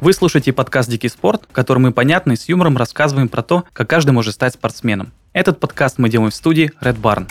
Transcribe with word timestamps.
Вы 0.00 0.14
слушаете 0.14 0.54
подкаст 0.54 0.88
«Дикий 0.88 1.10
спорт», 1.10 1.44
в 1.46 1.52
котором 1.52 1.82
мы 1.82 1.92
понятно 1.92 2.32
и 2.32 2.36
с 2.36 2.48
юмором 2.48 2.78
рассказываем 2.78 3.28
про 3.28 3.42
то, 3.42 3.66
как 3.74 3.90
каждый 3.90 4.12
может 4.12 4.32
стать 4.32 4.54
спортсменом. 4.54 5.12
Этот 5.34 5.60
подкаст 5.60 5.98
мы 5.98 6.08
делаем 6.08 6.30
в 6.30 6.34
студии 6.34 6.72
Red 6.80 6.98
Barn. 6.98 7.28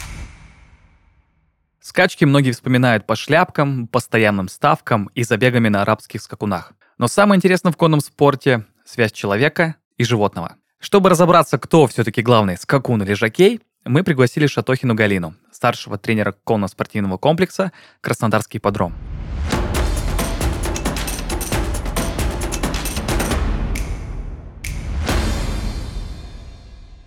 Скачки 1.81 2.25
многие 2.25 2.51
вспоминают 2.51 3.07
по 3.07 3.15
шляпкам, 3.15 3.87
постоянным 3.87 4.47
ставкам 4.49 5.09
и 5.15 5.23
забегами 5.23 5.67
на 5.67 5.81
арабских 5.81 6.21
скакунах. 6.21 6.73
Но 6.99 7.07
самое 7.07 7.37
интересное 7.37 7.71
в 7.71 7.77
конном 7.77 8.01
спорте– 8.01 8.65
связь 8.85 9.13
человека 9.13 9.77
и 9.97 10.03
животного. 10.03 10.55
Чтобы 10.79 11.09
разобраться, 11.09 11.57
кто 11.57 11.87
все-таки 11.87 12.21
главный, 12.21 12.55
скакун 12.55 13.01
или 13.01 13.13
жокей, 13.13 13.61
мы 13.83 14.03
пригласили 14.03 14.45
Шатохину 14.45 14.93
Галину, 14.93 15.33
старшего 15.51 15.97
тренера 15.97 16.35
конно-спортивного 16.43 17.17
комплекса 17.17 17.71
«Краснодарский 18.01 18.59
подром». 18.59 18.93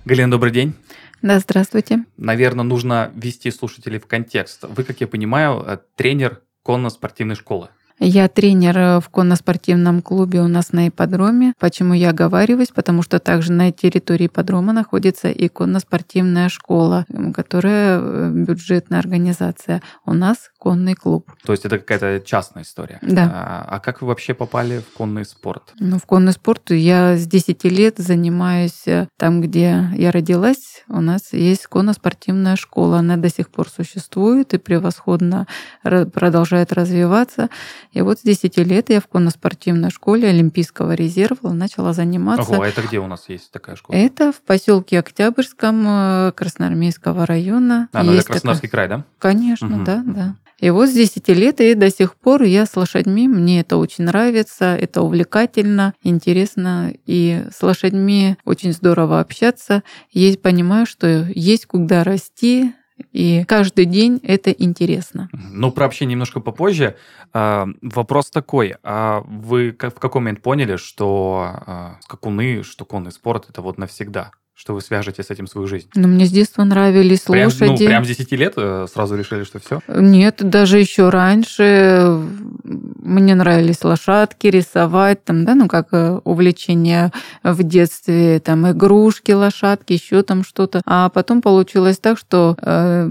Галина, 0.05 0.33
добрый 0.33 0.51
день. 0.51 0.75
Да, 1.23 1.39
здравствуйте. 1.39 2.05
Наверное, 2.17 2.65
нужно 2.65 3.13
ввести 3.15 3.53
слушателей 3.53 4.01
в 4.01 4.07
контекст. 4.07 4.65
Вы, 4.65 4.83
как 4.83 5.01
я 5.01 5.07
понимаю, 5.07 5.63
э, 5.65 5.79
тренер 5.95 6.43
конно-спортивной 6.65 7.37
школы. 7.37 7.69
Я 8.05 8.27
тренер 8.27 8.79
э, 8.79 9.01
в 9.01 9.09
конно-спортивном 9.11 10.03
клубе 10.03 10.41
у 10.41 10.49
нас 10.49 10.73
на 10.73 10.89
ипподроме. 10.89 11.55
Почему 11.61 11.95
я 11.95 12.11
оговариваюсь? 12.11 12.71
Потому 12.75 13.03
что 13.03 13.21
также 13.21 13.53
на 13.53 13.71
территории 13.71 14.27
ипподрома 14.27 14.73
находится 14.73 15.29
и 15.29 15.47
конно-спортивная 15.47 16.49
школа, 16.49 17.07
которая 17.33 18.01
э, 18.01 18.31
бюджетная 18.35 18.99
организация. 18.99 19.83
У 20.05 20.15
нас 20.15 20.51
конный 20.59 20.95
клуб. 20.95 21.31
То 21.45 21.53
есть 21.53 21.65
это 21.65 21.79
какая-то 21.79 22.21
частная 22.27 22.65
история? 22.65 22.99
Да. 23.03 23.31
А, 23.33 23.77
а 23.77 23.79
как 23.79 24.03
вы 24.03 24.09
вообще 24.09 24.35
попали 24.35 24.81
в 24.81 24.97
конный 24.97 25.25
спорт? 25.25 25.73
Ну, 25.79 25.99
в 25.99 26.05
конный 26.05 26.33
спорт 26.33 26.73
я 26.73 27.17
с 27.17 27.25
10 27.29 27.63
лет 27.65 27.99
занимаюсь 27.99 28.83
э, 28.87 29.07
там, 29.17 29.41
где 29.41 29.91
я 29.95 30.11
родилась. 30.11 30.83
У 30.89 31.01
нас 31.01 31.33
есть 31.33 31.69
конно-спортивная 31.69 32.57
школа. 32.57 32.99
Она 32.99 33.17
до 33.17 33.29
сих 33.29 33.49
пор 33.49 33.69
существует 33.69 34.55
и 34.55 34.59
превосходно 34.59 35.47
продолжает 35.85 36.73
развиваться. 36.73 37.49
И 37.93 38.01
вот 38.01 38.19
с 38.19 38.23
10 38.23 38.57
лет 38.59 38.91
я 38.91 39.01
в 39.01 39.07
конно-спортивной 39.07 39.91
школе 39.91 40.29
Олимпийского 40.29 40.95
резерва 40.95 41.53
начала 41.53 41.93
заниматься. 41.93 42.53
Ого, 42.53 42.63
а 42.63 42.69
это 42.69 42.83
где 42.83 42.99
у 42.99 43.07
нас 43.07 43.29
есть 43.29 43.51
такая 43.51 43.77
школа? 43.77 43.97
Это 43.97 44.33
в 44.33 44.41
поселке 44.41 44.99
Октябрьском 44.99 45.85
э, 45.87 46.33
Красноармейского 46.33 47.27
района. 47.27 47.89
А, 47.93 48.03
ну 48.03 48.13
это 48.13 48.25
Краснодарский 48.25 48.69
такая... 48.69 48.89
край, 48.89 48.99
да? 48.99 49.05
Конечно, 49.19 49.77
угу. 49.77 49.85
да, 49.85 50.03
да. 50.07 50.37
И 50.63 50.71
вот 50.71 50.89
с 50.89 50.93
10 50.93 51.29
лет 51.31 51.61
и 51.61 51.75
до 51.75 51.91
сих 51.91 52.15
пор 52.15 52.45
я 52.45 52.67
с 52.67 52.77
лошадьми, 52.77 53.27
мне 53.27 53.61
это 53.61 53.79
очень 53.79 54.05
нравится, 54.05 54.77
это 54.77 55.03
увлекательно, 55.03 55.93
интересно, 56.05 56.95
и 57.05 57.45
с 57.53 57.61
лошадьми 57.65 58.37
очень 58.45 58.73
здорово 58.73 59.19
общаться. 59.19 59.83
Есть 60.13 60.41
понимаю, 60.41 60.87
что 60.87 61.27
есть 61.35 61.67
куда 61.67 62.05
расти, 62.05 62.75
и 63.13 63.45
каждый 63.45 63.87
день 63.87 64.21
это 64.23 64.51
интересно. 64.51 65.29
Ну, 65.33 65.73
про 65.73 65.87
общение 65.87 66.13
немножко 66.13 66.41
попозже. 66.41 66.97
А, 67.33 67.67
вопрос 67.81 68.31
такой. 68.31 68.75
А 68.83 69.23
вы 69.27 69.77
в 69.79 69.99
какой 69.99 70.21
момент 70.21 70.43
поняли, 70.43 70.77
что 70.77 71.51
а, 71.55 71.97
скакуны, 72.03 72.63
что 72.63 72.85
конный 72.85 73.13
спорт– 73.13 73.47
это 73.49 73.63
вот 73.63 73.79
навсегда? 73.79 74.33
Что 74.55 74.75
вы 74.75 74.81
свяжете 74.81 75.23
с 75.23 75.31
этим 75.31 75.47
свою 75.47 75.67
жизнь? 75.67 75.89
Ну, 75.95 76.09
мне 76.09 76.27
с 76.27 76.31
детства 76.31 76.63
нравились 76.65 77.21
прям, 77.21 77.47
лошади. 77.47 77.71
Ну, 77.71 77.77
прям 77.77 78.05
с 78.05 78.09
10 78.09 78.33
лет 78.33 78.55
э, 78.57 78.87
сразу 78.93 79.17
решили, 79.17 79.45
что 79.45 79.59
все? 79.59 79.81
Нет, 79.89 80.37
даже 80.41 80.79
еще 80.79 81.09
раньше 81.09 82.21
мне 82.65 83.35
нравились 83.35 83.83
лошадки, 83.83 84.47
рисовать, 84.47 85.25
там, 85.25 85.45
да, 85.45 85.55
ну, 85.55 85.69
как 85.69 85.89
э, 85.93 86.21
увлечение 86.25 87.13
в 87.43 87.63
детстве, 87.63 88.41
там, 88.41 88.71
игрушки, 88.71 89.33
лошадки, 89.33 89.95
еще 89.95 90.23
там 90.23 90.45
что-то. 90.45 90.83
А 90.85 91.09
потом 91.09 91.43
получилось 91.43 91.99
так, 91.99 92.19
что 92.19 92.57
э, 92.61 93.09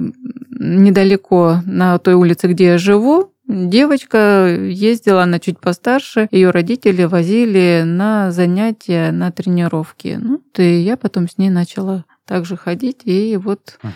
недалеко 0.49 1.61
на 1.65 1.97
той 1.97 2.13
улице, 2.13 2.47
где 2.47 2.65
я 2.65 2.77
живу, 2.77 3.33
Девочка 3.51 4.47
ездила, 4.47 5.23
она 5.23 5.37
чуть 5.39 5.59
постарше, 5.59 6.29
ее 6.31 6.51
родители 6.51 7.03
возили 7.03 7.83
на 7.85 8.31
занятия, 8.31 9.11
на 9.11 9.29
тренировки. 9.29 10.17
Ну, 10.21 10.41
и 10.55 10.79
я 10.79 10.95
потом 10.95 11.27
с 11.27 11.37
ней 11.37 11.49
начала 11.49 12.05
также 12.25 12.55
ходить, 12.55 13.01
и 13.03 13.35
вот 13.35 13.77
угу. 13.83 13.91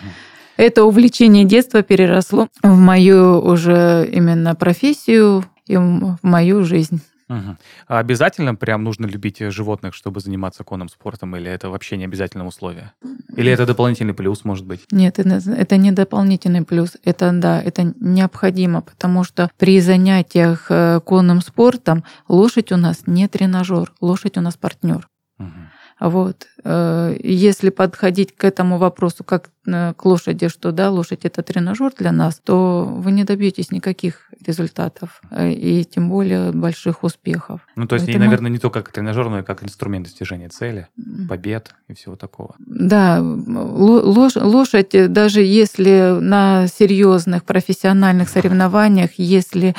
это 0.58 0.84
увлечение 0.84 1.44
детства 1.46 1.82
переросло 1.82 2.48
в 2.62 2.76
мою 2.76 3.40
уже 3.40 4.06
именно 4.12 4.54
профессию 4.54 5.42
и 5.66 5.78
в 5.78 6.18
мою 6.20 6.64
жизнь. 6.64 7.00
Угу. 7.28 7.56
А 7.88 7.98
обязательно 7.98 8.54
прям 8.54 8.84
нужно 8.84 9.06
любить 9.06 9.38
животных, 9.38 9.94
чтобы 9.94 10.20
заниматься 10.20 10.62
конным 10.62 10.88
спортом, 10.88 11.34
или 11.36 11.50
это 11.50 11.70
вообще 11.70 11.96
не 11.96 12.04
обязательное 12.04 12.46
условие? 12.46 12.92
Или 13.36 13.50
это 13.50 13.66
дополнительный 13.66 14.14
плюс, 14.14 14.44
может 14.44 14.64
быть? 14.64 14.84
Нет, 14.92 15.18
это 15.18 15.76
не 15.76 15.92
дополнительный 15.92 16.64
плюс. 16.64 16.96
Это, 17.04 17.32
да, 17.32 17.60
это 17.60 17.94
необходимо, 18.00 18.80
потому 18.80 19.24
что 19.24 19.50
при 19.58 19.80
занятиях 19.80 20.66
э, 20.70 21.00
конным 21.04 21.40
спортом 21.40 22.04
лошадь 22.28 22.72
у 22.72 22.76
нас 22.76 23.02
не 23.06 23.26
тренажер, 23.28 23.92
лошадь 24.00 24.38
у 24.38 24.40
нас 24.40 24.56
партнер. 24.56 25.08
Угу. 25.38 25.50
Вот. 26.00 26.46
Э, 26.64 27.16
если 27.22 27.70
подходить 27.70 28.36
к 28.36 28.44
этому 28.44 28.78
вопросу 28.78 29.24
как 29.24 29.50
к 29.66 30.04
лошади, 30.04 30.48
что 30.48 30.72
да, 30.72 30.90
лошадь 30.90 31.24
это 31.24 31.42
тренажер 31.42 31.92
для 31.98 32.12
нас, 32.12 32.40
то 32.42 32.84
вы 32.84 33.12
не 33.12 33.24
добьетесь 33.24 33.70
никаких 33.70 34.30
результатов 34.44 35.20
э, 35.30 35.50
и 35.50 35.84
тем 35.84 36.08
более 36.08 36.52
больших 36.52 37.02
успехов. 37.02 37.60
Ну, 37.74 37.86
то 37.86 37.96
есть, 37.96 38.06
Поэтому... 38.06 38.24
и, 38.24 38.26
наверное, 38.26 38.50
не 38.50 38.58
только 38.58 38.82
как 38.82 38.92
тренажер, 38.92 39.28
но 39.28 39.40
и 39.40 39.42
как 39.42 39.64
инструмент 39.64 40.06
достижения 40.06 40.48
цели, 40.48 40.88
побед 41.28 41.74
и 41.88 41.94
всего 41.94 42.16
такого. 42.16 42.54
Да, 42.58 43.20
лошадь, 43.20 45.12
даже 45.12 45.42
если 45.42 46.18
на 46.20 46.66
серьезных 46.68 47.44
профессиональных 47.44 48.28
соревнованиях, 48.28 49.10
если 49.16 49.74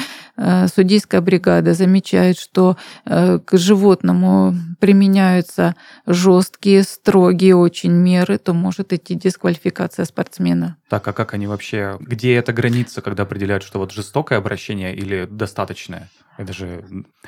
судейская 0.75 1.21
бригада 1.21 1.73
замечает, 1.73 2.37
что 2.37 2.77
к 3.05 3.45
животному 3.51 4.53
применяются 4.79 5.75
жесткие, 6.05 6.83
строгие 6.83 7.55
очень 7.55 7.91
меры, 7.91 8.37
то 8.37 8.53
может 8.53 8.93
идти 8.93 9.15
дисквалификация 9.15 9.76
спортсмена. 10.05 10.77
Так, 10.89 11.07
а 11.07 11.13
как 11.13 11.33
они 11.33 11.47
вообще, 11.47 11.97
где 11.99 12.35
эта 12.35 12.53
граница, 12.53 13.01
когда 13.01 13.23
определяют, 13.23 13.63
что 13.63 13.79
вот 13.79 13.91
жестокое 13.91 14.37
обращение 14.37 14.95
или 14.95 15.25
достаточное? 15.25 16.09
Это 16.37 16.53
же 16.53 16.83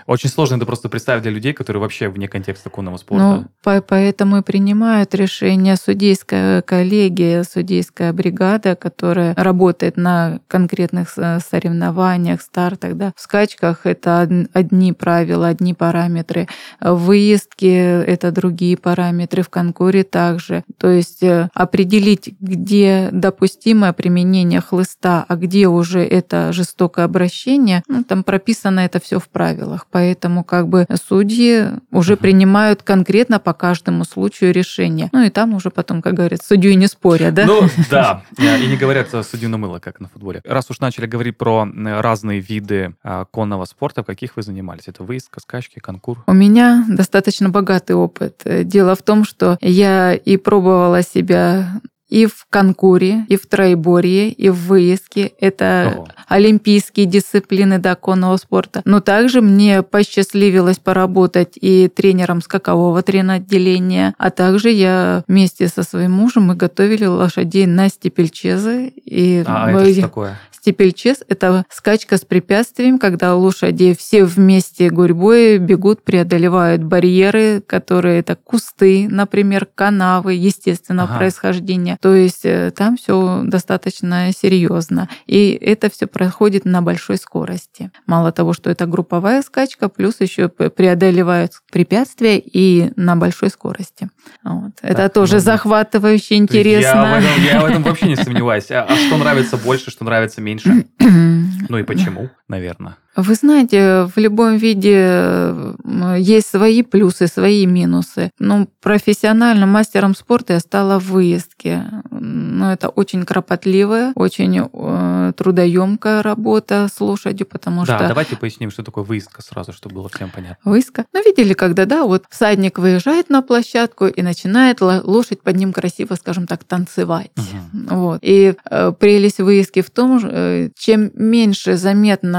очень 0.05 0.29
сложно 0.29 0.55
это 0.55 0.65
просто 0.65 0.87
представить 0.87 1.23
для 1.23 1.31
людей, 1.31 1.53
которые 1.53 1.81
вообще 1.81 2.09
вне 2.09 2.27
контекста 2.27 2.69
конного 2.69 2.97
спорта. 2.97 3.25
Ну, 3.25 3.45
по 3.63 3.81
поэтому 3.81 4.37
и 4.37 4.41
принимают 4.41 5.15
решение 5.15 5.75
судейская 5.75 6.61
коллегия, 6.61 7.43
судейская 7.43 8.13
бригада, 8.13 8.75
которая 8.75 9.33
работает 9.35 9.97
на 9.97 10.39
конкретных 10.47 11.09
соревнованиях, 11.09 12.41
стартах. 12.41 12.95
Да. 12.95 13.13
В 13.15 13.21
скачках 13.21 13.85
это 13.85 14.29
одни 14.53 14.93
правила, 14.93 15.47
одни 15.47 15.73
параметры. 15.73 16.47
В 16.79 16.95
выездке 16.95 18.03
это 18.03 18.31
другие 18.31 18.77
параметры, 18.77 19.41
в 19.41 19.49
конкуре 19.49 20.03
также. 20.03 20.63
То 20.77 20.89
есть 20.89 21.23
э, 21.23 21.49
определить, 21.53 22.35
где 22.39 23.09
допустимое 23.11 23.93
применение 23.93 24.61
хлыста, 24.61 25.25
а 25.27 25.35
где 25.35 25.67
уже 25.67 26.01
это 26.01 26.53
жестокое 26.53 27.05
обращение, 27.05 27.83
ну, 27.87 28.03
там 28.03 28.23
прописано 28.23 28.81
это 28.81 28.98
все 28.99 29.19
в 29.19 29.29
правилах. 29.29 29.87
Поэтому 29.91 30.43
как 30.43 30.67
бы 30.67 30.85
судьи 31.07 31.65
уже 31.91 32.17
принимают 32.17 32.83
конкретно 32.83 33.39
по 33.39 33.53
каждому 33.53 34.03
случаю 34.03 34.53
решение. 34.53 35.09
Ну 35.11 35.23
и 35.23 35.29
там 35.29 35.53
уже 35.53 35.69
потом, 35.69 36.01
как 36.01 36.13
говорят, 36.13 36.43
судью 36.43 36.77
не 36.77 36.87
спорят, 36.87 37.33
да? 37.33 37.45
Ну 37.45 37.61
да, 37.89 38.23
и 38.37 38.67
не 38.67 38.77
говорят 38.77 39.13
э, 39.13 39.23
судью 39.23 39.49
на 39.49 39.57
мыло, 39.57 39.79
как 39.79 39.99
на 39.99 40.07
футболе. 40.07 40.41
Раз 40.45 40.69
уж 40.69 40.79
начали 40.79 41.05
говорить 41.05 41.37
про 41.37 41.67
разные 41.75 42.39
виды 42.39 42.95
а, 43.03 43.25
конного 43.25 43.65
спорта, 43.65 44.03
в 44.03 44.05
каких 44.05 44.35
вы 44.35 44.43
занимались? 44.43 44.87
Это 44.87 45.03
выезд, 45.03 45.29
скачки, 45.39 45.79
конкур? 45.79 46.23
У 46.27 46.33
меня 46.33 46.85
достаточно 46.87 47.49
богатый 47.49 47.93
опыт. 47.93 48.41
Дело 48.45 48.95
в 48.95 49.01
том, 49.01 49.23
что 49.23 49.57
я 49.61 50.13
и 50.13 50.37
пробовала 50.37 51.01
себя 51.03 51.81
и 52.09 52.25
в 52.25 52.47
конкуре, 52.49 53.25
и 53.29 53.37
в 53.37 53.45
троеборье, 53.45 54.31
и 54.31 54.49
в 54.49 54.55
выездке. 54.55 55.31
Это 55.39 55.93
Ого. 55.95 56.07
олимпийские 56.27 57.05
дисциплины 57.05 57.77
до 57.77 57.95
конного 57.95 58.37
спорта. 58.37 58.81
Но 58.85 58.99
также 58.99 59.41
мне 59.41 59.83
посчастливилось 59.83 60.79
поработать 60.79 61.53
и 61.61 61.87
тренером 61.87 62.41
скакового 62.41 63.01
тренотделения, 63.03 64.15
а 64.17 64.31
также 64.31 64.71
я 64.71 65.23
вместе 65.27 65.67
со 65.67 65.83
своим 65.83 66.11
мужем 66.11 66.43
мы 66.43 66.55
готовили 66.55 67.05
лошадей 67.05 67.67
на 67.67 67.89
степельчезы. 67.89 68.91
И 69.05 69.43
а, 69.45 69.67
мы... 69.67 69.81
это 69.81 69.91
что 69.93 70.01
такое? 70.01 70.39
Степельчес– 70.61 71.23
это 71.27 71.65
скачка 71.69 72.17
с 72.17 72.25
препятствием, 72.25 72.99
когда 72.99 73.35
лошади 73.35 73.95
все 73.97 74.25
вместе 74.25 74.89
гурьбой 74.89 75.57
бегут, 75.57 76.03
преодолевают 76.03 76.83
барьеры, 76.83 77.61
которые 77.65 78.19
это 78.19 78.35
кусты, 78.35 79.07
например, 79.09 79.67
канавы 79.73 80.33
естественного 80.33 81.09
ага. 81.09 81.17
происхождения. 81.19 81.97
То 82.01 82.13
есть 82.13 82.45
э, 82.45 82.71
там 82.75 82.97
все 82.97 83.41
достаточно 83.45 84.31
серьезно. 84.33 85.09
И 85.27 85.51
это 85.51 85.89
все 85.89 86.07
проходит 86.07 86.65
на 86.65 86.81
большой 86.81 87.17
скорости. 87.17 87.91
Мало 88.05 88.31
того, 88.31 88.53
что 88.53 88.69
это 88.69 88.85
групповая 88.85 89.41
скачка, 89.41 89.89
плюс 89.89 90.19
еще 90.19 90.49
преодолевают 90.49 91.53
препятствия 91.71 92.39
и 92.39 92.91
на 92.95 93.15
большой 93.15 93.49
скорости. 93.49 94.09
Вот. 94.43 94.75
Так, 94.81 94.91
это 94.91 95.09
тоже 95.09 95.35
ну, 95.35 95.39
захватывающе 95.39 96.35
интересно. 96.35 96.87
Я 96.87 97.15
в, 97.15 97.23
этом, 97.23 97.43
я 97.43 97.61
в 97.61 97.65
этом 97.65 97.83
вообще 97.83 98.07
не 98.07 98.15
сомневаюсь. 98.17 98.69
А, 98.71 98.85
а 98.89 98.95
что 98.95 99.17
нравится 99.17 99.57
больше, 99.57 99.91
что 99.91 100.03
нравится 100.03 100.41
меньше? 100.41 100.58
ну 100.99 101.77
и 101.77 101.83
почему, 101.83 102.29
наверное? 102.49 102.97
Вы 103.15 103.35
знаете, 103.35 104.09
в 104.15 104.17
любом 104.17 104.57
виде 104.57 105.75
есть 106.17 106.47
свои 106.47 106.83
плюсы, 106.83 107.27
свои 107.27 107.65
минусы. 107.65 108.31
Ну, 108.39 108.69
профессиональным 108.81 109.69
мастером 109.69 110.15
спорта 110.15 110.53
я 110.53 110.59
стала 110.59 110.99
в 110.99 111.09
выездке. 111.09 111.85
Но 112.11 112.71
это 112.71 112.89
очень 112.89 113.25
кропотливая, 113.25 114.13
очень 114.15 114.59
э, 114.61 115.33
трудоемкая 115.35 116.21
работа 116.21 116.87
с 116.93 117.01
лошадью, 117.01 117.47
потому 117.47 117.85
да, 117.85 117.97
что... 117.97 118.07
давайте 118.07 118.35
поясним, 118.37 118.71
что 118.71 118.83
такое 118.83 119.03
выездка 119.03 119.41
сразу, 119.41 119.73
чтобы 119.73 119.95
было 119.95 120.09
всем 120.09 120.29
понятно. 120.29 120.57
Выездка? 120.69 121.05
Ну, 121.13 121.23
видели, 121.23 121.53
когда, 121.53 121.85
да, 121.85 122.05
вот 122.05 122.25
всадник 122.29 122.77
выезжает 122.77 123.29
на 123.29 123.41
площадку 123.41 124.05
и 124.07 124.21
начинает 124.21 124.81
лошадь 124.81 125.41
под 125.41 125.55
ним 125.55 125.73
красиво, 125.73 126.15
скажем 126.15 126.47
так, 126.47 126.63
танцевать. 126.63 127.31
Угу. 127.37 127.95
Вот. 127.95 128.19
И 128.21 128.55
э, 128.69 128.93
прелесть 128.97 129.39
выездки 129.39 129.81
в 129.81 129.89
том, 129.89 130.19
э, 130.23 130.69
чем 130.77 131.11
меньше 131.15 131.75
заметно 131.75 132.38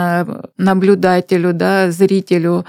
наблюдателю, 0.57 1.53
да, 1.53 1.91
зрителю 1.91 2.67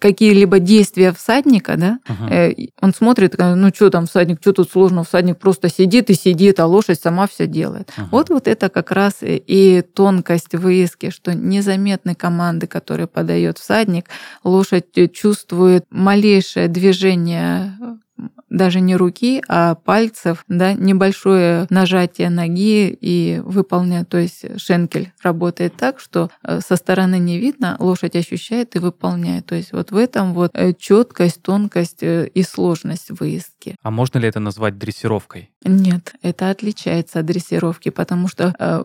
какие-либо 0.00 0.58
действия 0.58 1.12
всадника, 1.12 1.76
да, 1.76 1.98
uh 2.08 2.70
он 2.80 2.94
смотрит, 2.94 3.34
ну 3.38 3.68
что 3.74 3.90
там 3.90 4.06
всадник, 4.06 4.38
что 4.40 4.52
тут 4.52 4.70
сложно, 4.70 5.04
всадник 5.04 5.38
просто 5.38 5.68
сидит 5.68 6.10
и 6.10 6.14
сидит, 6.14 6.60
а 6.60 6.66
лошадь 6.66 7.00
сама 7.00 7.26
все 7.26 7.46
делает. 7.46 7.92
uh 7.96 8.04
Вот 8.10 8.30
вот 8.30 8.48
это 8.48 8.68
как 8.68 8.90
раз 8.90 9.18
и 9.22 9.82
тонкость 9.94 10.54
выездки, 10.54 11.10
что 11.10 11.34
незаметны 11.34 12.14
команды, 12.14 12.66
которые 12.66 13.06
подает 13.06 13.58
всадник, 13.58 14.06
лошадь 14.42 15.12
чувствует 15.12 15.84
малейшее 15.90 16.68
движение 16.68 17.78
даже 18.56 18.80
не 18.80 18.96
руки, 18.96 19.42
а 19.48 19.74
пальцев, 19.74 20.44
да, 20.48 20.72
небольшое 20.72 21.66
нажатие 21.70 22.30
ноги 22.30 22.96
и 23.00 23.40
выполняет, 23.44 24.08
то 24.08 24.18
есть 24.18 24.60
шенкель 24.60 25.12
работает 25.22 25.76
так, 25.76 26.00
что 26.00 26.30
э, 26.42 26.60
со 26.60 26.76
стороны 26.76 27.18
не 27.18 27.38
видно, 27.38 27.76
лошадь 27.78 28.16
ощущает 28.16 28.76
и 28.76 28.78
выполняет. 28.78 29.46
То 29.46 29.54
есть 29.54 29.72
вот 29.72 29.90
в 29.90 29.96
этом 29.96 30.34
вот 30.34 30.50
э, 30.54 30.72
четкость, 30.74 31.42
тонкость 31.42 32.02
э, 32.02 32.28
и 32.28 32.42
сложность 32.42 33.10
выездки. 33.10 33.76
А 33.82 33.90
можно 33.90 34.18
ли 34.18 34.28
это 34.28 34.40
назвать 34.40 34.78
дрессировкой? 34.78 35.50
Нет, 35.64 36.14
это 36.22 36.50
отличается 36.50 37.20
от 37.20 37.26
дрессировки, 37.26 37.88
потому 37.88 38.28
что 38.28 38.84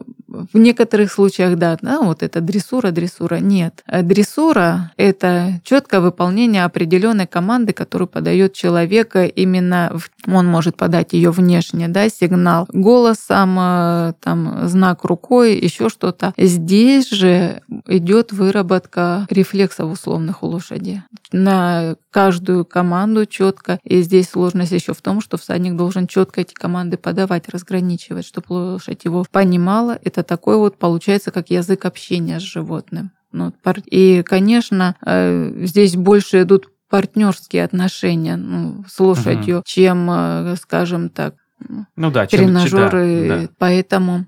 в 0.53 0.57
некоторых 0.57 1.11
случаях, 1.11 1.57
да, 1.57 1.77
да, 1.81 2.01
вот 2.01 2.23
это 2.23 2.41
дрессура, 2.41 2.91
дрессура. 2.91 3.35
Нет. 3.35 3.83
Дрессура– 3.87 4.91
это 4.97 5.61
четкое 5.63 6.01
выполнение 6.01 6.63
определенной 6.63 7.27
команды, 7.27 7.73
которую 7.73 8.07
подает 8.07 8.53
человек 8.53 9.15
именно 9.15 9.59
именно 9.59 9.99
он 10.27 10.47
может 10.47 10.75
подать 10.77 11.13
ее 11.13 11.31
внешне, 11.31 11.87
да, 11.87 12.09
сигнал 12.09 12.67
голосом, 12.71 13.57
э, 13.59 14.13
там, 14.21 14.67
знак 14.67 15.03
рукой, 15.03 15.57
еще 15.57 15.89
что-то. 15.89 16.33
Здесь 16.37 17.09
же 17.09 17.61
идет 17.87 18.31
выработка 18.31 19.25
рефлексов 19.29 19.91
условных 19.91 20.43
у 20.43 20.47
лошади. 20.47 21.03
На 21.31 21.95
каждую 22.11 22.65
команду 22.65 23.25
четко. 23.25 23.79
И 23.83 24.01
здесь 24.01 24.29
сложность 24.29 24.71
еще 24.71 24.93
в 24.93 25.01
том, 25.01 25.21
что 25.21 25.37
всадник 25.37 25.75
должен 25.75 26.07
четко 26.07 26.41
эти 26.41 26.53
команды 26.53 26.97
подавать, 26.97 27.49
разграничивать, 27.49 28.25
чтобы 28.25 28.53
лошадь 28.53 29.05
его 29.05 29.25
понимала. 29.31 29.99
Это 30.03 30.23
такой 30.23 30.57
вот 30.57 30.77
получается 30.77 31.31
как 31.31 31.49
язык 31.49 31.85
общения 31.85 32.39
с 32.39 32.43
животным. 32.43 33.11
Ну, 33.31 33.53
и, 33.85 34.23
конечно, 34.23 34.95
э, 35.05 35.65
здесь 35.65 35.95
больше 35.95 36.41
идут 36.41 36.69
партнерские 36.89 37.63
отношения 37.63 38.35
ну, 38.35 38.83
с 38.87 38.99
лошадью, 38.99 39.57
угу. 39.57 39.63
чем, 39.67 40.09
э, 40.09 40.55
скажем 40.59 41.09
так, 41.09 41.35
ну 41.95 42.09
да, 42.09 42.25
тренажеры. 42.25 43.27
Да, 43.27 43.41
да. 43.41 43.49
Поэтому, 43.57 44.25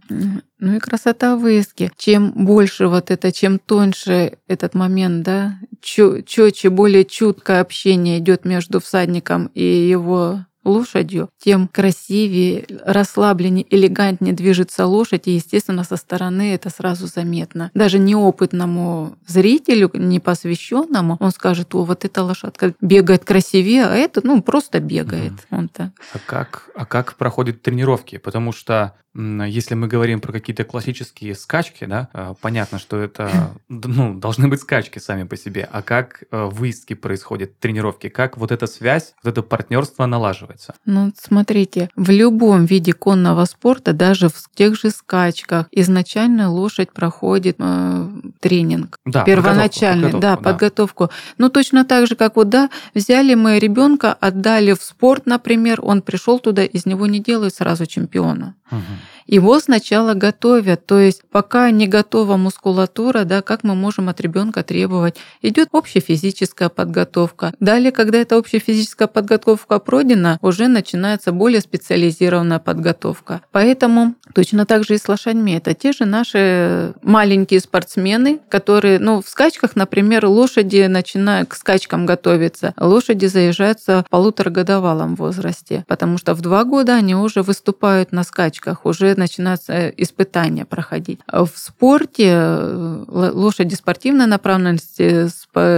ну 0.61 0.75
и 0.75 0.79
красота 0.79 1.35
выездки. 1.35 1.91
Чем 1.97 2.31
больше 2.31 2.87
вот 2.87 3.11
это, 3.11 3.31
чем 3.31 3.59
тоньше 3.59 4.37
этот 4.47 4.75
момент, 4.75 5.23
да, 5.23 5.59
четче, 5.81 6.69
более 6.69 7.03
чуткое 7.03 7.59
общение 7.59 8.19
идет 8.19 8.45
между 8.45 8.79
всадником 8.79 9.47
и 9.53 9.63
его 9.63 10.45
лошадью, 10.63 11.29
тем 11.39 11.67
красивее, 11.67 12.65
расслабленнее, 12.85 13.65
элегантнее 13.69 14.33
движется 14.33 14.85
лошадь, 14.85 15.27
и, 15.27 15.31
естественно, 15.31 15.83
со 15.83 15.97
стороны 15.97 16.53
это 16.53 16.69
сразу 16.69 17.07
заметно. 17.07 17.71
Даже 17.73 17.99
неопытному 17.99 19.17
зрителю, 19.27 19.89
непосвященному, 19.93 21.17
он 21.19 21.31
скажет, 21.31 21.73
о, 21.73 21.83
вот 21.83 22.05
эта 22.05 22.23
лошадка 22.23 22.73
бегает 22.79 23.25
красивее, 23.25 23.85
а 23.85 23.95
это, 23.95 24.21
ну, 24.23 24.41
просто 24.41 24.79
бегает. 24.79 25.33
Mm. 25.33 25.45
Он 25.49 25.69
так. 25.69 25.89
А 26.13 26.19
как, 26.23 26.69
а 26.75 26.85
как 26.85 27.15
проходят 27.15 27.61
тренировки? 27.61 28.17
Потому 28.17 28.51
что 28.51 28.93
если 29.13 29.75
мы 29.75 29.87
говорим 29.87 30.21
про 30.21 30.31
какие-то 30.31 30.63
классические 30.63 31.35
скачки, 31.35 31.85
да, 31.85 32.07
э, 32.13 32.33
понятно, 32.39 32.79
что 32.79 32.97
это 32.97 33.51
ну, 33.69 34.13
должны 34.13 34.47
быть 34.47 34.61
скачки 34.61 34.99
сами 34.99 35.23
по 35.23 35.35
себе. 35.35 35.67
А 35.69 35.81
как 35.81 36.23
э, 36.31 36.45
выездки 36.45 36.93
происходят, 36.93 37.59
тренировки? 37.59 38.07
Как 38.07 38.37
вот 38.37 38.51
эта 38.51 38.67
связь, 38.67 39.13
вот 39.23 39.31
это 39.31 39.43
партнерство 39.43 40.05
налаживается? 40.05 40.75
Ну, 40.85 41.11
смотрите, 41.19 41.89
в 41.95 42.09
любом 42.09 42.65
виде 42.65 42.93
конного 42.93 43.43
спорта, 43.45 43.91
даже 43.91 44.29
в 44.29 44.49
тех 44.55 44.79
же 44.79 44.89
скачках, 44.91 45.67
изначально 45.71 46.49
лошадь 46.49 46.93
проходит 46.93 47.57
э, 47.59 48.09
тренинг. 48.39 48.97
Да, 49.05 49.23
первоначальный, 49.23 50.11
подготовку, 50.11 50.21
да, 50.21 50.35
да, 50.37 50.41
подготовку. 50.51 51.09
Ну, 51.37 51.49
точно 51.49 51.83
так 51.83 52.07
же, 52.07 52.15
как 52.15 52.37
вот, 52.37 52.47
да, 52.47 52.69
взяли 52.93 53.33
мы 53.33 53.59
ребенка, 53.59 54.13
отдали 54.13 54.71
в 54.71 54.81
спорт, 54.81 55.25
например, 55.25 55.79
он 55.83 56.01
пришел 56.01 56.39
туда, 56.39 56.63
из 56.63 56.85
него 56.85 57.07
не 57.07 57.19
делают 57.19 57.55
сразу 57.55 57.85
чемпиона. 57.85 58.55
Угу. 58.71 58.79
Его 59.27 59.59
сначала 59.59 60.13
готовят, 60.13 60.85
то 60.85 60.99
есть 60.99 61.23
пока 61.31 61.71
не 61.71 61.87
готова 61.87 62.37
мускулатура, 62.37 63.23
да, 63.23 63.41
как 63.41 63.63
мы 63.63 63.75
можем 63.75 64.09
от 64.09 64.19
ребенка 64.21 64.63
требовать, 64.63 65.15
идет 65.41 65.69
общая 65.71 65.99
физическая 65.99 66.69
подготовка. 66.69 67.53
Далее, 67.59 67.91
когда 67.91 68.17
эта 68.19 68.37
общая 68.37 68.59
физическая 68.59 69.07
подготовка 69.07 69.79
пройдена, 69.79 70.37
уже 70.41 70.67
начинается 70.67 71.31
более 71.31 71.61
специализированная 71.61 72.59
подготовка. 72.59 73.41
Поэтому 73.51 74.15
точно 74.33 74.65
так 74.65 74.83
же 74.83 74.95
и 74.95 74.97
с 74.97 75.07
лошадьми. 75.07 75.53
Это 75.53 75.73
те 75.73 75.91
же 75.91 76.05
наши 76.05 76.93
маленькие 77.01 77.59
спортсмены, 77.59 78.39
которые, 78.49 78.99
ну, 78.99 79.21
в 79.21 79.27
скачках, 79.27 79.75
например, 79.75 80.25
лошади 80.25 80.87
начинают 80.87 81.49
к 81.49 81.55
скачкам 81.55 82.05
готовиться. 82.05 82.73
Лошади 82.77 83.25
заезжаются 83.25 84.03
в 84.07 84.09
полуторагодовалом 84.09 85.15
возрасте, 85.15 85.83
потому 85.87 86.17
что 86.17 86.33
в 86.33 86.41
два 86.41 86.63
года 86.63 86.95
они 86.95 87.15
уже 87.15 87.41
выступают 87.41 88.11
на 88.11 88.23
скачках, 88.23 88.85
уже 88.85 89.10
начинаются 89.15 89.73
э, 89.73 89.93
испытания 89.97 90.65
проходить. 90.65 91.19
В 91.27 91.49
спорте 91.55 92.29
э, 92.29 93.05
лошади 93.07 93.75
спортивной 93.75 94.27
направленности, 94.27 95.27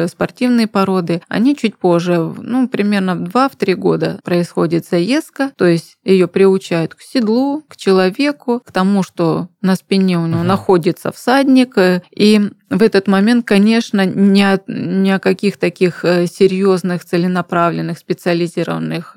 спортивные 0.08 0.68
породы, 0.68 1.22
они 1.28 1.56
чуть 1.56 1.78
позже, 1.78 2.34
ну, 2.38 2.68
примерно 2.68 3.16
в 3.16 3.24
2-3 3.24 3.76
года 3.76 4.20
происходит 4.24 4.86
заездка, 4.86 5.52
то 5.58 5.66
есть 5.66 5.98
ее 6.04 6.28
приучают 6.28 6.96
к 6.96 7.02
седлу, 7.02 7.64
к 7.68 7.76
человеку, 7.76 8.62
к 8.66 8.72
тому, 8.72 9.04
что 9.04 9.48
на 9.62 9.76
спине 9.76 10.18
у 10.20 10.26
него 10.26 10.40
ага. 10.40 10.48
находится 10.48 11.12
всадник. 11.12 11.78
Э, 11.78 12.02
и 12.16 12.42
в 12.70 12.82
этот 12.82 13.08
момент, 13.08 13.46
конечно, 13.46 14.06
ни 14.06 14.42
о, 14.42 14.60
ни 14.68 15.10
о 15.10 15.20
каких 15.20 15.58
таких 15.58 16.04
серьезных, 16.04 17.06
целенаправленных, 17.06 18.00
специализированных 18.00 19.16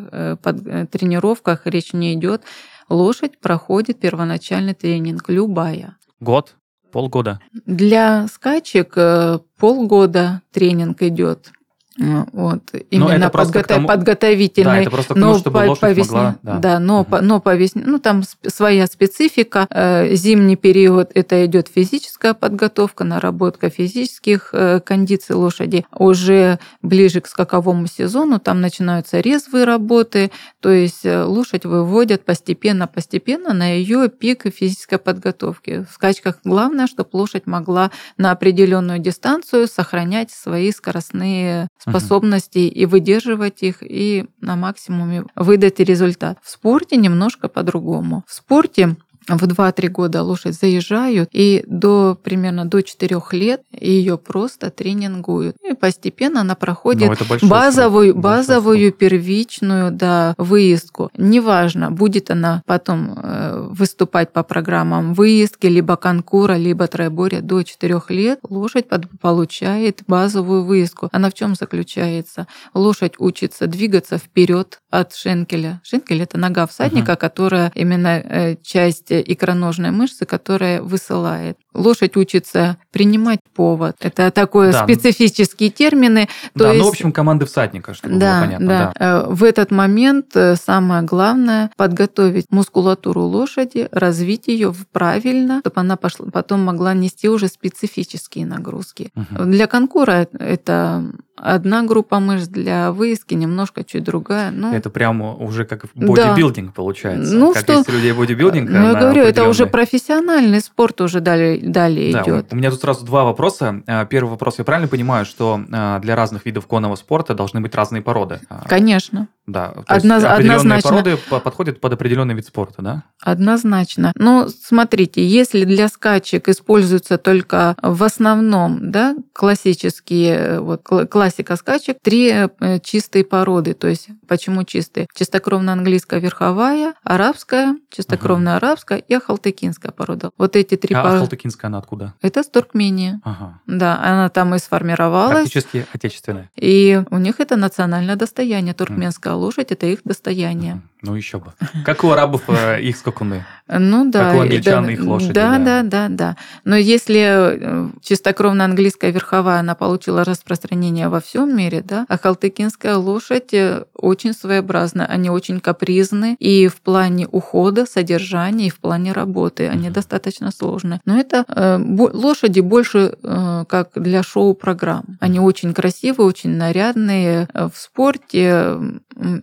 тренировках 0.90 1.62
речь 1.64 1.94
не 1.94 2.12
идет 2.12 2.42
лошадь 2.88 3.38
проходит 3.38 4.00
первоначальный 4.00 4.74
тренинг, 4.74 5.28
любая. 5.28 5.96
Год? 6.20 6.56
Полгода? 6.92 7.40
Для 7.66 8.26
скачек 8.28 8.92
э, 8.96 9.40
полгода 9.58 10.42
тренинг 10.52 11.02
идет. 11.02 11.50
Вот, 11.98 12.62
именно 12.90 13.12
это 13.12 13.30
просто 13.30 13.52
подготов... 13.54 13.64
к 13.64 13.68
тому- 13.68 13.88
подготовительный. 13.88 14.64
Да, 14.64 14.80
это 14.80 14.90
просто 14.90 15.14
к 15.14 15.18
тому, 15.18 15.32
но 15.32 15.38
чтобы 15.38 15.58
по, 15.58 15.64
лошадь 15.64 15.80
по 15.80 15.92
весне, 15.92 16.16
могла... 16.16 16.36
Да. 16.42 16.58
да, 16.58 16.78
но, 16.78 17.00
Мгм. 17.00 17.10
по, 17.10 17.20
но 17.22 17.40
по 17.40 17.54
весне, 17.54 17.82
ну 17.86 17.98
там 17.98 18.22
своя 18.46 18.86
специфика. 18.86 19.66
Э, 19.70 20.14
Зимний 20.14 20.56
период 20.56 21.10
это 21.14 21.44
идет 21.46 21.68
физическая 21.74 22.34
подготовка, 22.34 23.04
наработка 23.04 23.70
физических 23.70 24.50
э, 24.52 24.80
кондиций 24.80 25.36
лошади. 25.36 25.86
Уже 25.96 26.58
ближе 26.82 27.20
к 27.20 27.26
скаковому 27.26 27.86
сезону 27.86 28.38
там 28.40 28.60
начинаются 28.60 29.20
резвые 29.20 29.64
работы, 29.64 30.30
то 30.60 30.70
есть 30.70 31.04
э, 31.04 31.22
лошадь 31.22 31.64
выводят 31.64 32.24
постепенно-постепенно 32.24 33.54
на 33.54 33.72
ее 33.72 34.08
пик 34.08 34.44
физической 34.54 34.98
подготовки. 34.98 35.86
В 35.90 35.94
скачках 35.94 36.38
главное, 36.44 36.86
чтобы 36.86 37.08
лошадь 37.12 37.46
могла 37.46 37.90
на 38.18 38.32
определенную 38.32 38.98
дистанцию 38.98 39.66
сохранять 39.66 40.30
свои 40.30 40.70
скоростные 40.72 41.68
Мгм. 41.86 41.92
способности 42.00 42.58
и 42.58 42.84
выдерживать 42.84 43.62
их, 43.62 43.76
и 43.80 44.26
на 44.40 44.56
максимуме 44.56 45.24
выдать 45.36 45.78
результат. 45.80 46.38
В 46.42 46.50
спорте 46.50 46.96
немножко 46.96 47.48
по-другому. 47.48 48.24
В 48.26 48.32
спорте 48.34 48.96
в 49.28 49.42
2-3 49.42 49.88
года 49.88 50.22
лошадь 50.22 50.54
заезжают, 50.54 51.28
и 51.32 51.64
до 51.66 52.18
примерно 52.22 52.64
до 52.64 52.82
4 52.82 53.20
лет 53.32 53.62
ее 53.72 54.18
просто 54.18 54.70
тренингуют. 54.70 55.56
И 55.68 55.74
постепенно 55.74 56.40
она 56.40 56.54
проходит 56.54 57.08
Ну, 57.08 57.48
базовую, 57.48 58.12
срок, 58.12 58.22
базовую 58.22 58.92
первичную 58.92 59.90
да, 59.90 60.34
выездку. 60.38 61.10
Неважно, 61.16 61.90
будет 61.90 62.30
она 62.30 62.62
потом 62.66 63.14
э, 63.16 63.68
выступать 63.70 64.32
по 64.32 64.42
программам 64.42 65.14
выездки, 65.14 65.66
либо 65.66 65.96
конкура, 65.96 66.54
либо 66.54 66.86
тройборья 66.86 67.40
до 67.40 67.62
4 67.62 68.00
лет, 68.10 68.38
лошадь 68.48 68.86
получает 69.20 70.02
базовую 70.06 70.64
выездку. 70.64 71.08
Она 71.12 71.30
в 71.30 71.34
чем 71.34 71.54
заключается? 71.54 72.46
Лошадь 72.74 73.14
учится 73.18 73.66
двигаться 73.66 74.18
вперед 74.18 74.80
от 74.90 75.14
шенкеля. 75.14 75.80
Шенкель 75.84 76.22
это 76.22 76.38
нога 76.38 76.66
всадника, 76.66 77.16
которая 77.16 77.72
именно 77.74 78.18
э, 78.18 78.56
часть 78.62 79.12
икроножной 79.20 79.90
мышцы, 79.90 80.24
которая 80.26 80.82
высылает. 80.82 81.56
Лошадь 81.74 82.16
учится 82.16 82.76
принимать 82.90 83.40
повод. 83.54 83.96
Это 84.00 84.30
такое 84.30 84.72
Да. 84.72 84.84
специфические 84.84 85.70
термины. 85.70 86.28
То 86.54 86.64
да, 86.64 86.68
есть, 86.72 86.80
ну, 86.80 86.86
в 86.86 86.88
общем, 86.90 87.12
команды 87.12 87.46
всадника, 87.46 87.94
чтобы 87.94 88.16
да, 88.16 88.38
было 88.38 88.44
понятно. 88.46 88.66
да. 88.66 88.92
Э, 88.98 89.26
В 89.28 89.44
этот 89.44 89.70
момент 89.70 90.26
э, 90.34 90.56
самое 90.56 91.02
главное 91.02 91.70
подготовить 91.76 92.46
мускулатуру 92.50 93.22
лошади, 93.22 93.88
развить 93.92 94.48
ее 94.48 94.74
правильно, 94.92 95.60
чтобы 95.60 95.80
она 95.80 95.96
пошла, 95.96 96.26
потом 96.32 96.64
могла 96.64 96.94
нести 96.94 97.28
уже 97.28 97.48
специфические 97.48 98.46
нагрузки. 98.46 99.10
Мгм. 99.14 99.50
Для 99.52 99.66
конкура 99.66 100.26
это 100.38 101.04
одна 101.36 101.82
группа 101.82 102.18
мышц, 102.18 102.46
для 102.48 102.92
выездки 102.92 103.34
немножко 103.34 103.84
чуть 103.84 104.04
другая. 104.04 104.50
Ну, 104.50 104.72
Это 104.74 104.88
прямо 104.88 105.34
уже 105.34 105.64
как 105.66 105.84
в 105.84 105.88
Да. 105.94 106.06
бодибилдинг 106.06 106.72
получается. 106.74 107.34
Ну, 107.34 107.52
как 107.52 107.62
что- 107.64 107.72
есть 107.74 107.88
у 107.90 107.92
людей 107.92 108.12
бодибилдинг. 108.12 108.70
ну, 108.70 108.92
на 108.92 109.05
говорю, 109.14 109.22
это 109.28 109.48
уже 109.48 109.66
профессиональный 109.66 110.60
спорт 110.60 111.00
уже 111.00 111.20
далее, 111.20 111.58
далее 111.62 112.12
Да, 112.12 112.22
идет. 112.22 112.52
у 112.52 112.56
меня 112.56 112.70
тут 112.70 112.80
сразу 112.80 113.04
два 113.04 113.24
вопроса. 113.24 113.82
А, 113.86 114.04
Первый 114.06 114.30
вопрос. 114.30 114.58
Я 114.58 114.64
правильно 114.64 114.88
понимаю, 114.88 115.24
что 115.24 115.60
а, 115.72 115.98
для 116.00 116.14
разных 116.16 116.44
видов 116.46 116.66
конного 116.66 116.96
спорта 116.96 117.34
должны 117.34 117.60
быть 117.60 117.74
разные 117.74 118.02
породы? 118.02 118.40
А, 118.48 118.62
Конечно. 118.68 119.28
Да. 119.46 119.68
То 119.68 119.84
Одно- 119.86 120.14
есть 120.16 120.26
определенные 120.26 120.56
однозначно. 120.58 120.90
породы 120.90 121.16
по- 121.30 121.38
подходят 121.38 121.80
под 121.80 121.92
определенный 121.92 122.34
вид 122.34 122.46
спорта, 122.46 122.82
да? 122.82 123.02
Однозначно. 123.22 124.12
Но 124.16 124.48
смотрите, 124.48 125.24
если 125.24 125.64
для 125.64 125.86
скачек 125.88 126.48
используются 126.48 127.16
только 127.16 127.76
в 127.80 128.02
основном 128.02 128.90
да, 128.90 129.14
классические, 129.32 130.34
э, 130.36 130.60
вот, 130.60 130.82
кла- 130.82 131.06
классика 131.06 131.56
скачек, 131.56 131.98
три 132.02 132.28
э, 132.32 132.78
чистые 132.82 133.24
породы. 133.24 133.74
То 133.74 133.86
есть 133.88 134.08
почему 134.28 134.64
чистые? 134.64 135.06
Чистокровная 135.14 135.74
английская 135.74 136.20
верховая, 136.20 136.94
арабская, 137.04 137.76
чистокровная 137.90 138.56
арабская 138.56 138.95
и 138.96 139.14
ахалтыкинская 139.14 139.92
порода. 139.92 140.30
Вот 140.38 140.56
эти 140.56 140.76
три 140.76 140.94
А 140.94 141.02
породы. 141.02 141.18
Ахалтыкинская 141.18 141.68
она 141.68 141.78
откуда? 141.78 142.14
Это 142.22 142.42
с 142.42 142.48
Туркмении. 142.48 143.20
Ага. 143.24 143.60
Да, 143.66 143.98
она 144.02 144.28
там 144.28 144.54
и 144.54 144.58
сформировалась. 144.58 145.32
Практически 145.32 145.86
отечественная. 145.92 146.50
И 146.56 147.02
у 147.10 147.18
них 147.18 147.40
это 147.40 147.56
национальное 147.56 148.16
достояние. 148.16 148.74
Туркменская 148.74 149.34
лошадь 149.34 149.72
это 149.72 149.86
их 149.86 150.00
достояние. 150.04 150.74
Мгм. 150.74 150.90
Ну 151.02 151.14
еще 151.14 151.38
бы. 151.38 151.52
Как 151.84 152.04
у 152.04 152.10
арабов 152.10 152.42
э, 152.48 152.80
их 152.82 152.96
скакуны. 152.96 153.44
Ну 153.68 154.10
да. 154.10 154.30
Как 154.30 154.38
у 154.38 154.40
англичан 154.40 154.86
да, 154.86 154.92
их 154.92 155.04
лошади, 155.04 155.32
Да, 155.32 155.58
да. 155.58 155.64
да, 155.64 155.82
да, 155.82 156.08
да. 156.08 156.36
Но 156.64 156.76
если 156.76 157.20
э, 157.20 157.88
чистокровная 158.02 158.66
английская 158.66 159.12
верховая, 159.12 159.60
она 159.60 159.74
получила 159.74 160.24
распространение 160.24 161.08
во 161.08 161.20
всем 161.20 161.56
мире, 161.56 161.82
да, 161.82 162.06
а 162.08 162.18
халтыкинская 162.18 162.96
лошадь 162.96 163.54
э, 163.54 163.84
очень 163.94 164.32
своеобразна, 164.32 165.06
они 165.06 165.30
очень 165.30 165.60
капризны 165.60 166.36
и 166.40 166.66
в 166.66 166.80
плане 166.80 167.28
ухода, 167.30 167.86
содержания, 167.86 168.66
и 168.66 168.70
в 168.70 168.75
плане 168.80 169.12
работы. 169.12 169.68
Они 169.68 169.84
Мгм. 169.84 169.92
достаточно 169.92 170.50
сложные. 170.50 171.00
Но 171.04 171.18
это 171.18 171.44
э, 171.48 171.78
лошади 172.12 172.60
больше 172.60 173.16
э, 173.22 173.64
как 173.68 173.90
для 173.94 174.22
шоу-программ. 174.22 175.18
Они 175.20 175.40
очень 175.40 175.72
красивые, 175.74 176.26
очень 176.26 176.50
нарядные. 176.56 177.48
Э, 177.54 177.68
В 177.72 177.76
спорте 177.78 178.78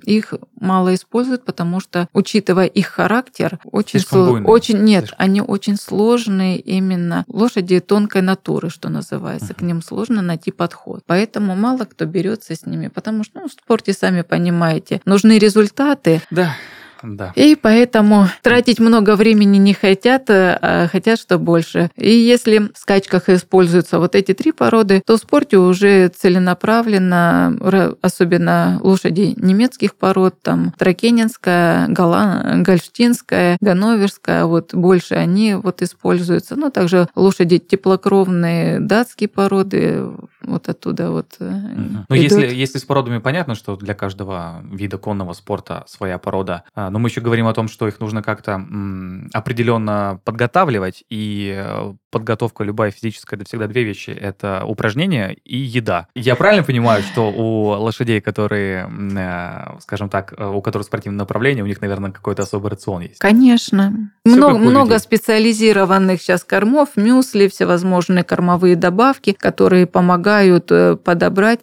их 0.05 0.33
мало 0.59 0.93
используют, 0.93 1.45
потому 1.45 1.79
что, 1.79 2.07
учитывая 2.13 2.65
их 2.67 2.87
характер, 2.87 3.59
очень, 3.65 3.99
сло- 3.99 4.43
очень 4.45 4.79
нет, 4.83 5.05
Слишком. 5.05 5.25
они 5.25 5.41
очень 5.41 5.77
сложные 5.77 6.59
именно 6.59 7.25
лошади 7.27 7.79
тонкой 7.79 8.21
натуры, 8.21 8.69
что 8.69 8.89
называется, 8.89 9.53
к 9.53 9.57
Мгм. 9.57 9.67
ним 9.67 9.81
сложно 9.81 10.21
найти 10.21 10.51
подход. 10.51 11.03
Поэтому 11.07 11.55
мало 11.55 11.85
кто 11.85 12.05
берется 12.05 12.55
с 12.55 12.65
ними, 12.65 12.87
потому 12.87 13.23
что 13.23 13.41
ну, 13.41 13.47
в 13.47 13.51
спорте, 13.51 13.93
сами 13.93 14.21
понимаете, 14.21 15.01
нужны 15.05 15.37
результаты, 15.39 16.21
Да, 16.31 16.55
да. 17.03 17.33
и 17.35 17.55
поэтому 17.55 18.27
тратить 18.41 18.79
много 18.79 19.15
времени 19.15 19.57
не 19.57 19.73
хотят, 19.73 20.29
э, 20.29 20.57
а 20.61 20.87
хотят 20.87 21.19
что 21.19 21.37
больше. 21.37 21.89
И 21.95 22.09
если 22.09 22.59
в 22.59 22.71
скачках 22.75 23.29
используются 23.29 23.99
вот 23.99 24.15
эти 24.15 24.33
три 24.33 24.51
породы, 24.51 25.01
то 25.05 25.17
в 25.17 25.19
спорте 25.19 25.57
уже 25.57 26.07
целенаправленно, 26.07 27.55
ра- 27.59 27.97
особенно 28.01 28.79
лошади 28.81 29.33
немецких 29.37 29.95
пород, 29.95 30.35
там 30.41 30.73
тракенинская, 30.77 31.87
голлан- 31.87 32.63
гольштинская, 32.63 33.57
ганноверская, 33.59 34.45
вот 34.45 34.73
больше 34.73 35.15
они 35.15 35.55
вот 35.55 35.81
используются. 35.81 36.55
Ну, 36.55 36.71
также 36.71 37.07
лошади 37.15 37.57
теплокровные, 37.57 38.79
датские 38.79 39.29
породы, 39.29 40.03
вот 40.43 40.69
оттуда 40.69 41.11
вот 41.11 41.37
Мгм. 41.39 42.05
Ну, 42.09 42.15
если, 42.15 42.47
если 42.53 42.77
с 42.77 42.83
породами 42.83 43.19
понятно, 43.19 43.55
что 43.55 43.75
для 43.75 43.93
каждого 43.93 44.63
вида 44.71 44.97
конного 44.97 45.33
спорта 45.33 45.83
своя 45.87 46.17
порода, 46.17 46.63
а, 46.75 46.89
но 46.89 46.99
мы 46.99 47.09
еще 47.09 47.21
говорим 47.21 47.47
о 47.47 47.53
том, 47.53 47.67
что 47.67 47.87
их 47.87 47.99
нужно 47.99 48.21
как-то 48.21 48.51
м, 48.53 49.29
определенно 49.33 50.19
подготавливать, 50.23 51.03
и 51.09 51.53
э, 51.55 51.93
подготовка 52.11 52.63
любая 52.63 52.91
физическая, 52.91 53.39
это 53.39 53.47
всегда 53.47 53.67
две 53.67 53.83
вещи. 53.83 54.11
Это 54.11 54.63
упражнения 54.65 55.35
и 55.43 55.57
еда. 55.57 56.07
Я 56.15 56.35
правильно 56.35 56.63
понимаю, 56.63 57.03
что 57.03 57.31
у 57.31 57.69
лошадей, 57.69 58.21
которые, 58.21 58.89
э, 58.89 59.79
скажем 59.81 60.09
так, 60.09 60.33
у 60.37 60.61
которых 60.61 60.87
спортивное 60.87 61.19
направление, 61.19 61.63
у 61.63 61.67
них, 61.67 61.81
наверное, 61.81 62.11
какой-то 62.11 62.43
особый 62.43 62.71
рацион 62.71 63.01
есть? 63.01 63.19
Конечно. 63.19 64.11
Много, 64.25 64.99
специализированных 64.99 66.21
сейчас 66.21 66.43
кормов, 66.43 66.89
мюсли, 66.95 67.47
всевозможные 67.47 68.23
кормовые 68.23 68.75
добавки, 68.75 69.33
которые 69.33 69.85
помогают 69.87 70.32
э, 70.71 70.95
подобрать. 70.95 71.61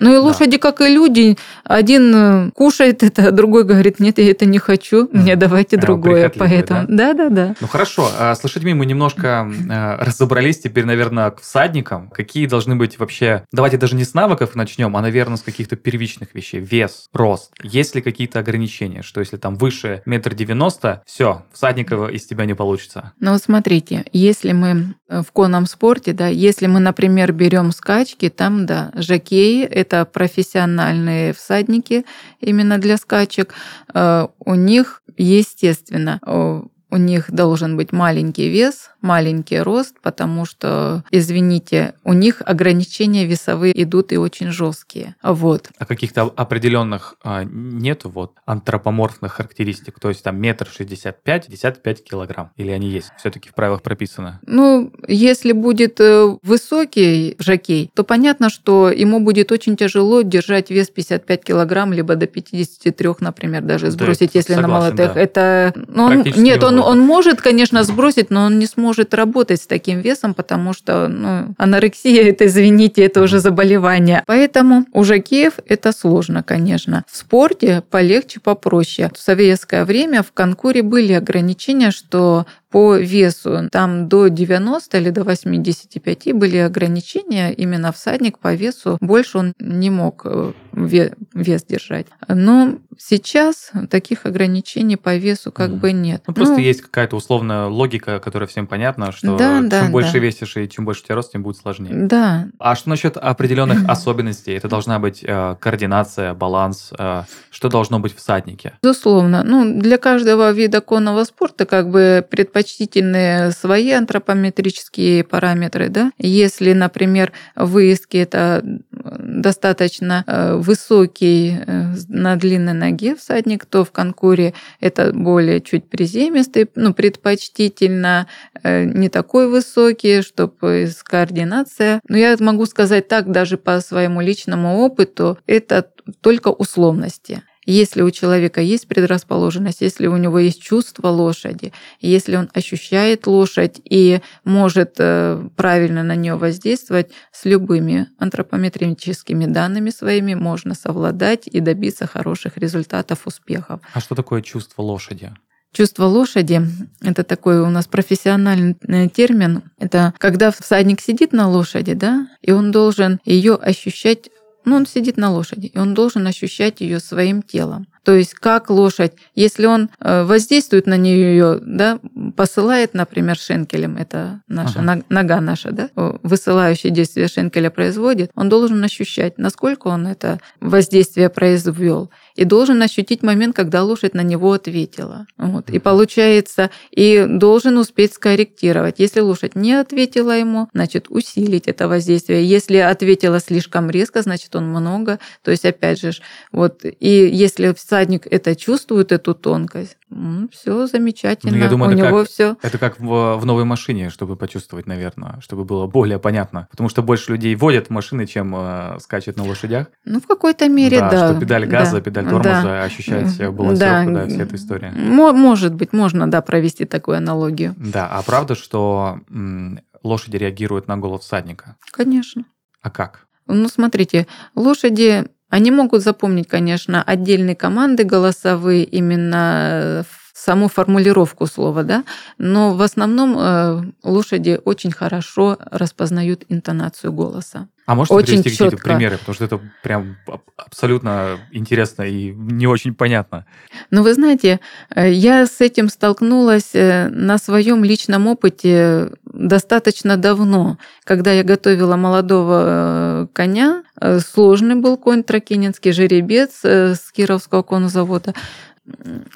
Ну 0.00 0.14
и 0.14 0.16
лошади, 0.16 0.56
как 0.56 0.80
и 0.80 0.88
люди, 0.88 1.36
один 1.62 2.14
э, 2.14 2.50
кушает 2.52 3.02
это, 3.02 3.22
а 3.28 3.30
другой 3.30 3.64
говорит, 3.64 4.00
нет, 4.00 4.18
я 4.18 4.30
это 4.30 4.46
не 4.46 4.58
хочу, 4.58 5.08
мне 5.12 5.36
давайте 5.36 5.76
А, 5.76 5.80
другое. 5.80 6.32
Поэтому, 6.34 6.86
да, 6.88 7.12
да, 7.12 7.28
да. 7.28 7.54
Ну 7.60 7.66
хорошо, 7.66 8.10
а 8.18 8.34
с 8.34 8.42
лошадьми 8.42 8.72
мы 8.72 8.86
немножко 8.86 9.46
э, 9.48 9.96
разобрались, 10.02 10.60
теперь, 10.60 10.86
наверное, 10.86 11.30
к 11.30 11.40
всадникам. 11.40 12.08
Какие 12.08 12.46
должны 12.46 12.76
быть 12.76 12.98
вообще... 12.98 13.44
Давайте 13.52 13.76
даже 13.76 13.94
не 13.94 14.04
с 14.04 14.14
навыков 14.14 14.54
начнем, 14.54 14.96
а, 14.96 15.02
наверное, 15.02 15.36
с 15.36 15.42
каких-то 15.42 15.76
первичных 15.76 16.34
вещей. 16.34 16.60
Вес, 16.60 17.08
рост. 17.12 17.52
Есть 17.62 17.94
ли 17.94 18.00
какие-то 18.00 18.38
ограничения, 18.38 19.02
что 19.02 19.20
если 19.20 19.36
там 19.36 19.56
выше 19.56 20.02
метр 20.06 20.34
девяносто, 20.34 21.02
все, 21.06 21.44
всадника 21.52 22.06
из 22.06 22.24
тебя 22.24 22.46
не 22.46 22.54
получится? 22.54 23.12
Ну 23.20 23.32
вот 23.32 23.42
смотрите, 23.42 24.06
если 24.12 24.52
мы 24.52 24.94
э, 25.08 25.22
в 25.22 25.30
конном 25.32 25.66
спорте, 25.66 26.14
да, 26.14 26.28
если 26.28 26.66
мы, 26.66 26.80
например, 26.80 27.32
берем 27.32 27.70
скачки, 27.72 28.30
там, 28.30 28.64
да, 28.64 28.92
жокеи– 28.94 29.64
это 29.64 29.89
профессиональные 30.04 31.32
всадники 31.32 32.04
именно 32.40 32.78
для 32.78 32.96
скачек, 32.96 33.54
э, 33.92 34.26
у 34.38 34.54
них, 34.54 35.02
естественно, 35.16 36.20
э, 36.26 36.62
у 36.90 36.96
них 36.96 37.30
должен 37.30 37.76
быть 37.76 37.92
маленький 37.92 38.48
вес, 38.48 38.90
маленький 39.00 39.60
рост, 39.60 39.96
потому 40.02 40.44
что, 40.44 41.04
извините, 41.10 41.94
у 42.04 42.12
них 42.12 42.42
ограничения 42.44 43.24
весовые 43.24 43.82
идут 43.82 44.12
и 44.12 44.16
очень 44.16 44.50
жесткие. 44.50 45.14
Вот. 45.22 45.70
А 45.78 45.86
каких-то 45.86 46.22
определенных 46.22 47.14
а, 47.22 47.44
нету 47.44 48.10
вот 48.10 48.32
антропоморфных 48.46 49.32
характеристик, 49.32 49.98
то 50.00 50.08
есть 50.08 50.22
там 50.22 50.40
метр 50.40 50.66
шестьдесят 50.66 51.22
пять, 51.22 51.46
пятьдесят 51.46 51.82
пять 51.82 52.04
килограмм, 52.04 52.50
или 52.56 52.70
они 52.70 52.88
есть? 52.90 53.10
Все-таки 53.18 53.48
в 53.48 53.54
правилах 53.54 53.82
прописано. 53.82 54.40
Ну, 54.46 54.92
если 55.06 55.52
будет 55.52 56.00
э, 56.00 56.36
высокий 56.42 57.36
жокей, 57.38 57.90
то 57.94 58.04
понятно, 58.04 58.50
что 58.50 58.90
ему 58.90 59.20
будет 59.20 59.52
очень 59.52 59.76
тяжело 59.76 60.22
держать 60.22 60.70
вес 60.70 60.88
55 60.88 61.44
килограмм, 61.44 61.92
либо 61.92 62.16
до 62.16 62.26
53, 62.26 63.08
например, 63.20 63.62
даже 63.62 63.90
сбросить, 63.90 64.32
да, 64.32 64.38
если 64.38 64.54
согласен, 64.54 64.62
на 64.62 64.78
молотых. 64.80 65.14
Да. 65.14 65.20
Это, 65.20 65.72
ну, 65.88 66.04
он, 66.04 66.22
нет, 66.22 66.62
он, 66.64 66.79
он 66.82 67.00
может, 67.00 67.40
конечно, 67.40 67.82
сбросить, 67.84 68.30
но 68.30 68.44
он 68.44 68.58
не 68.58 68.66
сможет 68.66 69.14
работать 69.14 69.62
с 69.62 69.66
таким 69.66 70.00
весом, 70.00 70.34
потому 70.34 70.72
что 70.72 71.08
ну, 71.08 71.54
анорексия, 71.58 72.28
это, 72.28 72.46
извините, 72.46 73.04
это 73.04 73.22
уже 73.22 73.40
заболевание. 73.40 74.22
Поэтому 74.26 74.86
у 74.92 75.04
жокеев 75.04 75.54
это 75.66 75.92
сложно, 75.92 76.42
конечно. 76.42 77.04
В 77.10 77.16
спорте 77.16 77.82
полегче, 77.90 78.40
попроще. 78.40 79.10
В 79.14 79.18
советское 79.18 79.84
время 79.84 80.22
в 80.22 80.32
конкуре 80.32 80.82
были 80.82 81.12
ограничения, 81.12 81.90
что 81.90 82.46
по 82.70 82.96
весу. 82.96 83.68
Там 83.70 84.08
до 84.08 84.28
90 84.28 84.98
или 84.98 85.10
до 85.10 85.24
85 85.24 86.32
были 86.34 86.58
ограничения. 86.58 87.52
Именно 87.52 87.92
всадник 87.92 88.38
по 88.38 88.54
весу 88.54 88.96
больше 89.00 89.38
он 89.38 89.52
не 89.58 89.90
мог 89.90 90.22
э, 90.24 90.52
вес 90.72 91.64
держать. 91.64 92.06
Но 92.28 92.76
сейчас 92.98 93.72
таких 93.90 94.26
ограничений 94.26 94.96
по 94.96 95.16
весу 95.16 95.50
как 95.50 95.70
mm. 95.70 95.76
бы 95.76 95.92
нет. 95.92 96.22
Ну, 96.26 96.34
просто 96.34 96.54
ну, 96.54 96.60
есть 96.60 96.82
какая-то 96.82 97.16
условная 97.16 97.66
логика, 97.66 98.20
которая 98.20 98.46
всем 98.46 98.66
понятна, 98.66 99.12
что 99.12 99.36
да, 99.36 99.58
чем 99.58 99.68
да, 99.68 99.88
больше 99.88 100.14
да. 100.14 100.18
весишь 100.18 100.56
и 100.56 100.68
чем 100.68 100.84
больше 100.84 101.02
у 101.02 101.04
тебя 101.06 101.16
рост, 101.16 101.32
тем 101.32 101.42
будет 101.42 101.56
сложнее. 101.56 101.92
Да. 102.06 102.48
А 102.58 102.76
что 102.76 102.88
насчет 102.88 103.16
определенных 103.16 103.84
особенностей? 103.88 104.52
Это 104.52 104.68
должна 104.68 104.98
быть 104.98 105.24
э, 105.26 105.56
координация, 105.58 106.34
баланс. 106.34 106.92
Э, 106.98 107.24
что 107.50 107.68
должно 107.68 107.98
быть 107.98 108.14
в 108.14 108.18
всаднике? 108.18 108.74
Безусловно. 108.82 109.42
Ну, 109.44 109.80
для 109.80 109.98
каждого 109.98 110.52
вида 110.52 110.80
конного 110.80 111.24
спорта 111.24 111.66
как 111.66 111.90
бы 111.90 112.24
предпочтение 112.28 112.59
предпочтительные 112.60 113.52
свои 113.52 113.90
антропометрические 113.92 115.24
параметры. 115.24 115.88
Да? 115.88 116.12
Если, 116.18 116.72
например, 116.72 117.32
выездки 117.56 118.18
это 118.18 118.62
достаточно 118.92 120.24
э, 120.26 120.56
высокий 120.56 121.56
э, 121.66 121.94
на 122.08 122.36
длинной 122.36 122.74
ноге 122.74 123.16
всадник, 123.16 123.64
то 123.64 123.84
в 123.84 123.92
конкуре 123.92 124.52
это 124.80 125.12
более 125.12 125.60
чуть 125.60 125.88
приземистый, 125.88 126.68
ну, 126.74 126.92
предпочтительно 126.92 128.26
э, 128.62 128.84
не 128.84 129.08
такой 129.08 129.48
высокий, 129.48 130.22
чтобы 130.22 130.90
координация. 131.02 132.00
Но 132.08 132.16
я 132.18 132.36
могу 132.40 132.66
сказать 132.66 133.08
так, 133.08 133.30
даже 133.30 133.56
по 133.56 133.80
своему 133.80 134.20
личному 134.20 134.78
опыту, 134.78 135.38
это 135.46 135.86
только 136.20 136.48
условности. 136.48 137.42
Если 137.70 138.02
у 138.02 138.10
человека 138.10 138.60
есть 138.60 138.88
предрасположенность, 138.88 139.80
если 139.80 140.08
у 140.08 140.16
него 140.16 140.40
есть 140.40 140.60
чувство 140.60 141.06
лошади, 141.06 141.72
если 142.00 142.34
он 142.34 142.50
ощущает 142.52 143.28
лошадь 143.28 143.80
и 143.84 144.20
может 144.42 144.96
э, 144.98 145.48
правильно 145.54 146.02
на 146.02 146.16
нее 146.16 146.34
воздействовать, 146.34 147.12
с 147.30 147.44
любыми 147.44 148.08
антропометрическими 148.18 149.46
данными 149.46 149.90
своими 149.90 150.34
можно 150.34 150.74
совладать 150.74 151.46
и 151.46 151.60
добиться 151.60 152.08
хороших 152.08 152.56
результатов, 152.56 153.20
успехов. 153.26 153.80
А 153.94 154.00
что 154.00 154.16
такое 154.16 154.42
чувство 154.42 154.82
лошади? 154.82 155.30
Чувство 155.72 156.06
лошади– 156.06 156.62
это 157.00 157.22
такой 157.22 157.60
у 157.60 157.70
нас 157.70 157.86
профессиональный 157.86 158.76
э, 158.88 159.08
термин. 159.08 159.62
Это 159.78 160.12
когда 160.18 160.50
всадник 160.50 161.00
сидит 161.00 161.32
на 161.32 161.48
лошади, 161.48 161.94
да, 161.94 162.26
и 162.42 162.50
он 162.50 162.72
должен 162.72 163.20
ее 163.24 163.54
ощущать 163.54 164.28
ну, 164.64 164.76
он 164.76 164.86
сидит 164.86 165.16
на 165.16 165.30
лошади, 165.30 165.66
и 165.66 165.78
он 165.78 165.94
должен 165.94 166.26
ощущать 166.26 166.80
ее 166.80 167.00
своим 167.00 167.42
телом. 167.42 167.86
То 168.10 168.16
есть 168.16 168.34
как 168.34 168.70
лошадь, 168.70 169.12
если 169.36 169.66
он 169.66 169.88
э, 170.00 170.24
воздействует 170.24 170.88
на 170.88 170.96
нее, 170.96 171.60
да, 171.62 172.00
посылает, 172.36 172.92
например, 172.92 173.36
шенкелем, 173.36 173.96
это 173.96 174.42
наша 174.48 174.80
ага. 174.80 175.04
нога 175.08 175.40
наша, 175.40 175.70
да, 175.70 175.90
высылающее 175.94 176.90
действие 176.90 177.28
шенкеля 177.28 177.70
производит, 177.70 178.32
он 178.34 178.48
должен 178.48 178.82
ощущать, 178.82 179.38
насколько 179.38 179.86
он 179.86 180.08
это 180.08 180.40
воздействие 180.58 181.28
произвел, 181.28 182.10
и 182.34 182.44
должен 182.44 182.82
ощутить 182.82 183.22
момент, 183.22 183.54
когда 183.54 183.84
лошадь 183.84 184.14
на 184.14 184.22
него 184.22 184.54
ответила. 184.54 185.26
Вот. 185.36 185.70
И 185.70 185.78
получается, 185.78 186.70
и 186.90 187.26
должен 187.28 187.76
успеть 187.76 188.14
скорректировать. 188.14 188.96
Если 188.98 189.20
лошадь 189.20 189.54
не 189.54 189.74
ответила 189.74 190.32
ему, 190.32 190.68
значит, 190.72 191.06
усилить 191.10 191.68
это 191.68 191.86
воздействие. 191.86 192.44
Если 192.44 192.78
ответила 192.78 193.38
слишком 193.40 193.88
резко, 193.88 194.22
значит, 194.22 194.56
он 194.56 194.68
много. 194.68 195.20
То 195.44 195.50
есть, 195.50 195.64
опять 195.64 196.00
же, 196.00 196.12
вот, 196.50 196.80
и 196.84 197.28
если 197.30 197.74
всадник 198.00 198.26
это 198.30 198.56
чувствует, 198.56 199.12
эту 199.12 199.34
тонкость, 199.34 199.96
ну, 200.08 200.48
все 200.50 200.86
замечательно. 200.86 201.52
Ну, 201.52 201.58
я 201.58 201.68
думаю, 201.68 201.90
У 201.90 201.94
это 201.94 202.06
него 202.06 202.18
как, 202.20 202.28
все. 202.28 202.56
Это 202.62 202.78
как 202.78 202.98
в, 202.98 203.36
в 203.36 203.44
новой 203.44 203.64
машине, 203.64 204.10
чтобы 204.10 204.36
почувствовать, 204.36 204.86
наверное, 204.86 205.38
чтобы 205.40 205.64
было 205.64 205.86
более 205.86 206.18
понятно. 206.18 206.66
Потому 206.70 206.88
что 206.88 207.02
больше 207.02 207.32
людей 207.32 207.54
водят 207.54 207.90
машины, 207.90 208.26
чем 208.26 208.54
э, 208.56 208.98
скачет 209.00 209.36
на 209.36 209.44
лошадях. 209.44 209.88
Ну, 210.04 210.20
в 210.20 210.26
какой-то 210.26 210.68
мере, 210.68 210.98
да. 210.98 211.10
да. 211.10 211.30
Что 211.30 211.40
педаль 211.40 211.66
газа, 211.66 211.96
да, 211.96 212.00
педаль 212.00 212.24
тормоза 212.24 212.62
да. 212.62 212.82
ощущать 212.84 213.36
балансировку, 213.38 214.14
да. 214.14 214.24
да, 214.24 214.26
вся 214.26 214.42
эта 214.42 214.56
история. 214.56 214.90
Может 214.92 215.74
быть, 215.74 215.92
можно, 215.92 216.30
да, 216.30 216.40
провести 216.40 216.86
такую 216.86 217.18
аналогию. 217.18 217.74
Да, 217.76 218.06
а 218.06 218.22
правда, 218.22 218.54
что 218.54 219.20
м, 219.30 219.80
лошади 220.02 220.36
реагируют 220.36 220.88
на 220.88 220.96
голос 220.96 221.22
всадника? 221.22 221.76
Конечно. 221.92 222.44
А 222.82 222.90
как? 222.90 223.26
Ну, 223.46 223.68
смотрите, 223.68 224.26
лошади 224.54 225.26
они 225.50 225.70
могут 225.70 226.02
запомнить, 226.02 226.48
конечно, 226.48 227.02
отдельные 227.02 227.56
команды 227.56 228.04
голосовые 228.04 228.84
именно 228.84 230.04
саму 230.40 230.68
формулировку 230.68 231.46
слова, 231.46 231.82
да, 231.82 232.04
но 232.38 232.74
в 232.74 232.80
основном 232.80 233.36
э, 233.38 233.82
лошади 234.02 234.58
очень 234.64 234.90
хорошо 234.90 235.58
распознают 235.70 236.44
интонацию 236.48 237.12
голоса. 237.12 237.68
А 237.86 237.94
можете 237.94 238.14
очень 238.14 238.42
привести 238.42 238.64
какие-то 238.64 238.82
примеры, 238.82 239.18
потому 239.18 239.34
что 239.34 239.44
это 239.44 239.60
прям 239.82 240.16
абсолютно 240.56 241.38
интересно 241.50 242.04
и 242.04 242.32
не 242.32 242.66
очень 242.66 242.94
понятно. 242.94 243.44
Ну, 243.90 244.02
вы 244.02 244.14
знаете, 244.14 244.60
э, 244.94 245.12
я 245.12 245.46
с 245.46 245.60
этим 245.60 245.90
столкнулась 245.90 246.70
э, 246.74 247.08
на 247.08 247.36
своем 247.36 247.84
личном 247.84 248.26
опыте 248.26 249.10
достаточно 249.24 250.16
давно, 250.16 250.78
когда 251.04 251.32
я 251.32 251.42
готовила 251.42 251.96
молодого 251.96 253.28
коня. 253.34 253.82
Сложный 254.20 254.76
был 254.76 254.96
конь 254.96 255.22
тракининский 255.22 255.92
жеребец 255.92 256.64
с 256.64 257.12
Кировского 257.12 257.62
конозавода. 257.62 258.34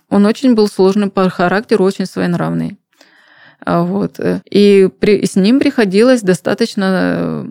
Он 0.09 0.27
очень 0.27 0.55
был 0.55 0.69
сложным 0.69 1.11
по 1.11 1.29
характеру, 1.29 1.85
очень 1.85 2.07
своенравный. 2.07 2.79
А 3.65 3.83
вот. 3.83 4.21
И 4.51 4.89
при, 4.99 5.25
с 5.25 5.37
ним 5.37 5.59
приходилось 5.59 6.23
достаточно 6.23 7.49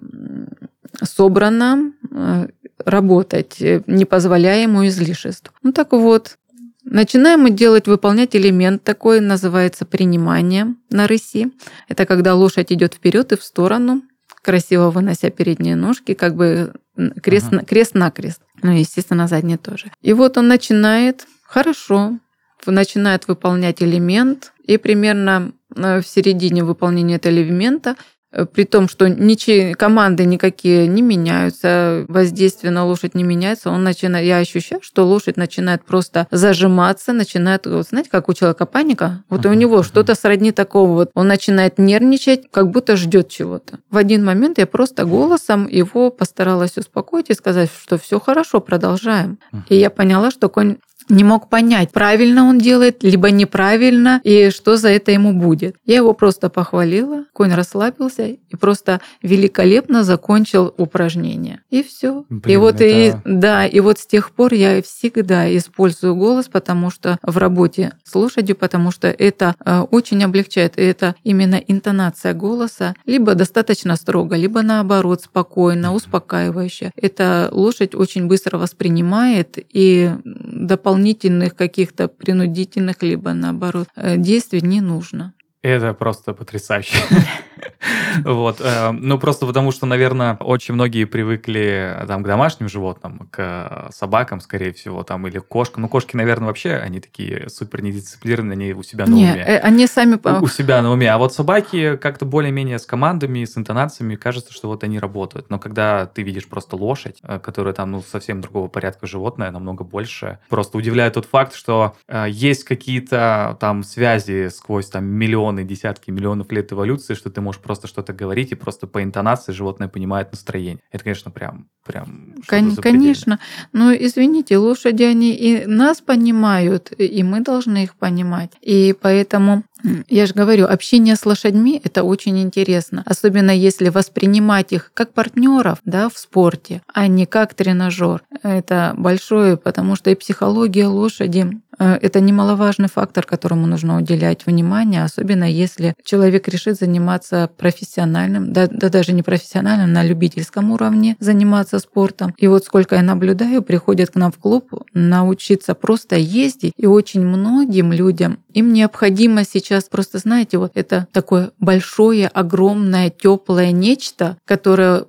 собрано 1.02 1.92
э, 2.12 2.48
работать, 2.86 3.62
э, 3.62 3.82
не 3.88 4.06
позволяя 4.06 4.64
ему 4.64 4.86
излишеств. 4.86 5.52
Ну 5.64 5.72
так 5.72 5.92
вот, 5.94 6.38
начинаем 6.84 7.42
мы 7.42 7.50
делать, 7.50 7.88
выполнять 7.88 8.36
элемент 8.36 8.84
такой, 8.84 9.20
называется 9.20 9.86
принимание 9.86 10.76
на 10.90 11.08
рыси. 11.08 11.52
Это 11.88 12.06
когда 12.06 12.36
лошадь 12.36 12.72
идет 12.72 12.94
вперед 12.94 13.32
и 13.32 13.38
в 13.38 13.44
сторону, 13.44 14.04
красиво 14.42 14.92
вынося 14.92 15.30
передние 15.32 15.76
ножки, 15.76 16.14
как 16.14 16.36
бы 16.36 16.74
крест, 17.22 17.48
ага. 17.52 17.66
крест. 17.66 18.42
Ну, 18.62 18.72
естественно, 18.72 19.28
задние 19.28 19.58
тоже. 19.58 19.92
И 20.02 20.14
вот 20.14 20.38
он 20.38 20.48
начинает 20.48 21.26
хорошо, 21.54 22.18
начинает 22.66 23.28
выполнять 23.28 23.84
элемент, 23.84 24.54
и 24.64 24.78
примерно 24.78 25.52
э, 25.76 26.02
в 26.02 26.08
середине 26.08 26.64
выполнения 26.64 27.16
этого 27.18 27.34
элемента 27.34 27.96
Э, 28.34 28.46
при 28.46 28.66
том, 28.66 28.90
что 28.90 29.08
ничьи 29.08 29.74
команды 29.74 30.26
никакие 30.26 30.88
не 30.88 31.02
меняются, 31.02 32.06
воздействие 32.08 32.72
на 32.72 32.86
лошадь 32.86 33.16
не 33.16 33.24
меняется, 33.24 33.70
он 33.70 33.84
начинает, 33.84 34.26
я 34.26 34.38
ощущаю, 34.38 34.82
что 34.82 35.06
лошадь 35.06 35.38
начинает 35.38 35.86
просто 35.86 36.28
зажиматься, 36.32 37.14
начинает, 37.14 37.68
вот, 37.68 37.88
знаете, 37.88 38.10
как 38.10 38.30
у 38.30 38.34
человека 38.34 38.66
паника, 38.66 39.24
вот 39.30 39.46
uh-huh, 39.46 39.52
у 39.52 39.54
него 39.54 39.84
что-то 39.84 40.16
сродни 40.16 40.52
такого 40.52 40.92
вот, 40.92 41.12
он 41.14 41.28
начинает 41.28 41.78
нервничать, 41.78 42.50
как 42.52 42.72
будто 42.72 42.98
ждет 42.98 43.30
чего-то. 43.30 43.80
В 43.92 43.98
один 43.98 44.26
момент 44.26 44.58
я 44.58 44.66
просто 44.66 45.06
голосом 45.06 45.68
его 45.68 46.10
постаралась 46.10 46.78
успокоить 46.78 47.30
и 47.30 47.34
сказать, 47.34 47.70
что 47.84 47.98
все 47.98 48.20
хорошо, 48.20 48.60
продолжаем. 48.60 49.38
Uh-huh. 49.52 49.62
И 49.70 49.76
я 49.76 49.90
поняла, 49.90 50.32
что 50.32 50.50
конь 50.50 50.78
не 51.10 51.24
мог 51.24 51.50
понять, 51.50 51.92
правильно 51.92 52.46
он 52.46 52.60
делает, 52.60 53.04
либо 53.04 53.32
неправильно, 53.32 54.22
и 54.24 54.50
что 54.50 54.78
за 54.78 54.90
это 54.90 55.12
ему 55.12 55.34
будет. 55.34 55.76
Я 55.86 55.98
его 55.98 56.14
просто 56.14 56.50
похвалила, 56.50 57.26
конь 57.34 57.54
расслабился 57.54 58.28
и 58.28 58.56
просто 58.56 59.02
великолепно 59.22 60.04
закончил 60.04 60.74
упражнение. 60.78 61.62
И 61.70 61.84
все. 61.84 62.26
и 62.46 62.56
вот 62.58 62.76
это... 62.76 62.86
и 62.86 63.14
да, 63.26 63.66
и 63.66 63.80
вот 63.80 64.00
с 64.00 64.06
тех 64.06 64.32
пор 64.32 64.54
я 64.54 64.82
всегда 64.82 65.56
использую 65.56 66.16
голос, 66.16 66.48
потому 66.48 66.90
что 66.90 67.18
в 67.22 67.38
работе 67.38 67.94
с 68.04 68.16
лошадью, 68.16 68.56
потому 68.56 68.92
что 68.92 69.08
это 69.08 69.56
э, 69.66 69.80
очень 69.92 70.24
облегчает. 70.24 70.78
И 70.78 70.82
это 70.82 71.16
именно 71.24 71.56
интонация 71.56 72.34
голоса, 72.34 72.96
либо 73.06 73.36
достаточно 73.36 73.96
строго, 73.96 74.36
либо 74.36 74.62
наоборот 74.62 75.22
спокойно, 75.24 75.94
успокаивающе. 75.94 76.92
Это 76.96 77.50
лошадь 77.52 77.96
очень 77.96 78.28
быстро 78.28 78.58
воспринимает 78.58 79.58
и 79.58 80.12
дополнительно 80.24 80.93
дополнительных 80.94 81.56
каких-то 81.56 82.08
принудительных, 82.08 83.02
либо 83.04 83.34
наоборот, 83.34 83.88
э, 83.96 84.18
действий 84.18 84.62
не 84.62 84.82
нужно. 84.82 85.34
Это 85.64 85.94
просто 85.94 86.34
потрясающе. 86.34 86.98
Вот. 88.24 88.62
Э, 88.62 88.92
ну, 88.92 89.18
просто 89.18 89.46
потому 89.46 89.72
что, 89.72 89.86
наверное, 89.86 90.36
очень 90.40 90.74
многие 90.74 91.06
привыкли 91.06 91.98
там, 92.08 92.24
к 92.24 92.28
домашним 92.28 92.70
животным, 92.70 93.28
к 93.32 93.90
собакам, 93.92 94.40
скорее 94.40 94.74
всего, 94.74 95.04
там, 95.04 95.28
или 95.28 95.40
к 95.40 95.48
кошкам. 95.48 95.84
Ну, 95.84 95.90
кошки, 95.90 96.16
наверное, 96.16 96.48
вообще, 96.48 96.76
они 96.76 97.00
такие 97.00 97.50
супер 97.50 97.82
недисциплинированные, 97.82 98.54
они 98.54 98.74
у 98.74 98.84
себя 98.84 99.06
на 99.06 99.16
уме. 99.16 99.34
Нет, 99.36 99.64
они 99.64 99.88
сами... 99.88 100.20
У 100.42 100.48
себя 100.48 100.82
на 100.82 100.92
уме. 100.92 101.12
А 101.12 101.18
вот 101.18 101.34
собаки 101.34 101.98
как-то 101.98 102.26
более-менее 102.26 102.80
с 102.80 102.86
командами, 102.86 103.46
с 103.46 103.58
интонациями, 103.58 104.16
кажется, 104.16 104.54
что 104.54 104.68
вот 104.68 104.84
они 104.84 105.00
работают. 105.00 105.50
Но 105.50 105.60
когда 105.60 106.06
ты 106.06 106.24
видишь 106.24 106.48
просто 106.48 106.76
лошадь, 106.76 107.18
э, 107.24 107.40
которая 107.40 107.74
там, 107.74 107.92
ну, 107.92 108.02
совсем 108.02 108.42
другого 108.42 108.68
порядка 108.68 109.08
животное, 109.08 109.52
намного 109.52 109.84
больше, 109.84 110.40
просто 110.50 110.78
удивляет 110.78 111.14
тот 111.14 111.26
факт, 111.26 111.56
что 111.56 111.96
э, 112.08 112.28
есть 112.30 112.64
какие-то 112.64 113.58
там 113.60 113.84
связи 113.84 114.50
сквозь 114.50 114.88
там 114.88 115.06
миллион 115.06 115.34
миллионы, 115.34 115.64
десятки 115.64 116.12
миллионов 116.12 116.52
лет 116.52 116.72
эволюции, 116.72 117.16
что 117.16 117.30
ты 117.30 117.42
можешь 117.42 117.62
просто 117.62 117.73
что-то 117.76 118.14
говорить, 118.14 118.52
и 118.52 118.56
просто 118.56 118.88
по 118.88 119.04
интонации 119.04 119.52
животное 119.52 119.88
понимает 119.88 120.32
настроение. 120.32 120.80
Это, 120.92 121.04
конечно, 121.04 121.32
прям... 121.32 121.68
прям 121.86 122.36
Кон- 122.48 122.76
конечно. 122.76 123.40
Но, 123.72 123.94
извините, 123.94 124.58
лошади, 124.58 125.04
они 125.04 125.34
и 125.34 125.66
нас 125.66 126.02
понимают, 126.02 126.92
и 126.98 127.24
мы 127.24 127.42
должны 127.42 127.84
их 127.84 127.96
понимать. 127.96 128.52
И 128.62 128.96
поэтому 129.00 129.64
я 130.08 130.26
же 130.26 130.34
говорю, 130.34 130.66
общение 130.66 131.16
с 131.16 131.26
лошадьми– 131.26 131.80
это 131.84 132.04
очень 132.04 132.40
интересно, 132.40 133.04
особенно 133.06 133.52
если 133.52 133.90
воспринимать 133.90 134.72
их 134.72 134.92
как 134.94 135.14
партнеров 135.14 135.80
да, 135.86 136.10
в 136.10 136.18
спорте, 136.18 136.82
а 136.94 137.08
не 137.08 137.26
как 137.26 137.54
тренажер. 137.54 138.24
Это 138.44 138.94
большое, 138.98 139.58
потому 139.58 139.96
что 139.96 140.10
и 140.10 140.16
психология 140.16 140.88
лошади 140.88 141.62
Э, 141.80 141.98
это 142.02 142.20
немаловажный 142.20 142.90
фактор, 142.90 143.26
которому 143.26 143.68
нужно 143.68 143.98
уделять 143.98 144.46
внимание, 144.46 145.04
особенно 145.04 145.50
если 145.50 145.96
человек 146.04 146.48
решит 146.48 146.78
заниматься 146.78 147.50
профессиональным, 147.58 148.54
да, 148.54 148.68
да 148.68 148.90
даже 148.90 149.14
не 149.14 149.24
профессиональным, 149.24 149.94
на 149.94 150.04
любительском 150.04 150.72
уровне 150.72 151.16
заниматься 151.20 151.80
спортом. 151.80 152.34
И 152.38 152.48
вот 152.48 152.66
сколько 152.66 152.96
я 152.96 153.02
наблюдаю, 153.02 153.62
приходят 153.62 154.12
к 154.12 154.16
нам 154.16 154.32
в 154.32 154.38
клуб 154.38 154.72
научиться 154.94 155.74
просто 155.74 156.16
ездить, 156.16 156.74
и 156.78 156.86
очень 156.86 157.22
многим 157.22 157.92
людям 157.92 158.40
им 158.54 158.72
необходимо 158.72 159.44
сейчас 159.46 159.73
просто, 159.82 160.18
знаете, 160.18 160.58
вот 160.58 160.72
это 160.76 161.08
такое 161.12 161.52
большое, 161.60 162.28
огромное, 162.28 163.10
теплое 163.10 163.72
нечто, 163.72 164.38
которое 164.46 165.06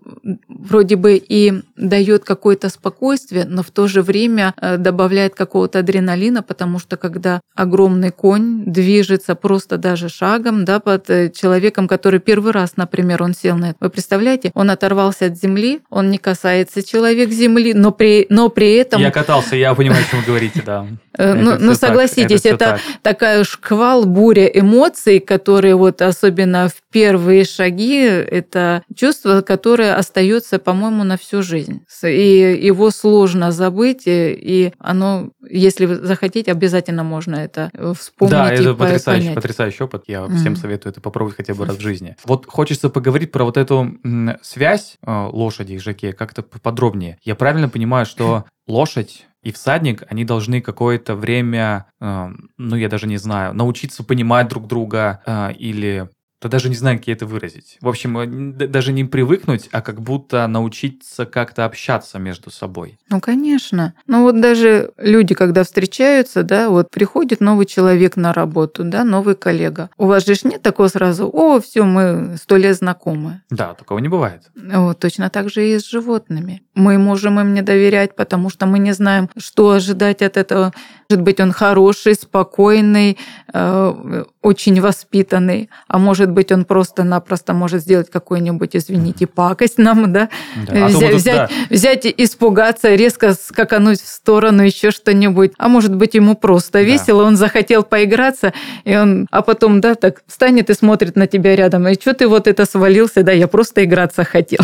вроде 0.49 0.97
бы 0.97 1.17
и 1.17 1.63
дает 1.77 2.25
какое-то 2.25 2.69
спокойствие, 2.69 3.45
но 3.45 3.63
в 3.63 3.71
то 3.71 3.89
же 3.89 4.03
время 4.03 4.55
э, 4.61 4.77
добавляет 4.77 5.35
какого-то 5.35 5.81
адреналина, 5.81 6.43
потому 6.43 6.79
что 6.79 6.97
когда 6.97 7.41
огромный 7.55 8.11
конь 8.11 8.65
движется 8.65 9.35
просто 9.35 9.77
даже 9.77 10.09
шагом, 10.09 10.65
да, 10.65 10.81
под 10.81 11.11
э, 11.11 11.31
человеком, 11.31 11.89
который 11.89 12.21
первый 12.21 12.53
раз, 12.53 12.77
например, 12.77 13.23
он 13.23 13.35
сел 13.35 13.57
на 13.57 13.71
это, 13.71 13.77
вы 13.81 13.91
представляете, 13.91 14.51
он 14.55 14.71
оторвался 14.71 15.27
от 15.27 15.39
земли, 15.39 15.81
он 15.91 16.11
не 16.11 16.19
касается 16.19 16.83
человек 16.83 17.31
земли, 17.31 17.75
но 17.75 17.93
при, 17.93 18.27
но 18.31 18.49
при 18.49 18.75
этом... 18.75 19.01
Я 19.01 19.11
катался, 19.11 19.57
я 19.57 19.75
понимаю, 19.75 20.05
о 20.07 20.11
чем 20.11 20.21
вы 20.21 20.27
говорите, 20.27 20.63
да. 20.65 20.87
Э, 21.17 21.35
ну, 21.35 21.57
ну 21.59 21.75
согласитесь, 21.75 22.45
это 22.45 22.81
такая 23.03 23.45
шквал, 23.45 24.05
буря 24.05 24.47
эмоций, 24.55 25.19
которые 25.19 25.75
вот 25.75 26.01
особенно 26.01 26.69
в 26.69 26.77
первые 26.93 27.45
шаги, 27.45 27.97
это 27.99 28.83
чувство, 28.97 29.43
которое 29.43 29.97
остается, 29.97 30.59
по-моему, 30.59 31.03
на 31.03 31.19
всю 31.19 31.43
жизнь. 31.43 31.85
И 32.03 32.59
его 32.63 32.91
сложно 32.91 33.51
забыть, 33.51 34.05
и 34.07 34.73
оно, 34.79 35.31
если 35.49 35.87
вы 35.87 35.97
захотите, 35.97 36.53
обязательно 36.53 37.03
можно 37.03 37.37
это 37.37 37.71
вспомнить. 37.99 38.33
Да, 38.33 38.53
это 38.53 38.75
потрясающий, 38.75 39.23
понять. 39.23 39.35
потрясающий 39.35 39.83
опыт. 39.83 40.05
Я 40.07 40.21
mm. 40.21 40.37
всем 40.37 40.57
советую 40.57 40.93
это 40.93 41.01
попробовать 41.01 41.37
хотя 41.37 41.55
бы 41.55 41.67
раз 41.67 41.77
в 41.77 41.81
жизни. 41.81 42.17
Вот 42.25 42.47
хочется 42.47 42.89
поговорить 42.91 43.33
про 43.33 43.45
вот 43.45 43.57
эту 43.57 43.97
связь 44.43 44.97
э, 45.05 45.29
лошади 45.33 45.73
и 45.73 45.79
жаке 45.79 46.13
как-то 46.13 46.43
подробнее. 46.43 47.19
Я 47.23 47.35
правильно 47.35 47.69
понимаю, 47.69 48.07
что 48.07 48.45
лошадь 48.67 49.27
и 49.45 49.53
всадник, 49.53 50.03
они 50.09 50.25
должны 50.25 50.63
какое-то 50.63 51.15
время, 51.15 51.87
э, 52.01 52.29
ну, 52.57 52.77
я 52.77 52.89
даже 52.89 53.07
не 53.07 53.19
знаю, 53.19 53.55
научиться 53.55 54.03
понимать 54.03 54.49
друг 54.49 54.67
друга 54.67 55.23
э, 55.27 55.53
или 55.53 56.09
то 56.45 56.51
даже 56.51 56.69
не 56.69 56.75
знаю, 56.75 56.99
как 56.99 57.09
это 57.09 57.25
выразить. 57.25 57.79
В 57.81 57.89
общем, 57.89 58.19
э, 58.19 58.67
даже 58.67 58.93
не 58.93 59.05
привыкнуть, 59.05 59.71
а 59.73 59.81
как 59.81 60.03
будто 60.03 60.47
научиться 60.47 61.25
как-то 61.25 61.65
общаться 61.65 62.19
между 62.19 62.51
собой. 62.51 62.99
Ну, 63.09 63.19
конечно. 63.19 63.95
Ну, 64.07 64.25
вот 64.25 64.39
даже 64.39 64.93
люди, 64.99 65.35
когда 65.35 65.65
встречаются, 65.65 66.43
да, 66.43 66.69
вот 66.69 66.91
приходит 66.91 67.41
новый 67.41 67.65
человек 67.65 68.17
на 68.17 68.35
работу, 68.35 68.85
да, 68.85 69.05
новый 69.05 69.37
коллега. 69.37 69.89
У 69.97 70.05
вас 70.05 70.27
же 70.27 70.35
нет 70.45 70.61
такого 70.61 70.89
сразу, 70.89 71.31
о, 71.33 71.63
все, 71.63 71.85
мы 71.85 72.37
сто 72.37 72.59
лет 72.59 72.77
знакомы. 72.77 73.41
Да, 73.49 73.73
такого 73.73 74.01
не 74.01 74.09
бывает. 74.09 74.43
Вот, 74.55 74.99
точно 74.99 75.31
так 75.31 75.49
же 75.49 75.67
и 75.67 75.79
с 75.79 75.89
животными. 75.89 76.61
Мы 76.75 76.99
можем 76.99 77.41
им 77.41 77.55
не 77.55 77.63
доверять, 77.63 78.17
потому 78.17 78.51
что 78.51 78.67
мы 78.67 78.79
не 78.79 78.93
знаем, 78.93 79.31
что 79.39 79.71
ожидать 79.71 80.21
от 80.21 80.37
этого. 80.37 80.75
Может 81.09 81.23
быть, 81.23 81.41
он 81.41 81.53
хороший, 81.53 82.15
спокойный, 82.15 83.19
э, 83.53 84.25
очень 84.43 84.81
воспитанный, 84.81 85.71
а 85.89 85.99
может 85.99 86.31
быть, 86.31 86.53
он 86.53 86.65
просто-напросто 86.65 87.55
может 87.55 87.81
сделать 87.83 88.11
какую-нибудь, 88.11 88.77
извините, 88.77 89.27
пакость 89.27 89.79
нам, 89.79 90.13
да, 90.13 90.29
да. 90.69 90.87
А 90.87 90.89
взять, 90.89 91.15
взять, 91.15 91.37
да. 91.37 91.51
взять, 91.71 92.07
испугаться, 92.07 92.95
резко 92.95 93.35
скакануть 93.35 94.01
в 94.01 94.07
сторону, 94.07 94.63
еще 94.63 94.91
что-нибудь. 94.91 95.53
А 95.59 95.69
может 95.69 95.95
быть, 95.95 96.15
ему 96.15 96.35
просто 96.37 96.83
весело, 96.83 97.23
да. 97.23 97.29
он 97.29 97.37
захотел 97.37 97.85
поиграться, 97.85 98.53
и 98.85 98.95
он, 98.97 99.27
а 99.31 99.41
потом, 99.43 99.81
да, 99.81 99.95
так 99.95 100.23
встанет 100.27 100.69
и 100.69 100.75
смотрит 100.75 101.17
на 101.17 101.27
тебя 101.27 101.57
рядом, 101.57 101.89
и 101.89 101.95
что 101.95 102.13
ты 102.13 102.29
вот 102.29 102.47
это 102.47 102.67
свалился, 102.67 103.23
да, 103.23 103.33
я 103.33 103.49
просто 103.49 103.85
играться 103.85 104.25
хотел. 104.25 104.61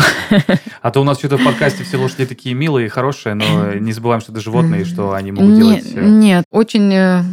А 0.81 0.91
то 0.91 1.01
у 1.01 1.03
нас 1.03 1.17
что-то 1.19 1.37
в 1.37 1.43
подкасте 1.43 1.83
все 1.83 1.97
лошади 1.97 2.25
такие 2.25 2.55
милые, 2.55 2.89
хорошие, 2.89 3.35
но 3.35 3.73
не 3.79 3.93
забываем, 3.93 4.21
что 4.21 4.31
это 4.31 4.41
животные, 4.41 4.85
что 4.85 5.13
они 5.13 5.31
могут 5.31 5.55
делать... 5.55 5.85
Э, 5.95 6.01
нет, 6.31 6.45
очень 6.49 6.93
э, 6.93 7.23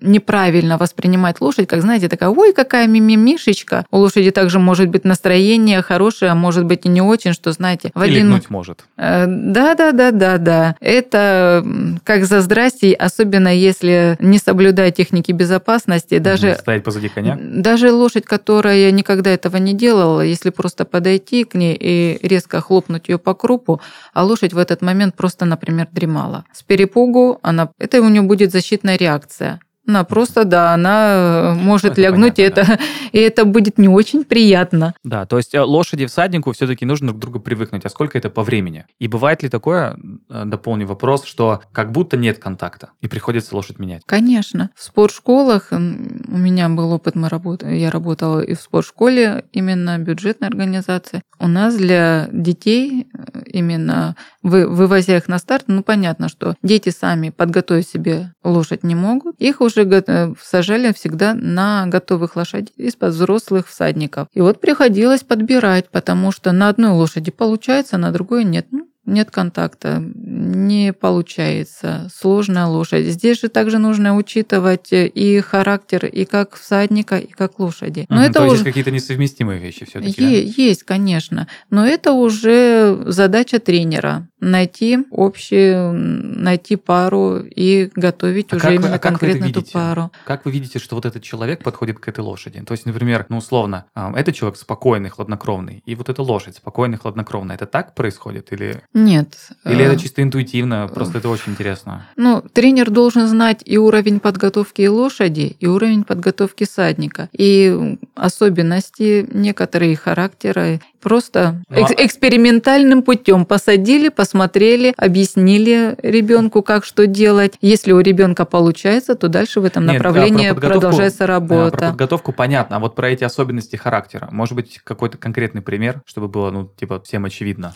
неправильно 0.00 0.78
воспринимать 0.78 1.40
лошадь, 1.40 1.68
как, 1.68 1.80
знаете, 1.80 2.08
такая, 2.08 2.30
ой, 2.30 2.52
какая 2.52 2.86
мимимишечка. 2.86 3.86
У 3.90 3.98
лошади 3.98 4.30
также 4.30 4.58
может 4.58 4.88
быть 4.88 5.04
настроение 5.04 5.82
хорошее, 5.82 6.32
а 6.32 6.34
может 6.34 6.64
быть 6.64 6.86
и 6.86 6.88
не 6.88 7.00
очень, 7.00 7.32
что, 7.32 7.52
знаете, 7.52 7.90
в 7.94 8.02
Или 8.02 8.18
один... 8.18 8.42
может. 8.48 8.84
Да-да-да-да-да. 8.96 10.76
Э, 10.80 10.98
Это 10.98 11.64
как 12.04 12.24
за 12.24 12.40
здрасте, 12.40 12.92
особенно 12.92 13.54
если 13.54 14.16
не 14.20 14.38
соблюдать 14.38 14.96
техники 14.96 15.32
безопасности. 15.32 16.18
Даже, 16.18 16.54
Стоять 16.54 16.84
позади 16.84 17.08
коня? 17.08 17.38
Даже 17.40 17.92
лошадь, 17.92 18.24
которая 18.24 18.90
никогда 18.90 19.30
этого 19.30 19.56
не 19.58 19.74
делала, 19.74 20.22
если 20.22 20.50
просто 20.50 20.84
подойти 20.84 21.44
к 21.44 21.54
ней 21.54 21.76
и 21.78 22.18
резко 22.22 22.60
хлопнуть 22.60 23.08
ее 23.08 23.18
по 23.18 23.34
крупу, 23.34 23.80
а 24.12 24.24
лошадь 24.24 24.52
в 24.52 24.58
этот 24.58 24.82
момент 24.82 25.14
просто, 25.14 25.44
например, 25.44 25.86
дремала. 25.92 26.44
С 26.52 26.62
перепугу 26.62 27.38
она... 27.42 27.70
Это 27.78 28.00
у 28.00 28.08
нее 28.08 28.22
будет 28.22 28.52
защитная 28.52 28.96
реакция 28.96 29.35
реакция. 29.40 29.65
Она 29.86 30.04
просто, 30.04 30.44
да, 30.44 30.74
она 30.74 31.52
э, 31.52 31.54
может 31.54 31.92
это 31.92 32.00
лягнуть, 32.00 32.36
понятно, 32.36 32.42
и, 32.42 32.44
это, 32.44 32.66
да. 32.66 32.78
и 33.12 33.18
это 33.18 33.44
будет 33.44 33.78
не 33.78 33.88
очень 33.88 34.24
приятно. 34.24 34.94
Да, 35.04 35.26
то 35.26 35.36
есть 35.36 35.54
э, 35.54 35.60
лошади 35.60 36.06
всаднику 36.06 36.52
все-таки 36.52 36.84
нужно 36.84 37.08
друг 37.08 37.18
к 37.18 37.20
другу 37.20 37.40
привыкнуть. 37.40 37.84
А 37.84 37.88
сколько 37.88 38.18
это 38.18 38.28
по 38.28 38.42
времени? 38.42 38.86
И 38.98 39.06
бывает 39.06 39.42
ли 39.42 39.48
такое, 39.48 39.96
э, 40.28 40.44
дополню 40.44 40.86
вопрос, 40.86 41.24
что 41.24 41.60
как 41.72 41.92
будто 41.92 42.16
нет 42.16 42.38
контакта, 42.38 42.90
и 43.00 43.08
приходится 43.08 43.54
лошадь 43.54 43.78
менять? 43.78 44.02
Конечно. 44.06 44.70
В 44.74 44.82
спортшколах, 44.82 45.68
у 45.70 45.76
меня 45.76 46.68
был 46.68 46.92
опыт, 46.92 47.14
мы 47.14 47.28
работали, 47.28 47.76
я 47.76 47.90
работала 47.90 48.40
и 48.40 48.54
в 48.54 48.60
спортшколе, 48.60 49.44
именно 49.52 49.98
бюджетной 49.98 50.48
организации. 50.48 51.22
У 51.38 51.48
нас 51.48 51.76
для 51.76 52.28
детей, 52.32 53.08
именно 53.46 54.16
вы, 54.42 54.66
вывозя 54.66 55.16
их 55.16 55.28
на 55.28 55.38
старт, 55.38 55.64
ну 55.66 55.82
понятно, 55.82 56.28
что 56.28 56.54
дети 56.62 56.88
сами 56.88 57.30
подготовить 57.30 57.88
себе 57.88 58.32
лошадь 58.42 58.82
не 58.84 58.94
могут. 58.94 59.36
Их 59.38 59.60
уже 59.60 59.75
уже 59.76 60.34
сажали 60.42 60.92
всегда 60.92 61.34
на 61.34 61.86
готовых 61.86 62.36
лошадей 62.36 62.72
из-под 62.76 63.12
взрослых 63.12 63.68
всадников. 63.68 64.28
И 64.32 64.40
вот 64.40 64.60
приходилось 64.60 65.22
подбирать, 65.22 65.88
потому 65.90 66.32
что 66.32 66.52
на 66.52 66.68
одной 66.68 66.90
лошади 66.90 67.30
получается, 67.30 67.98
на 67.98 68.12
другой 68.12 68.44
нет. 68.44 68.66
Ну, 68.70 68.85
нет 69.06 69.30
контакта, 69.30 70.02
не 70.14 70.92
получается, 70.92 72.08
сложная 72.14 72.66
лошадь. 72.66 73.06
Здесь 73.06 73.40
же 73.40 73.48
также 73.48 73.78
нужно 73.78 74.16
учитывать 74.16 74.88
и 74.92 75.40
характер 75.40 76.06
и 76.06 76.24
как 76.24 76.54
всадника, 76.54 77.18
и 77.18 77.30
как 77.30 77.58
лошади. 77.58 78.06
Но 78.08 78.16
угу, 78.16 78.24
это 78.24 78.32
то 78.34 78.44
уже... 78.44 78.52
есть 78.54 78.64
какие-то 78.64 78.90
несовместимые 78.90 79.60
вещи 79.60 79.84
все-таки. 79.84 80.22
Е- 80.22 80.42
да? 80.42 80.52
Есть, 80.62 80.82
конечно, 80.82 81.48
но 81.70 81.86
это 81.86 82.12
уже 82.12 83.04
задача 83.06 83.58
тренера 83.58 84.28
найти 84.40 84.98
общий, 85.10 85.74
найти 85.92 86.76
пару 86.76 87.38
и 87.38 87.90
готовить 87.94 88.52
а 88.52 88.56
уже 88.56 88.74
именно 88.74 88.94
а 88.94 88.98
конкретно 88.98 89.46
эту 89.46 89.62
пару. 89.62 90.10
Как 90.24 90.44
вы 90.44 90.50
видите, 90.50 90.78
что 90.78 90.94
вот 90.96 91.06
этот 91.06 91.22
человек 91.22 91.62
подходит 91.62 91.98
к 91.98 92.08
этой 92.08 92.20
лошади? 92.20 92.60
То 92.60 92.72
есть, 92.72 92.86
например, 92.86 93.26
ну 93.28 93.38
условно, 93.38 93.86
этот 93.94 94.34
человек 94.34 94.58
спокойный, 94.58 95.08
хладнокровный, 95.08 95.82
и 95.86 95.94
вот 95.94 96.08
эта 96.08 96.22
лошадь 96.22 96.56
спокойный, 96.56 96.98
хладнокровная. 96.98 97.56
Это 97.56 97.66
так 97.66 97.94
происходит 97.94 98.52
или? 98.52 98.82
Нет. 98.96 99.36
Или 99.66 99.84
это 99.84 99.92
э, 99.92 99.98
чисто 99.98 100.22
интуитивно? 100.22 100.88
Просто 100.88 101.18
это 101.18 101.28
очень 101.28 101.52
интересно. 101.52 102.06
Ну, 102.16 102.42
тренер 102.54 102.88
должен 102.88 103.26
знать 103.26 103.60
и 103.66 103.76
уровень 103.76 104.20
подготовки 104.20 104.86
лошади, 104.86 105.54
и 105.60 105.66
уровень 105.66 106.02
подготовки 106.02 106.64
садника, 106.64 107.28
и 107.32 107.98
особенности 108.14 109.28
некоторые 109.30 109.96
характера. 109.96 110.80
Просто 111.02 111.62
ну, 111.68 111.76
экс- 111.76 111.90
а 111.90 112.06
экспериментальным 112.06 113.02
путем 113.02 113.44
посадили, 113.44 114.08
посмотрели, 114.08 114.94
объяснили 114.96 115.94
ребенку, 116.02 116.62
как 116.62 116.86
что 116.86 117.06
делать. 117.06 117.52
Если 117.60 117.92
у 117.92 118.00
ребенка 118.00 118.46
получается, 118.46 119.14
то 119.14 119.28
дальше 119.28 119.60
в 119.60 119.66
этом 119.66 119.84
Нет, 119.84 119.98
направлении 119.98 120.52
продолжается 120.52 121.26
работа. 121.26 121.76
про 121.76 121.88
подготовку 121.88 122.32
понятно, 122.32 122.76
а 122.76 122.78
вот 122.78 122.94
про 122.94 123.10
эти 123.10 123.24
особенности 123.24 123.76
характера, 123.76 124.30
может 124.32 124.54
быть, 124.54 124.80
какой-то 124.82 125.18
конкретный 125.18 125.60
пример, 125.60 126.00
чтобы 126.06 126.28
было, 126.28 126.50
ну, 126.50 126.72
типа, 126.78 127.02
всем 127.04 127.26
очевидно. 127.26 127.74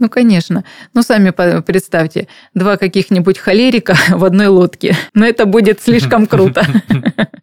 Ну, 0.00 0.08
конечно. 0.08 0.64
Ну, 0.94 1.02
сами 1.02 1.30
представьте, 1.60 2.26
два 2.54 2.78
каких-нибудь 2.78 3.38
холерика 3.38 3.94
в 4.08 4.24
одной 4.24 4.48
лодке. 4.48 4.96
Но 5.14 5.26
это 5.26 5.46
будет 5.46 5.80
слишком 5.80 6.26
круто. 6.26 6.66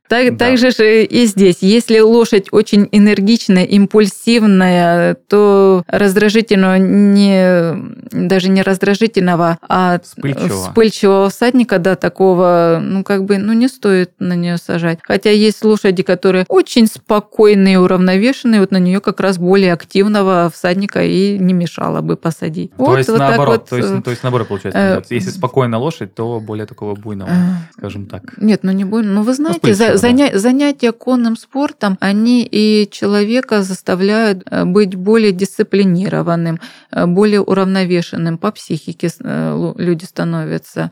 Так, 0.09 0.37
да. 0.37 0.55
Же 0.55 1.03
и 1.03 1.25
здесь. 1.25 1.57
Если 1.61 1.99
лошадь 1.99 2.47
очень 2.51 2.87
энергичная, 2.91 3.65
импульсивная, 3.65 5.15
то 5.27 5.83
раздражительного 5.87 6.77
не 6.77 7.75
даже 8.11 8.49
не 8.49 8.61
раздражительного, 8.61 9.57
а 9.67 9.99
вспыльчивого, 9.99 10.63
вспыльчивого 10.69 11.29
всадника, 11.29 11.77
да, 11.77 11.95
такого, 11.95 12.79
ну 12.81 13.03
как 13.03 13.25
бы, 13.25 13.37
ну 13.37 13.53
не 13.53 13.67
стоит 13.67 14.11
на 14.19 14.33
нее 14.33 14.57
сажать. 14.57 14.99
Хотя 15.03 15.29
есть 15.31 15.63
лошади, 15.63 16.03
которые 16.03 16.45
очень 16.47 16.87
спокойные, 16.87 17.79
уравновешенные, 17.79 18.61
вот 18.61 18.71
на 18.71 18.77
нее 18.77 19.01
как 19.01 19.19
раз 19.19 19.37
более 19.37 19.73
активного 19.73 20.49
всадника 20.53 21.03
и 21.03 21.37
не 21.37 21.53
мешало 21.53 22.01
бы 22.01 22.15
посадить. 22.15 22.46
То 22.49 22.69
вот, 22.77 22.97
есть 22.97 23.09
вот 23.09 23.19
наоборот, 23.19 23.61
вот, 23.61 23.69
то 23.69 23.77
есть, 23.77 24.03
то 24.03 24.09
есть 24.09 24.23
наоборот 24.23 24.47
получается. 24.47 24.79
Э, 24.79 25.01
если 25.13 25.29
спокойная 25.29 25.79
лошадь, 25.79 26.13
то 26.13 26.39
более 26.39 26.65
такого 26.65 26.95
буйного, 26.95 27.29
э, 27.29 27.33
скажем 27.77 28.05
так. 28.05 28.37
Нет, 28.37 28.61
ну 28.63 28.71
не 28.71 28.85
буйного. 28.85 29.15
Ну 29.15 29.21
вы 29.23 29.33
знаете, 29.33 29.59
ну, 29.63 29.73
за, 29.73 29.97
заня... 29.97 30.37
занятия 30.37 30.91
конным 30.91 31.37
спортом, 31.37 31.97
они 31.99 32.47
и 32.49 32.87
человека 32.91 33.63
заставляют 33.63 34.43
э, 34.49 34.65
быть 34.65 34.95
более 34.95 35.31
дисциплинированным, 35.31 36.59
э, 36.91 37.05
более 37.05 37.41
уравновешенным 37.41 38.37
по 38.37 38.51
психике 38.51 39.09
э, 39.19 39.73
люди 39.77 40.05
становятся, 40.05 40.91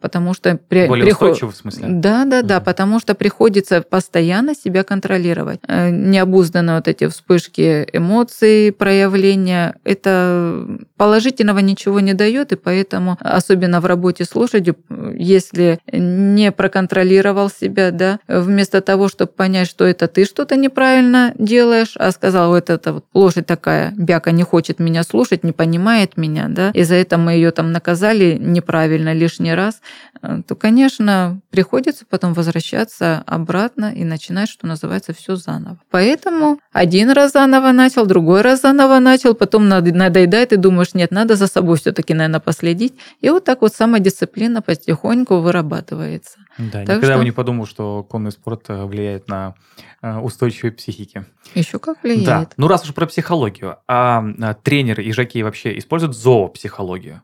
потому 0.00 0.34
что... 0.34 0.58
При... 0.68 0.86
Более 0.86 1.06
приход... 1.06 1.40
в 1.40 1.54
смысле? 1.54 1.86
Да, 1.88 2.24
да, 2.24 2.42
да, 2.42 2.60
потому 2.60 3.00
что 3.00 3.14
приходится 3.14 3.82
постоянно 3.82 4.54
себя 4.54 4.84
контролировать. 4.84 5.60
Необузданно 5.68 6.76
вот 6.76 6.88
эти 6.88 7.06
вспышки 7.08 7.86
эмоций, 7.92 8.72
проявления, 8.72 9.76
это 9.84 10.66
положительного 10.96 11.58
ничего 11.58 12.00
не 12.00 12.14
дает, 12.14 12.52
и 12.52 12.56
поэтому, 12.56 13.16
особенно 13.20 13.80
в 13.80 13.86
работе 13.86 14.24
с 14.24 14.34
лошадью, 14.34 14.76
если 15.14 15.78
не 15.92 16.52
проконтролировал 16.52 17.50
себя, 17.50 17.90
да, 17.90 18.18
вместо 18.28 18.80
того, 18.80 19.08
чтобы 19.08 19.32
понять, 19.32 19.68
что 19.68 19.84
это 19.84 20.08
ты 20.08 20.24
что-то 20.24 20.56
неправильно 20.56 21.32
делаешь, 21.38 21.94
а 21.96 22.10
сказал, 22.12 22.50
вот 22.50 22.70
эта 22.70 22.92
вот 22.92 23.04
лошадь 23.14 23.46
такая, 23.46 23.92
бяка 23.96 24.30
не 24.30 24.42
хочет 24.42 24.78
меня 24.78 25.02
слушать, 25.02 25.44
не 25.44 25.52
понимает 25.52 26.16
меня, 26.16 26.46
да, 26.48 26.70
и 26.74 26.82
за 26.82 26.94
это 26.96 27.18
мы 27.18 27.32
ее 27.32 27.50
там 27.50 27.72
наказали 27.72 28.36
неправильно 28.40 29.12
лишний 29.12 29.54
раз, 29.54 29.80
э, 30.22 30.42
то, 30.46 30.54
конечно, 30.54 31.40
приходится 31.50 32.04
потом 32.08 32.34
возвращаться 32.34 33.22
обратно 33.26 33.92
и 33.94 34.04
начинать, 34.04 34.48
что 34.48 34.66
называется, 34.66 35.12
все 35.12 35.36
заново. 35.36 35.78
Поэтому 35.90 36.60
один 36.72 37.10
раз 37.10 37.32
заново 37.32 37.72
начал, 37.72 38.06
другой 38.06 38.42
раз 38.42 38.62
заново 38.62 38.98
начал, 38.98 39.34
потом 39.34 39.68
надоедает 39.68 40.52
и 40.52 40.56
думаешь, 40.60 40.94
нет, 40.94 41.10
надо 41.10 41.36
за 41.36 41.46
собой 41.46 41.76
все-таки, 41.76 42.14
наверное, 42.14 42.40
последить. 42.40 42.94
И 43.20 43.30
вот 43.30 43.44
так 43.44 43.62
вот 43.62 43.74
самодисциплина 43.74 44.62
потихоньку 44.62 45.40
вырабатывается. 45.40 46.38
Да, 46.58 46.84
так 46.84 46.96
никогда 46.96 47.14
что... 47.14 47.18
бы 47.18 47.24
не 47.24 47.32
подумал, 47.32 47.66
что 47.66 48.04
конный 48.04 48.32
спорт 48.32 48.64
э, 48.68 48.84
влияет 48.84 49.28
на 49.28 49.54
э, 50.02 50.18
устойчивые 50.18 50.72
психики. 50.72 51.24
Еще 51.54 51.78
как 51.78 52.02
влияет. 52.02 52.24
Да. 52.26 52.48
Ну, 52.56 52.68
раз 52.68 52.84
уж 52.84 52.94
про 52.94 53.06
психологию, 53.06 53.78
а, 53.88 54.24
а 54.40 54.54
тренеры 54.54 55.02
и 55.02 55.12
жаки 55.12 55.42
вообще 55.42 55.76
используют 55.78 56.16
зоопсихологию? 56.16 57.22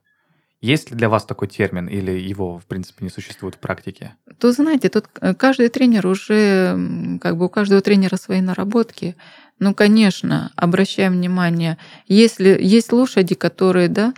Есть 0.63 0.91
ли 0.91 0.97
для 0.97 1.09
вас 1.09 1.25
такой 1.25 1.49
термин 1.49 1.87
или 1.87 2.13
его, 2.13 2.59
в 2.59 2.65
принципе, 2.65 3.05
не 3.05 3.11
существует 3.11 3.57
в 3.57 3.59
практике? 3.59 4.17
Тут, 4.41 4.55
знаете, 4.55 4.89
тут 4.89 5.05
э, 5.21 5.35
каждый 5.35 5.69
тренер 5.69 6.07
уже, 6.07 7.19
как 7.21 7.37
бы 7.37 7.47
у 7.47 7.49
каждого 7.49 7.83
тренера 7.83 8.17
свои 8.17 8.41
наработки. 8.41 9.17
Ну, 9.59 9.75
конечно, 9.75 10.53
обращаем 10.57 11.15
внимание, 11.15 11.79
если 12.07 12.59
есть 12.61 12.93
лошади, 12.93 13.35
которые, 13.35 13.89
да, 13.89 14.13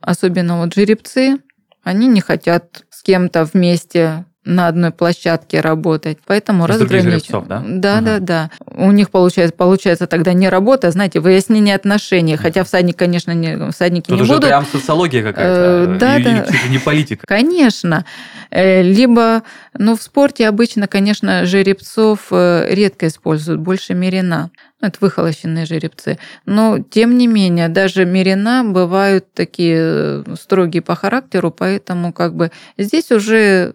особенно 0.00 0.60
вот 0.60 0.74
жеребцы, 0.74 1.38
они 1.82 2.06
не 2.08 2.20
хотят 2.20 2.84
с 2.90 3.02
кем-то 3.02 3.44
вместе 3.44 4.26
на 4.44 4.66
одной 4.68 4.90
площадке 4.90 5.60
работать, 5.60 6.18
поэтому 6.26 6.66
разграничиваем. 6.66 7.46
Да, 7.46 7.60
да, 7.60 7.96
угу. 7.96 8.04
да, 8.04 8.18
да. 8.18 8.50
У 8.66 8.90
них 8.90 9.10
получается, 9.10 9.56
получается 9.56 10.06
тогда 10.06 10.32
не 10.32 10.48
работа, 10.48 10.90
знаете, 10.90 11.20
выяснение 11.20 11.76
отношений. 11.76 12.36
Хотя 12.36 12.64
всадник, 12.64 12.96
конечно, 12.96 13.32
не, 13.32 13.70
всадники 13.70 14.08
Тут 14.08 14.16
не 14.16 14.22
уже 14.22 14.34
будут. 14.34 14.48
прям 14.48 14.66
социология 14.66 15.22
какая-то, 15.22 15.92
э, 15.92 15.98
да, 15.98 16.18
и, 16.18 16.24
да. 16.24 16.46
И, 16.66 16.70
не 16.70 16.78
политика. 16.78 17.24
Конечно. 17.26 18.04
Э, 18.50 18.82
либо, 18.82 19.42
ну, 19.78 19.96
в 19.96 20.02
спорте 20.02 20.48
обычно, 20.48 20.88
конечно, 20.88 21.46
жеребцов 21.46 22.28
э, 22.30 22.66
редко 22.70 23.06
используют, 23.06 23.60
больше 23.60 23.94
мерина. 23.94 24.50
Ну, 24.82 24.88
это 24.88 24.98
выхолощенные 25.00 25.64
жеребцы. 25.64 26.18
Но, 26.44 26.80
тем 26.80 27.16
не 27.16 27.28
менее, 27.28 27.68
даже 27.68 28.04
мерина 28.04 28.64
бывают 28.64 29.32
такие 29.32 29.76
э, 29.78 30.24
строгие 30.38 30.82
по 30.82 30.96
характеру, 30.96 31.52
поэтому 31.52 32.12
как 32.12 32.34
бы 32.34 32.50
здесь 32.76 33.12
уже 33.12 33.74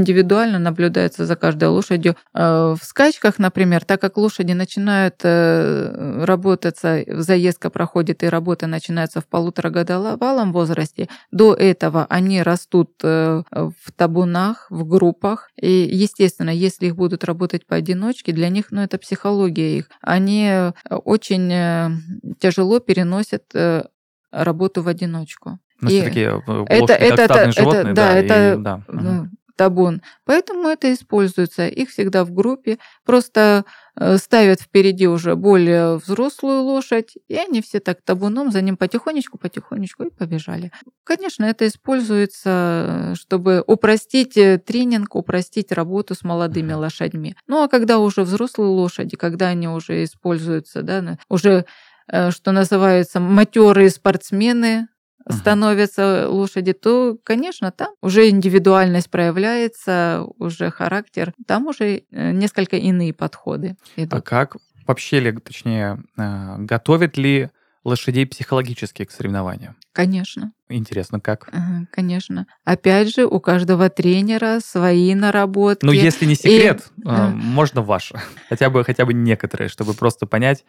индивидуально 0.00 0.58
наблюдается 0.58 1.26
за 1.26 1.36
каждой 1.36 1.68
лошадью. 1.70 2.16
В 2.32 2.78
скачках, 2.82 3.38
например, 3.38 3.84
так 3.84 4.00
как 4.00 4.16
лошади 4.16 4.52
начинают 4.52 5.16
работаться, 5.22 7.04
заездка 7.06 7.70
проходит 7.70 8.22
и 8.22 8.28
работа 8.28 8.66
начинается 8.66 9.20
в 9.20 9.26
полуторагодовалом 9.26 10.52
возрасте, 10.52 11.08
до 11.30 11.54
этого 11.54 12.06
они 12.08 12.42
растут 12.42 12.90
в 13.02 13.74
табу 13.96 14.20
табунах, 14.20 14.66
в 14.70 14.86
группах. 14.86 15.50
И, 15.60 15.70
естественно, 15.70 16.50
если 16.50 16.86
их 16.86 16.96
будут 16.96 17.24
работать 17.24 17.66
поодиночке, 17.66 18.32
для 18.32 18.48
них, 18.48 18.66
ну, 18.70 18.82
это 18.82 18.98
психология 18.98 19.78
их. 19.78 19.88
Они 20.02 20.48
э, 20.48 20.72
очень 20.90 21.50
э, 21.52 21.90
тяжело 22.38 22.80
переносят 22.80 23.44
э, 23.54 23.84
работу 24.30 24.82
в 24.82 24.88
одиночку. 24.88 25.58
Ну, 25.80 25.88
все-таки 25.88 26.20
это, 26.20 26.92
это, 26.92 27.22
это, 27.22 27.52
животные, 27.52 27.80
это, 27.80 27.94
да, 27.94 28.12
да, 28.12 28.18
это, 28.18 28.54
и, 28.54 28.62
да. 28.62 28.82
Угу 28.88 29.28
табун. 29.60 30.00
Поэтому 30.24 30.68
это 30.68 30.90
используется. 30.90 31.66
Их 31.66 31.90
всегда 31.90 32.24
в 32.24 32.32
группе. 32.32 32.78
Просто 33.04 33.66
э, 33.94 34.16
ставят 34.16 34.62
впереди 34.62 35.06
уже 35.06 35.36
более 35.36 35.96
взрослую 35.96 36.62
лошадь, 36.62 37.12
и 37.28 37.36
они 37.36 37.60
все 37.60 37.78
так 37.78 37.98
табуном 38.02 38.52
за 38.52 38.62
ним 38.62 38.78
потихонечку, 38.78 39.36
потихонечку 39.36 40.04
и 40.04 40.10
побежали. 40.10 40.72
Конечно, 41.04 41.44
это 41.44 41.66
используется, 41.66 43.12
чтобы 43.16 43.62
упростить 43.66 44.38
э, 44.38 44.56
тренинг, 44.56 45.14
упростить 45.14 45.72
работу 45.72 46.14
с 46.14 46.24
молодыми 46.24 46.72
лошадьми. 46.72 47.36
Ну 47.46 47.62
а 47.62 47.68
когда 47.68 47.98
уже 47.98 48.22
взрослые 48.22 48.70
лошади, 48.70 49.18
когда 49.18 49.48
они 49.48 49.68
уже 49.68 50.04
используются, 50.04 50.80
да, 50.80 51.18
уже 51.28 51.66
э, 52.10 52.30
что 52.30 52.52
называется, 52.52 53.20
матерые 53.20 53.90
спортсмены, 53.90 54.88
становятся 55.28 56.28
лошади, 56.28 56.72
то, 56.72 57.16
конечно, 57.22 57.70
там 57.70 57.90
уже 58.00 58.28
индивидуальность 58.28 59.10
проявляется, 59.10 60.26
уже 60.38 60.70
характер, 60.70 61.32
там 61.46 61.66
уже 61.66 62.04
э, 62.10 62.30
несколько 62.32 62.76
иные 62.76 63.12
подходы 63.12 63.76
идут. 63.96 64.14
А 64.14 64.20
как 64.22 64.56
вообще 64.86 65.20
ли, 65.20 65.32
точнее, 65.32 66.02
э, 66.16 66.56
готовят 66.58 67.16
ли 67.16 67.50
лошадей 67.84 68.26
психологически 68.26 69.04
к 69.04 69.10
соревнованиям? 69.10 69.76
Конечно. 69.92 70.52
Интересно, 70.68 71.18
как? 71.18 71.48
Ага, 71.52 71.86
Конечно. 71.90 72.46
Опять 72.64 73.12
же, 73.12 73.26
у 73.26 73.40
каждого 73.40 73.90
тренера 73.90 74.60
свои 74.64 75.14
наработки. 75.16 75.84
Ну, 75.84 75.90
если 75.90 76.26
не 76.26 76.36
секрет, 76.36 76.84
И- 76.96 77.02
а, 77.06 77.28
можно 77.30 77.82
ваше. 77.82 78.20
Хотя 78.48 78.70
бы, 78.70 78.84
хотя 78.84 79.04
бы 79.04 79.12
некоторые, 79.12 79.68
чтобы 79.68 79.94
просто 79.94 80.26
понять, 80.26 80.64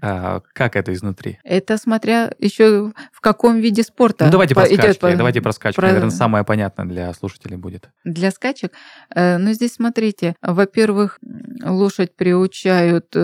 а, 0.00 0.40
как 0.54 0.76
это 0.76 0.94
изнутри. 0.94 1.38
Это 1.44 1.76
смотря 1.76 2.32
еще 2.38 2.92
в 3.12 3.20
каком 3.20 3.60
виде 3.60 3.82
спорта. 3.82 4.24
Ну, 4.26 4.30
давайте 4.30 4.54
про 4.54 4.62
по- 4.64 4.74
скачки. 4.74 5.00
по- 5.00 5.14
Давайте 5.16 5.40
про 5.42 5.52
скачки. 5.52 5.76
про- 5.76 5.88
Наверное, 5.88 6.10
самое 6.10 6.44
понятное 6.44 6.86
для 6.86 7.12
слушателей 7.12 7.56
будет. 7.56 7.90
Для 8.04 8.30
скачек. 8.30 8.72
Э, 9.14 9.36
Ну, 9.36 9.52
здесь 9.52 9.74
смотрите. 9.74 10.34
Во-первых, 10.40 11.18
лошадь 11.62 12.16
приучают... 12.16 13.14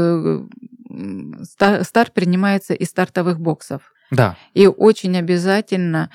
Старт 1.42 2.12
принимается 2.14 2.74
из 2.74 2.88
стартовых 2.88 3.40
боксов. 3.40 3.92
Да, 4.10 4.36
И 4.54 4.66
очень 4.66 5.16
обязательно, 5.18 6.10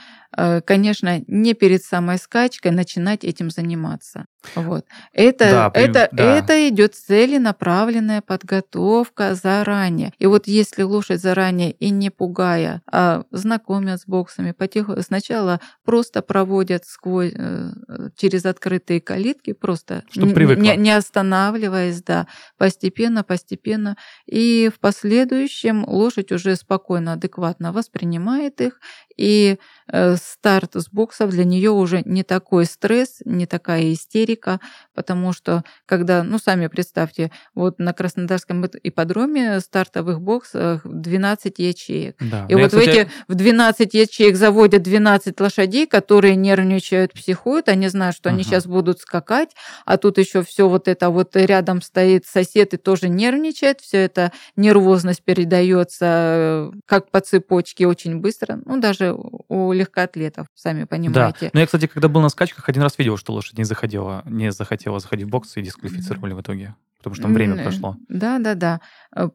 конечно, 0.66 1.24
не 1.28 1.54
перед 1.54 1.84
самой 1.84 2.18
скачкой 2.18 2.72
начинать 2.72 3.24
этим 3.24 3.50
заниматься. 3.50 4.26
Вот. 4.56 4.86
Это, 5.14 5.46
Да, 5.46 5.72
это, 5.74 6.10
да. 6.12 6.38
это 6.38 6.68
идет 6.70 6.96
целенаправленная 6.96 8.22
подготовка 8.22 9.36
заранее. 9.36 10.12
И 10.20 10.26
вот 10.26 10.48
если 10.48 10.84
лошадь 10.84 11.22
заранее 11.22 11.72
и 11.72 11.90
не 11.90 12.10
пугая, 12.10 12.82
а 12.92 13.24
знакомят 13.32 14.02
с 14.02 14.06
боксами, 14.06 14.52
потихо... 14.52 15.02
сначала 15.02 15.60
просто 15.86 16.22
проводят 16.22 16.86
сквозь, 16.86 17.32
э, 17.36 17.72
через 18.16 18.46
открытые 18.46 19.02
калитки, 19.02 19.54
просто 19.54 20.04
не, 20.16 20.76
не 20.78 20.92
останавливаясь, 20.92 22.04
да, 22.04 22.28
постепенно, 22.58 23.24
постепенно. 23.24 23.96
И 24.26 24.70
в 24.76 24.80
последующем 24.80 25.86
лошадь 25.88 26.32
уже 26.32 26.56
спокойно, 26.56 27.14
адекватно 27.14 27.72
воспринимает 27.72 28.62
их, 28.62 28.80
и 29.18 29.58
э, 29.92 30.16
старт 30.16 30.76
с 30.76 30.90
боксов 30.90 31.30
для 31.32 31.44
нее 31.44 31.72
уже 31.72 32.02
не 32.06 32.24
такой 32.24 32.66
стресс, 32.66 33.20
не 33.26 33.46
такая 33.46 33.92
истерика, 33.94 34.60
потому 34.94 35.34
что 35.34 35.64
когда, 35.86 36.24
ну 36.24 36.38
сами 36.40 36.68
представьте, 36.68 37.32
вот 37.56 37.80
на 37.80 37.94
Краснодарском 37.94 38.64
ипп- 38.66 38.80
ипподроме 38.84 39.60
стартовых 39.60 40.22
боксах 40.22 40.82
12 40.86 41.60
ячеек. 41.60 42.16
да. 42.20 42.46
И 42.50 42.54
Ну, 42.54 42.60
я, 42.60 42.64
вот 42.66 42.74
в 42.74 42.80
кстати, 42.80 43.00
эти 43.02 43.12
в 43.28 43.36
12 43.36 43.94
ячеек 43.94 44.36
заводят 44.36 44.84
12 44.84 45.40
лошадей, 45.40 45.88
которые 45.88 46.36
нервничают, 46.36 47.14
психуют, 47.14 47.70
они 47.70 47.88
знают, 47.90 48.16
что 48.16 48.30
они 48.30 48.40
Мгм. 48.40 48.44
сейчас 48.46 48.66
будут 48.68 49.00
скакать, 49.00 49.50
а 49.86 49.98
тут 49.98 50.18
еще 50.18 50.44
все 50.44 50.68
вот 50.70 50.88
это 50.88 51.10
вот 51.10 51.36
рядом 51.36 51.82
стоит 51.82 52.26
сосед 52.26 52.74
и 52.74 52.78
тоже 52.78 53.10
нервничает, 53.10 53.82
все 53.82 53.98
это 53.98 54.32
нервозность 54.56 55.24
передается 55.24 56.06
э, 56.06 56.72
как 56.86 57.12
по 57.12 57.20
цепочке 57.22 57.88
очень 57.88 58.20
быстро, 58.20 58.60
ну 58.66 58.80
даже 58.80 59.03
у 59.12 59.72
легкоатлетов, 59.74 60.48
сами 60.56 60.82
Да. 60.82 60.88
понимаете. 60.88 61.50
Но 61.54 61.60
я, 61.60 61.66
кстати, 61.66 61.88
когда 61.88 62.08
был 62.08 62.22
на 62.22 62.30
скачках, 62.30 62.70
один 62.70 62.84
раз 62.84 62.98
видел, 62.98 63.18
что 63.18 63.34
лошадь 63.34 63.58
не 63.58 63.64
захотела, 63.64 64.24
не 64.26 64.52
захотела 64.52 65.00
заходить 65.00 65.26
в 65.28 65.30
бокс 65.30 65.58
и 65.58 65.62
дисквалифицировали 65.62 66.34
в 66.34 66.42
итоге. 66.42 66.76
Потому 66.98 67.16
что 67.16 67.24
там 67.24 67.34
время 67.34 67.62
прошло. 67.62 67.98
Да, 68.08 68.40
да, 68.40 68.54
да. 68.56 68.80
Э, 69.14 69.28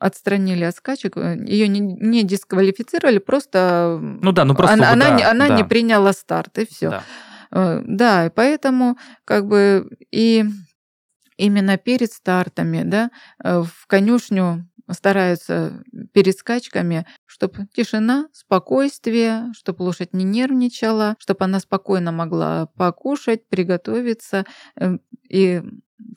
Отстранили 0.00 0.64
от 0.64 0.74
скачек, 0.74 1.16
ее 1.16 1.68
не, 1.68 1.78
не 1.80 2.24
дисквалифицировали, 2.24 3.18
просто 3.18 3.98
Ну 4.02 4.32
да, 4.32 4.44
ну 4.44 4.56
просто 4.56 4.74
она, 4.74 4.90
она 4.92 5.10
да, 5.10 5.16
не, 5.16 5.22
она 5.22 5.48
да, 5.48 5.56
не 5.56 5.64
приняла 5.64 6.12
старт, 6.12 6.58
и 6.58 6.66
все. 6.66 6.90
да. 6.90 7.02
Э, 7.52 7.82
Да, 7.86 8.26
и 8.26 8.30
поэтому 8.30 8.98
как 9.24 9.46
бы 9.46 9.88
и 10.10 10.44
именно 11.36 11.76
перед 11.76 12.12
стартами, 12.12 12.82
да, 12.84 13.10
э, 13.44 13.62
в 13.62 13.86
конюшню 13.86 14.68
стараются 14.92 15.82
перед 16.12 16.36
скачками, 16.36 17.06
чтобы 17.26 17.66
тишина, 17.74 18.28
спокойствие, 18.32 19.52
чтобы 19.56 19.82
лошадь 19.82 20.12
не 20.14 20.24
нервничала, 20.24 21.16
чтобы 21.18 21.44
она 21.44 21.60
спокойно 21.60 22.12
могла 22.12 22.66
покушать, 22.76 23.48
приготовиться. 23.48 24.44
э, 24.80 24.98
И 25.28 25.62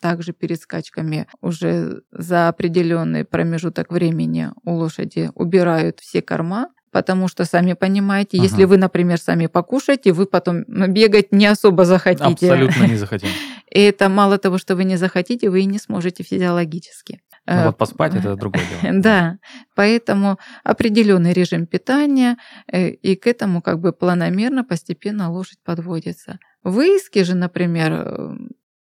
также 0.02 0.34
перед 0.34 0.60
скачками 0.62 1.28
уже 1.42 2.02
за 2.12 2.50
определенный 2.50 3.24
промежуток 3.26 3.92
времени 3.92 4.50
у 4.64 4.74
лошади 4.74 5.32
убирают 5.36 6.00
все 6.02 6.22
корма, 6.22 6.68
потому 6.92 7.28
что, 7.28 7.46
сами 7.46 7.74
понимаете, 7.74 8.38
Ага. 8.38 8.44
если 8.48 8.66
вы, 8.66 8.78
например, 8.78 9.20
сами 9.20 9.48
покушаете, 9.48 10.12
вы 10.12 10.26
потом 10.26 10.64
бегать 10.68 11.32
не 11.32 11.46
особо 11.48 11.86
захотите. 11.86 12.26
Абсолютно 12.26 12.84
не 12.88 12.96
захотим. 12.98 13.30
И 13.72 13.80
это 13.80 14.10
мало 14.10 14.38
того, 14.38 14.58
что 14.58 14.76
вы 14.76 14.84
не 14.84 14.98
захотите, 14.98 15.50
вы 15.50 15.62
и 15.62 15.66
не 15.66 15.80
сможете 15.80 16.24
физиологически. 16.24 17.22
Ну 17.46 17.54
Э, 17.54 17.66
вот 17.68 17.78
поспать 17.78 18.16
это 18.16 18.36
другое 18.36 18.64
дело. 18.82 19.02
Да, 19.02 19.38
поэтому 19.76 20.38
определенный 20.64 21.34
режим 21.34 21.66
питания, 21.66 22.38
э, 22.72 22.90
и 22.90 23.16
к 23.16 23.28
этому 23.28 23.62
как 23.62 23.80
бы 23.80 23.92
планомерно, 23.94 24.64
постепенно 24.64 25.32
лошадь 25.32 25.60
подводится. 25.64 26.40
Выиски 26.64 27.24
же, 27.24 27.36
например, 27.36 27.92
э, 27.94 28.38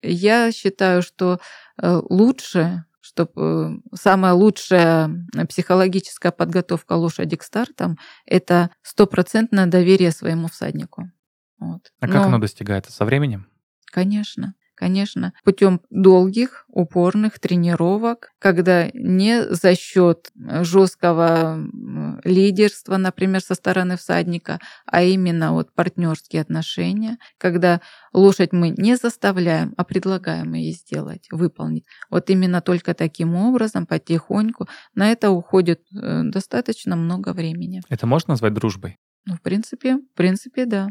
я 0.03 0.53
считаю, 0.53 1.03
что 1.03 1.41
лучше, 1.83 2.85
чтобы 3.01 3.81
самая 3.95 4.33
лучшая 4.33 5.11
психологическая 5.49 6.33
подготовка 6.33 6.93
лошади 6.93 7.37
к 7.37 7.43
стартам– 7.43 7.99
это 8.27 8.71
стопроцентное 8.83 9.67
доверие 9.67 10.11
своему 10.11 10.49
всаднику. 10.49 11.11
Вот. 11.59 11.93
А 12.01 12.07
как 12.07 12.17
Но- 12.17 12.25
оно 12.25 12.39
достигается? 12.39 12.93
Со 12.93 13.05
временем? 13.05 13.47
Конечно, 13.87 14.55
конечно. 14.77 15.33
Путем 15.45 15.81
долгих, 15.91 16.65
упорных 16.69 17.39
тренировок, 17.41 18.31
когда 18.39 18.89
не 18.93 19.43
за 19.49 19.75
счет 19.75 20.31
жесткого 20.35 21.55
м, 21.55 22.21
лидерства, 22.23 22.97
например, 22.99 23.41
со 23.41 23.55
стороны 23.55 23.97
всадника, 23.97 24.61
а 24.87 25.03
именно 25.03 25.53
вот 25.53 25.73
партнерские 25.75 26.43
отношения, 26.43 27.19
когда 27.39 27.81
лошадь 28.13 28.53
мы 28.53 28.71
не 28.71 28.97
заставляем, 28.97 29.75
а 29.77 29.85
предлагаем 29.85 30.53
ей 30.55 30.73
сделать, 30.73 31.27
выполнить. 31.31 31.85
Вот 32.11 32.31
именно 32.31 32.61
только 32.61 32.95
таким 32.95 33.35
образом, 33.35 33.87
потихоньку, 33.87 34.69
на 34.95 35.11
это 35.11 35.31
уходит 35.31 35.81
э, 35.95 36.23
достаточно 36.25 36.97
много 36.97 37.33
времени. 37.33 37.83
Это 37.89 38.07
можно 38.07 38.33
назвать 38.33 38.55
дружбой? 38.55 38.99
Ну, 39.27 39.35
в 39.35 39.43
принципе, 39.43 39.97
в 39.97 40.15
принципе, 40.15 40.67
да. 40.67 40.89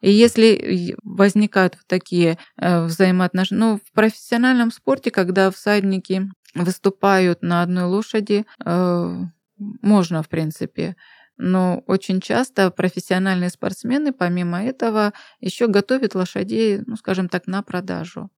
И 0.00 0.10
если 0.10 0.94
возникают 1.02 1.74
вот 1.76 1.86
такие 1.86 2.38
э, 2.60 2.84
взаимоотношения, 2.84 3.60
ну, 3.60 3.78
в 3.78 3.92
профессиональном 3.92 4.70
спорте, 4.70 5.10
когда 5.10 5.50
всадники 5.50 6.30
выступают 6.54 7.42
на 7.42 7.62
одной 7.62 7.84
лошади, 7.84 8.46
э, 8.64 9.24
можно, 9.58 10.22
в 10.22 10.28
принципе. 10.28 10.96
Но 11.38 11.82
очень 11.86 12.20
часто 12.20 12.70
профессиональные 12.70 13.50
спортсмены, 13.50 14.12
помимо 14.12 14.62
этого, 14.62 15.12
еще 15.40 15.66
готовят 15.66 16.14
лошадей, 16.14 16.80
ну, 16.86 16.96
скажем 16.96 17.28
так, 17.28 17.46
на 17.46 17.62
продажу. 17.62 18.30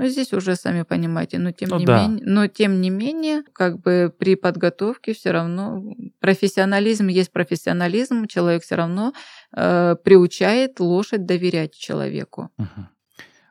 Ну, 0.00 0.08
здесь 0.08 0.32
уже 0.32 0.56
сами 0.56 0.82
понимаете, 0.82 1.38
но 1.38 1.52
тем, 1.52 1.68
Ну 1.70 1.78
не, 1.78 1.86
да. 1.86 2.06
менее, 2.06 2.24
но 2.26 2.46
тем 2.46 2.80
не 2.80 2.90
менее, 2.90 3.42
как 3.52 3.80
бы 3.80 4.12
при 4.18 4.34
подготовке 4.34 5.12
все 5.12 5.30
равно 5.30 5.82
профессионализм 6.20 7.08
есть 7.08 7.32
профессионализм, 7.32 8.26
человек 8.26 8.62
все 8.62 8.76
равно 8.76 9.12
э, 9.54 9.96
приучает 10.02 10.80
лошадь 10.80 11.26
доверять 11.26 11.74
человеку. 11.74 12.50
Мгм. 12.56 12.88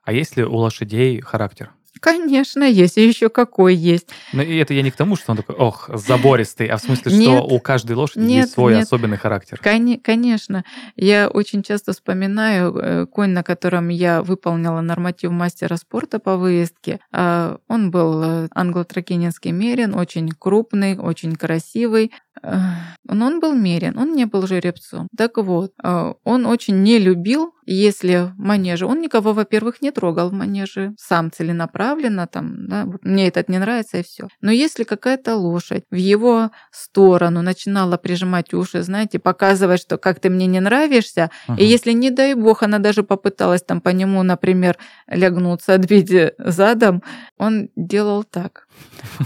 А 0.03 0.11
есть 0.11 0.37
ли 0.37 0.43
у 0.43 0.55
лошадей 0.55 1.21
характер? 1.21 1.71
Конечно, 1.99 2.63
есть, 2.63 2.97
и 2.97 3.05
еще 3.07 3.29
какой 3.29 3.75
есть. 3.75 4.07
Ну, 4.33 4.41
и 4.41 4.55
это 4.57 4.73
я 4.73 4.81
не 4.81 4.91
к 4.91 4.95
тому, 4.95 5.15
что 5.15 5.31
он 5.31 5.37
такой, 5.37 5.55
ох, 5.55 5.89
забористый, 5.93 6.67
а 6.67 6.77
в 6.77 6.81
смысле, 6.81 7.11
что 7.11 7.19
Нет. 7.19 7.43
у 7.49 7.59
каждой 7.59 7.95
лошади 7.95 8.23
Нет, 8.23 8.43
есть 8.43 8.53
свой 8.53 8.75
нет. 8.75 8.83
особенный 8.83 9.17
характер. 9.17 9.59
Коне- 9.61 9.99
Конечно, 9.99 10.63
я 10.95 11.27
очень 11.29 11.63
часто 11.63 11.93
вспоминаю 11.93 12.75
э, 12.75 13.05
конь, 13.07 13.31
на 13.31 13.43
котором 13.43 13.89
я 13.89 14.21
выполнила 14.21 14.81
норматив 14.81 15.31
мастера 15.31 15.75
спорта 15.77 16.19
по 16.19 16.37
выездке. 16.37 16.99
А, 17.11 17.57
Он 17.67 17.91
был 17.91 18.23
э, 18.23 18.47
англо-тракининский 18.55 19.51
мерин, 19.51 19.93
очень 19.95 20.29
крупный, 20.29 20.97
очень 20.97 21.35
красивый. 21.35 22.11
Но 22.41 23.25
он 23.25 23.39
был 23.39 23.53
мерин, 23.53 23.97
он 23.97 24.13
не 24.15 24.25
был 24.25 24.45
жеребцом. 24.47 25.07
Так 25.17 25.37
вот, 25.37 25.71
э, 25.83 26.13
он 26.23 26.45
очень 26.45 26.83
не 26.83 26.99
любил, 26.99 27.53
если 27.65 28.31
в 28.35 28.39
манеже, 28.39 28.85
он 28.85 29.01
никого, 29.01 29.33
во-первых, 29.33 29.81
не 29.81 29.91
трогал 29.91 30.29
в 30.29 30.33
манеже, 30.33 30.93
сам 30.97 31.31
целенаправленно, 31.31 32.27
там, 32.27 32.67
да, 32.67 32.85
вот 32.85 33.03
мне 33.03 33.27
этот 33.27 33.49
не 33.49 33.59
нравится 33.59 33.97
и 33.97 34.03
все. 34.03 34.27
Но 34.41 34.51
если 34.51 34.83
какая-то 34.83 35.35
лошадь 35.35 35.83
в 35.91 35.95
его 35.95 36.51
сторону 36.71 37.41
начинала 37.41 37.97
прижимать 37.97 38.53
уши, 38.53 38.81
знаете, 38.83 39.19
показывать, 39.19 39.81
что 39.81 39.97
как 39.97 40.19
ты 40.19 40.29
мне 40.29 40.47
не 40.47 40.59
нравишься, 40.59 41.29
Мгм. 41.47 41.57
и 41.57 41.65
если, 41.65 41.91
не 41.93 42.11
дай 42.11 42.33
бог, 42.35 42.63
она 42.63 42.79
даже 42.79 43.03
попыталась 43.03 43.63
там 43.63 43.81
по 43.81 43.89
нему, 43.89 44.23
например, 44.23 44.77
лягнуться, 45.07 45.73
отбить 45.75 46.11
задом, 46.39 47.03
он 47.37 47.69
делал 47.75 48.23
так. 48.23 48.67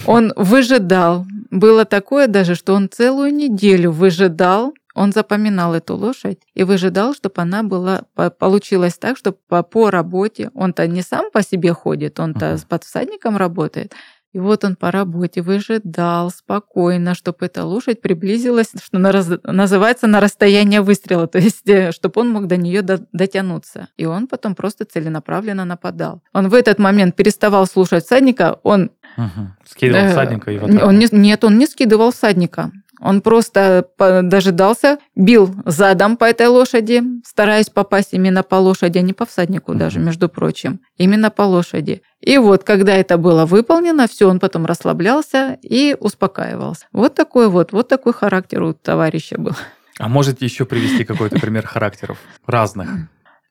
Он 0.06 0.34
выжидал. 0.36 1.26
Было 1.52 1.86
такое 1.86 2.28
даже, 2.28 2.56
что 2.56 2.74
он 2.74 2.90
целую 2.90 3.34
неделю 3.34 3.92
выжидал, 3.92 4.74
он 4.96 5.12
запоминал 5.12 5.74
эту 5.74 5.96
лошадь 5.96 6.40
и 6.54 6.64
выжидал, 6.64 7.16
чтобы 7.16 7.42
она 7.42 7.64
была, 7.64 8.04
по- 8.14 8.30
получилось 8.30 8.98
так, 8.98 9.18
что 9.18 9.32
по, 9.32 9.64
по 9.64 9.90
работе, 9.90 10.52
он-то 10.54 10.88
не 10.88 11.02
сам 11.02 11.32
по 11.32 11.42
себе 11.42 11.74
ходит, 11.74 12.20
он-то 12.20 12.50
Мгм. 12.50 12.58
с 12.58 12.64
подсадником 12.64 13.38
работает, 13.38 13.94
И 14.34 14.40
вот 14.40 14.64
он 14.64 14.76
по 14.76 14.90
работе 14.90 15.44
выжидал 15.44 16.32
спокойно, 16.32 17.14
чтобы 17.14 17.46
эта 17.46 17.64
лошадь 17.64 18.02
приблизилась, 18.02 18.72
что 18.84 18.98
на 18.98 19.12
раз... 19.12 19.30
называется, 19.44 20.08
на 20.08 20.20
расстояние 20.20 20.82
выстрела, 20.82 21.28
то 21.28 21.38
есть, 21.38 21.64
чтобы 21.94 22.22
он 22.22 22.30
мог 22.30 22.48
до 22.48 22.58
нее 22.58 22.82
до... 22.82 23.06
дотянуться. 23.14 23.90
И 23.96 24.06
он 24.06 24.28
потом 24.28 24.56
просто 24.56 24.86
целенаправленно 24.86 25.66
нападал. 25.66 26.24
Он 26.34 26.50
в 26.50 26.56
этот 26.56 26.80
момент 26.80 27.16
переставал 27.16 27.68
слушать 27.68 28.06
всадника, 28.06 28.60
он... 28.64 28.92
Угу. 29.18 29.48
Скидывал 29.66 30.10
всадника 30.10 30.52
и 30.52 30.58
вот 30.58 30.72
он 30.82 30.98
не... 30.98 31.08
Нет, 31.12 31.44
он 31.44 31.60
не 31.60 31.68
скидывал 31.68 32.12
всадника. 32.12 32.72
Он 33.04 33.22
просто 33.22 33.90
дожидался, 33.98 34.98
бил 35.14 35.54
задом 35.66 36.16
по 36.16 36.24
этой 36.24 36.48
лошади, 36.48 37.04
стараясь 37.26 37.70
попасть 37.70 38.14
именно 38.14 38.44
по 38.44 38.56
лошади, 38.56 38.98
а 38.98 39.02
не 39.02 39.12
по 39.12 39.26
всаднику 39.26 39.76
даже, 39.76 40.00
между 40.00 40.30
прочим. 40.30 40.80
Именно 40.98 41.30
по 41.30 41.42
лошади. 41.42 42.02
И 42.22 42.38
вот, 42.38 42.64
когда 42.64 42.96
это 42.96 43.18
было 43.18 43.46
выполнено, 43.46 44.08
все, 44.08 44.30
он 44.30 44.40
потом 44.40 44.66
расслаблялся 44.66 45.58
и 45.62 45.98
успокаивался. 46.00 46.86
Вот 46.94 47.14
такой 47.14 47.50
вот, 47.50 47.74
вот 47.74 47.90
такой 47.90 48.14
характер 48.14 48.64
у 48.64 48.74
товарища 48.74 49.38
был. 49.38 49.54
А 50.00 50.08
можете 50.08 50.46
еще 50.46 50.66
привести 50.66 51.04
какой-то 51.04 51.38
пример 51.40 51.68
характеров 51.68 52.18
разных? 52.48 52.90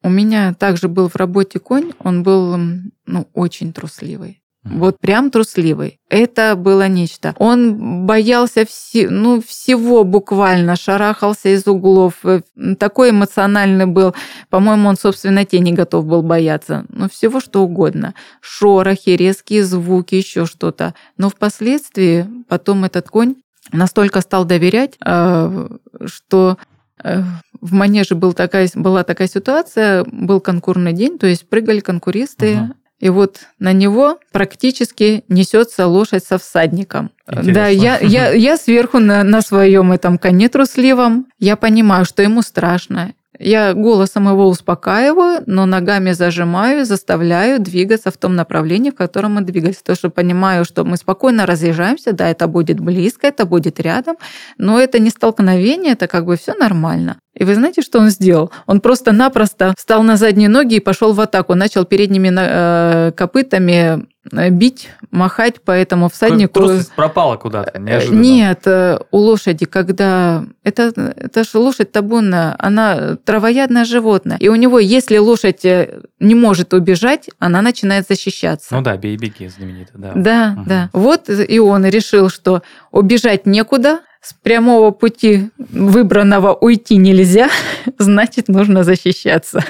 У 0.02 0.08
меня 0.08 0.54
также 0.54 0.88
был 0.88 1.08
в 1.08 1.16
работе 1.16 1.60
конь, 1.60 1.92
он 1.98 2.22
был 2.22 2.56
ну, 2.56 3.28
очень 3.34 3.72
трусливый. 3.74 4.41
Вот 4.64 5.00
прям 5.00 5.32
трусливый. 5.32 5.98
Это 6.08 6.54
было 6.54 6.86
нечто. 6.86 7.34
Он 7.38 8.06
боялся 8.06 8.64
вси, 8.64 9.08
ну, 9.08 9.42
всего 9.42 10.04
буквально, 10.04 10.76
шарахался 10.76 11.48
из 11.48 11.66
углов. 11.66 12.24
Э, 12.24 12.42
такой 12.78 13.10
эмоциональный 13.10 13.86
был. 13.86 14.14
По-моему, 14.50 14.88
он, 14.88 14.96
собственно, 14.96 15.44
тени 15.44 15.72
готов 15.72 16.06
был 16.06 16.22
бояться. 16.22 16.84
Ну, 16.90 17.08
всего 17.08 17.40
что 17.40 17.62
угодно. 17.62 18.14
Шорохи, 18.40 19.10
резкие 19.10 19.64
звуки, 19.64 20.14
еще 20.14 20.46
что-то. 20.46 20.94
Но 21.16 21.28
впоследствии 21.28 22.26
потом 22.48 22.84
этот 22.84 23.08
конь 23.08 23.34
настолько 23.72 24.20
стал 24.20 24.44
доверять, 24.44 24.94
э, 25.04 25.68
что 26.04 26.56
э, 27.02 27.22
в 27.60 27.72
манеже 27.72 28.14
был 28.14 28.32
такая, 28.32 28.70
была 28.76 29.02
такая 29.02 29.26
ситуация, 29.26 30.04
был 30.04 30.40
конкурный 30.40 30.92
день, 30.92 31.18
то 31.18 31.26
есть 31.26 31.48
прыгали 31.48 31.80
конкуристы, 31.80 32.54
uh 32.54 32.68
и 33.02 33.08
вот 33.08 33.40
на 33.58 33.72
него 33.72 34.20
практически 34.30 35.24
несется 35.26 35.88
лошадь 35.88 36.24
со 36.24 36.38
всадником. 36.38 37.10
Интересно. 37.26 37.52
Да, 37.52 37.66
я, 37.66 37.98
я, 37.98 38.30
я 38.30 38.56
сверху 38.56 39.00
на, 39.00 39.24
на 39.24 39.42
своем 39.42 39.90
этом 39.90 40.18
коне 40.18 40.48
трусливом, 40.48 41.26
я 41.40 41.56
понимаю, 41.56 42.04
что 42.04 42.22
ему 42.22 42.42
страшно. 42.42 43.12
Я 43.38 43.72
голосом 43.72 44.28
его 44.28 44.46
успокаиваю, 44.46 45.42
но 45.46 45.64
ногами 45.64 46.12
зажимаю, 46.12 46.84
заставляю 46.84 47.60
двигаться 47.60 48.10
в 48.10 48.16
том 48.18 48.36
направлении, 48.36 48.90
в 48.90 48.94
котором 48.94 49.34
мы 49.34 49.40
двигались. 49.40 49.76
То, 49.76 49.94
что 49.94 50.10
понимаю, 50.10 50.64
что 50.64 50.84
мы 50.84 50.96
спокойно 50.96 51.46
разъезжаемся, 51.46 52.12
да, 52.12 52.28
это 52.28 52.46
будет 52.46 52.78
близко, 52.80 53.26
это 53.26 53.46
будет 53.46 53.80
рядом, 53.80 54.16
но 54.58 54.78
это 54.78 54.98
не 54.98 55.08
столкновение, 55.08 55.92
это 55.92 56.08
как 56.08 56.26
бы 56.26 56.36
все 56.36 56.54
нормально. 56.54 57.18
И 57.34 57.44
вы 57.44 57.54
знаете, 57.54 57.80
что 57.80 57.98
он 58.00 58.10
сделал? 58.10 58.52
Он 58.66 58.80
просто-напросто 58.80 59.72
встал 59.78 60.02
на 60.02 60.16
задние 60.16 60.50
ноги 60.50 60.74
и 60.74 60.80
пошел 60.80 61.14
в 61.14 61.20
атаку. 61.20 61.54
Начал 61.54 61.86
передними 61.86 62.30
э, 62.30 63.12
копытами 63.12 64.06
бить, 64.30 64.90
махать 65.10 65.60
по 65.60 65.72
этому 65.72 66.08
всаднику. 66.08 66.54
Трусость 66.54 66.92
пропала 66.92 67.36
куда-то, 67.36 67.72
э, 67.74 67.80
неожиданно. 67.80 68.20
Нет, 68.20 68.66
у 69.10 69.18
лошади, 69.18 69.66
когда... 69.66 70.44
Это, 70.62 70.92
это 71.16 71.44
же 71.44 71.58
лошадь 71.58 71.90
табунная, 71.92 72.54
она 72.58 73.16
травоядное 73.16 73.84
животное. 73.84 74.36
И 74.38 74.48
у 74.48 74.54
него, 74.54 74.78
если 74.78 75.18
лошадь 75.18 75.64
не 75.64 76.34
может 76.34 76.72
убежать, 76.72 77.28
она 77.38 77.62
начинает 77.62 78.06
защищаться. 78.08 78.74
Ну 78.74 78.82
да, 78.82 78.96
бей-беги 78.96 79.48
знаменитый, 79.48 79.94
да. 80.00 80.12
Да, 80.14 80.54
угу. 80.56 80.68
да. 80.68 80.90
Вот 80.92 81.28
и 81.28 81.58
он 81.58 81.84
решил, 81.86 82.28
что 82.28 82.62
убежать 82.90 83.46
некуда, 83.46 84.00
с 84.22 84.32
прямого 84.34 84.92
пути 84.92 85.50
выбранного 85.58 86.54
уйти 86.54 86.96
нельзя, 86.96 87.50
значит, 87.98 88.48
нужно 88.48 88.84
защищаться. 88.84 89.64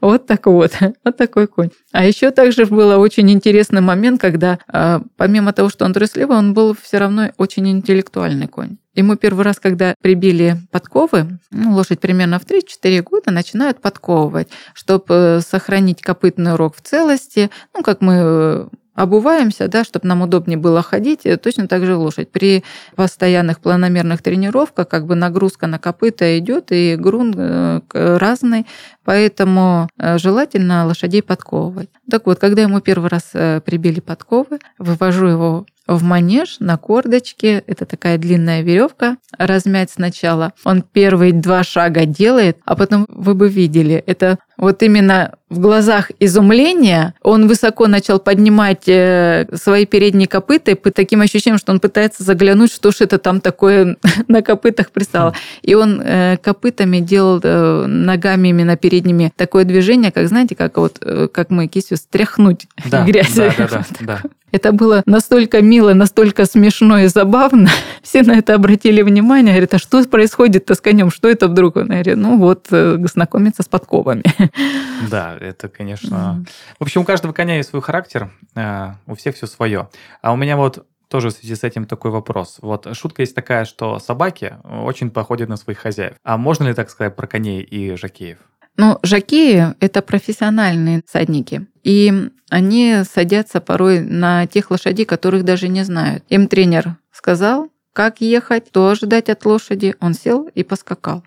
Вот 0.00 0.26
так 0.26 0.46
вот, 0.46 0.72
вот 1.04 1.16
такой 1.16 1.48
конь. 1.48 1.70
А 1.92 2.04
еще 2.04 2.30
также 2.30 2.66
был 2.66 3.00
очень 3.00 3.28
интересный 3.30 3.80
момент, 3.80 4.20
когда 4.20 4.60
а, 4.68 5.02
помимо 5.16 5.52
того, 5.52 5.68
что 5.68 5.84
он 5.84 5.92
трусливый, 5.92 6.36
он 6.36 6.54
был 6.54 6.76
все 6.80 6.98
равно 6.98 7.32
очень 7.38 7.68
интеллектуальный 7.68 8.46
конь. 8.46 8.76
Ему 8.94 9.16
первый 9.16 9.44
раз, 9.44 9.58
когда 9.60 9.94
прибили 10.00 10.56
подковы, 10.70 11.38
ну, 11.50 11.72
лошадь 11.72 12.00
примерно 12.00 12.38
в 12.38 12.46
3-4 12.46 13.02
года 13.02 13.30
начинают 13.30 13.80
подковывать, 13.80 14.48
чтобы 14.74 15.06
э, 15.08 15.40
сохранить 15.40 16.02
копытный 16.02 16.56
рог 16.56 16.74
в 16.76 16.80
целости. 16.80 17.50
Ну, 17.74 17.82
как 17.82 18.00
мы 18.00 18.14
э, 18.14 18.68
обуваемся, 18.98 19.68
да, 19.68 19.84
чтобы 19.84 20.08
нам 20.08 20.22
удобнее 20.22 20.58
было 20.58 20.82
ходить, 20.82 21.22
точно 21.42 21.68
так 21.68 21.86
же 21.86 21.94
лошадь. 21.94 22.30
При 22.30 22.64
постоянных 22.96 23.60
планомерных 23.60 24.22
тренировках 24.22 24.88
как 24.88 25.06
бы 25.06 25.14
нагрузка 25.14 25.68
на 25.68 25.78
копыта 25.78 26.38
идет, 26.38 26.72
и 26.72 26.96
грунт 26.96 27.36
э, 27.38 27.80
разный, 27.94 28.66
поэтому 29.04 29.88
э, 29.98 30.18
желательно 30.18 30.84
лошадей 30.84 31.22
подковывать. 31.22 31.90
Так 32.10 32.26
вот, 32.26 32.40
когда 32.40 32.62
ему 32.62 32.80
первый 32.80 33.08
раз 33.08 33.30
э, 33.34 33.60
прибили 33.64 34.00
подковы, 34.00 34.58
вывожу 34.78 35.26
его 35.26 35.66
в 35.86 36.02
манеж 36.02 36.56
на 36.60 36.76
кордочке. 36.76 37.64
Это 37.66 37.86
такая 37.86 38.18
длинная 38.18 38.60
веревка. 38.60 39.16
Размять 39.38 39.90
сначала. 39.90 40.52
Он 40.64 40.82
первые 40.82 41.32
два 41.32 41.64
шага 41.64 42.04
делает, 42.04 42.58
а 42.66 42.76
потом 42.76 43.06
вы 43.08 43.34
бы 43.34 43.48
видели, 43.48 43.94
это 43.94 44.38
вот 44.58 44.82
именно 44.82 45.38
в 45.50 45.60
глазах 45.60 46.10
изумления 46.20 47.14
он 47.22 47.48
высоко 47.48 47.86
начал 47.86 48.18
поднимать 48.18 48.86
э, 48.86 49.46
свои 49.54 49.86
передние 49.86 50.28
копыта 50.28 50.76
по 50.76 50.90
таким 50.90 51.20
ощущением, 51.20 51.58
что 51.58 51.72
он 51.72 51.80
пытается 51.80 52.22
заглянуть, 52.22 52.72
что 52.72 52.90
ж 52.90 52.96
это 53.00 53.18
там 53.18 53.40
такое 53.40 53.96
на 54.28 54.42
копытах 54.42 54.90
пристало. 54.90 55.34
И 55.62 55.74
он 55.74 56.02
э, 56.02 56.36
копытами 56.42 56.98
делал 56.98 57.40
э, 57.42 57.86
ногами 57.86 58.48
именно 58.48 58.76
передними 58.76 59.32
такое 59.36 59.64
движение, 59.64 60.12
как, 60.12 60.28
знаете, 60.28 60.54
как 60.54 60.76
вот 60.76 60.98
как 61.32 61.50
мы 61.50 61.66
кистью 61.68 61.96
стряхнуть 61.96 62.66
да, 62.86 63.04
грязь. 63.06 63.34
Да, 63.34 63.54
да, 63.56 63.68
да, 63.68 63.84
да. 64.00 64.22
Это 64.50 64.72
было 64.72 65.02
настолько 65.04 65.60
мило, 65.60 65.92
настолько 65.92 66.46
смешно 66.46 67.00
и 67.00 67.06
забавно. 67.06 67.68
Все 68.02 68.22
на 68.22 68.32
это 68.32 68.54
обратили 68.54 69.02
внимание. 69.02 69.52
Говорят, 69.52 69.74
а 69.74 69.78
что 69.78 70.02
происходит-то 70.04 70.74
с 70.74 70.80
конем? 70.80 71.10
Что 71.10 71.28
это 71.28 71.48
вдруг? 71.48 71.76
Он 71.76 71.88
говорит, 71.88 72.16
ну 72.16 72.38
вот, 72.38 72.68
знакомиться 72.70 73.62
с 73.62 73.66
подковами. 73.66 74.22
Да, 75.10 75.36
это, 75.40 75.68
конечно... 75.68 76.44
В 76.78 76.82
общем, 76.82 77.02
у 77.02 77.04
каждого 77.04 77.32
коня 77.32 77.56
есть 77.56 77.70
свой 77.70 77.82
характер, 77.82 78.30
э, 78.54 78.94
у 79.06 79.14
всех 79.14 79.36
все 79.36 79.46
свое. 79.46 79.88
А 80.22 80.32
у 80.32 80.36
меня 80.36 80.56
вот 80.56 80.86
тоже 81.08 81.30
в 81.30 81.32
связи 81.32 81.54
с 81.54 81.64
этим 81.64 81.86
такой 81.86 82.10
вопрос. 82.10 82.58
Вот 82.60 82.86
шутка 82.96 83.22
есть 83.22 83.34
такая, 83.34 83.64
что 83.64 83.98
собаки 83.98 84.56
очень 84.64 85.10
походят 85.10 85.48
на 85.48 85.56
своих 85.56 85.78
хозяев. 85.78 86.14
А 86.22 86.36
можно 86.36 86.68
ли 86.68 86.74
так 86.74 86.90
сказать 86.90 87.16
про 87.16 87.26
коней 87.26 87.62
и 87.62 87.94
жакеев? 87.96 88.38
Ну, 88.76 88.98
жакеи– 89.02 89.74
это 89.80 90.02
профессиональные 90.02 91.02
садники. 91.06 91.66
И 91.82 92.30
они 92.48 93.02
садятся 93.10 93.60
порой 93.60 94.00
на 94.00 94.46
тех 94.46 94.70
лошадей, 94.70 95.04
которых 95.04 95.44
даже 95.44 95.68
не 95.68 95.82
знают. 95.82 96.24
Им 96.28 96.46
тренер 96.46 96.96
сказал, 97.10 97.70
как 97.98 98.20
ехать, 98.20 98.68
что 98.68 98.90
ожидать 98.90 99.28
от 99.28 99.44
лошади. 99.44 99.96
Он 99.98 100.14
сел 100.14 100.48
и 100.54 100.62
поскакал. 100.62 101.24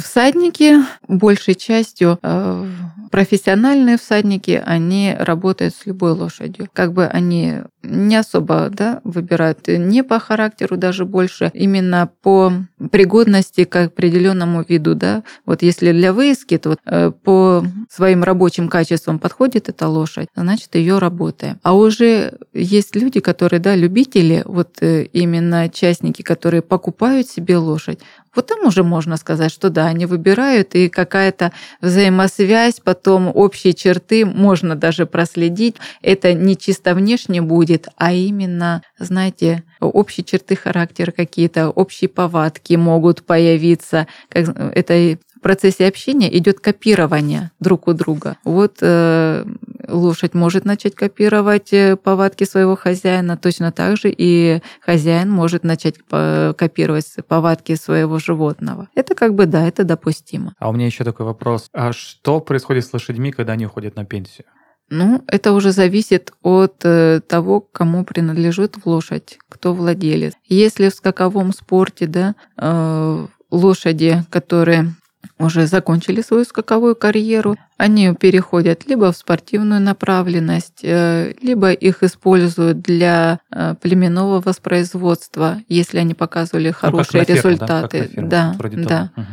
Всадники 0.00 0.76
большей 1.08 1.56
частью 1.56 2.20
э, 2.22 2.66
профессиональные 3.10 3.98
всадники, 3.98 4.62
они 4.64 5.12
работают 5.18 5.74
с 5.74 5.86
любой 5.86 6.12
лошадью. 6.12 6.68
Как 6.72 6.92
бы 6.92 7.06
они 7.06 7.62
не 7.84 8.16
особо 8.16 8.68
да, 8.70 9.00
выбирают 9.04 9.68
не 9.68 10.02
по 10.02 10.18
характеру 10.18 10.76
даже 10.76 11.04
больше, 11.04 11.50
именно 11.54 12.10
по 12.22 12.52
пригодности 12.90 13.64
к 13.64 13.84
определенному 13.84 14.64
виду. 14.66 14.94
Да? 14.94 15.22
Вот 15.46 15.62
если 15.62 15.92
для 15.92 16.12
выездки, 16.12 16.58
то 16.58 16.70
вот, 16.70 16.78
э, 16.86 17.12
по 17.22 17.64
своим 17.90 18.24
рабочим 18.24 18.68
качествам 18.68 19.18
подходит 19.18 19.68
эта 19.68 19.88
лошадь, 19.88 20.28
значит 20.34 20.74
ее 20.74 20.98
работаем. 20.98 21.58
А 21.62 21.74
уже 21.74 22.38
есть 22.52 22.96
люди, 22.96 23.20
которые, 23.20 23.60
да, 23.60 23.76
любители, 23.76 24.42
вот 24.44 24.78
э, 24.80 25.04
именно 25.12 25.68
частники, 25.68 26.22
которые 26.22 26.62
покупают 26.62 27.28
себе 27.28 27.56
лошадь, 27.56 28.00
вот 28.34 28.46
там 28.46 28.66
уже 28.66 28.82
можно 28.82 29.16
сказать, 29.16 29.52
что 29.52 29.70
да, 29.70 29.86
они 29.86 30.06
выбирают, 30.06 30.74
и 30.74 30.88
какая-то 30.88 31.52
взаимосвязь, 31.80 32.80
потом 32.80 33.30
общие 33.34 33.74
черты 33.74 34.24
можно 34.26 34.74
даже 34.76 35.06
проследить. 35.06 35.76
Это 36.02 36.32
не 36.32 36.56
чисто 36.56 36.94
внешне 36.94 37.42
будет, 37.42 37.88
а 37.96 38.12
именно, 38.12 38.82
знаете, 38.98 39.62
общие 39.80 40.24
черты 40.24 40.56
характера 40.56 41.10
какие-то, 41.10 41.70
общие 41.70 42.08
повадки 42.08 42.74
могут 42.74 43.24
появиться. 43.24 44.06
Как, 44.28 44.48
это 44.74 45.18
процессе 45.44 45.86
общения 45.86 46.34
идет 46.38 46.58
копирование 46.58 47.50
друг 47.60 47.86
у 47.86 47.92
друга. 47.92 48.38
Вот 48.44 48.78
э, 48.80 49.44
лошадь 49.86 50.32
может 50.32 50.64
начать 50.64 50.94
копировать 50.94 51.70
э, 51.74 51.96
повадки 51.96 52.44
своего 52.44 52.76
хозяина, 52.76 53.36
точно 53.36 53.70
так 53.70 53.98
же 53.98 54.08
и 54.10 54.62
хозяин 54.80 55.30
может 55.30 55.62
начать 55.62 55.96
копировать 55.98 57.04
повадки 57.28 57.74
своего 57.74 58.18
животного. 58.18 58.88
Это 58.94 59.14
как 59.14 59.34
бы 59.34 59.44
да, 59.44 59.68
это 59.68 59.84
допустимо. 59.84 60.54
А 60.58 60.70
у 60.70 60.72
меня 60.72 60.86
еще 60.86 61.04
такой 61.04 61.26
вопрос. 61.26 61.68
А 61.74 61.92
что 61.92 62.40
происходит 62.40 62.86
с 62.86 62.92
лошадьми, 62.94 63.30
когда 63.30 63.52
они 63.52 63.66
уходят 63.66 63.96
на 63.96 64.06
пенсию? 64.06 64.46
Ну, 64.88 65.22
это 65.26 65.52
уже 65.52 65.72
зависит 65.72 66.32
от 66.42 66.76
э, 66.84 67.20
того, 67.28 67.60
кому 67.60 68.04
принадлежит 68.06 68.76
лошадь, 68.86 69.38
кто 69.50 69.74
владелец. 69.74 70.32
Если 70.46 70.88
в 70.88 70.94
скаковом 70.94 71.52
спорте, 71.52 72.06
да, 72.06 72.34
э, 72.56 73.26
лошади, 73.50 74.24
которые 74.30 74.94
уже 75.38 75.66
закончили 75.66 76.20
свою 76.20 76.44
скаковую 76.44 76.96
карьеру, 76.96 77.56
они 77.76 78.14
переходят 78.14 78.86
либо 78.86 79.12
в 79.12 79.16
спортивную 79.16 79.80
направленность, 79.80 80.80
э, 80.82 81.34
либо 81.40 81.72
их 81.72 82.02
используют 82.02 82.80
для 82.80 83.40
э, 83.50 83.74
племенного 83.80 84.40
воспроизводства, 84.40 85.58
если 85.68 85.98
они 85.98 86.14
показывали 86.14 86.70
хорошие 86.70 87.20
ну, 87.22 87.26
как 87.26 87.36
ферму, 87.36 87.50
результаты. 87.50 88.10
Да, 88.16 88.56
как 88.58 88.74
да. 88.76 88.88
да. 88.88 89.10
Угу. 89.16 89.26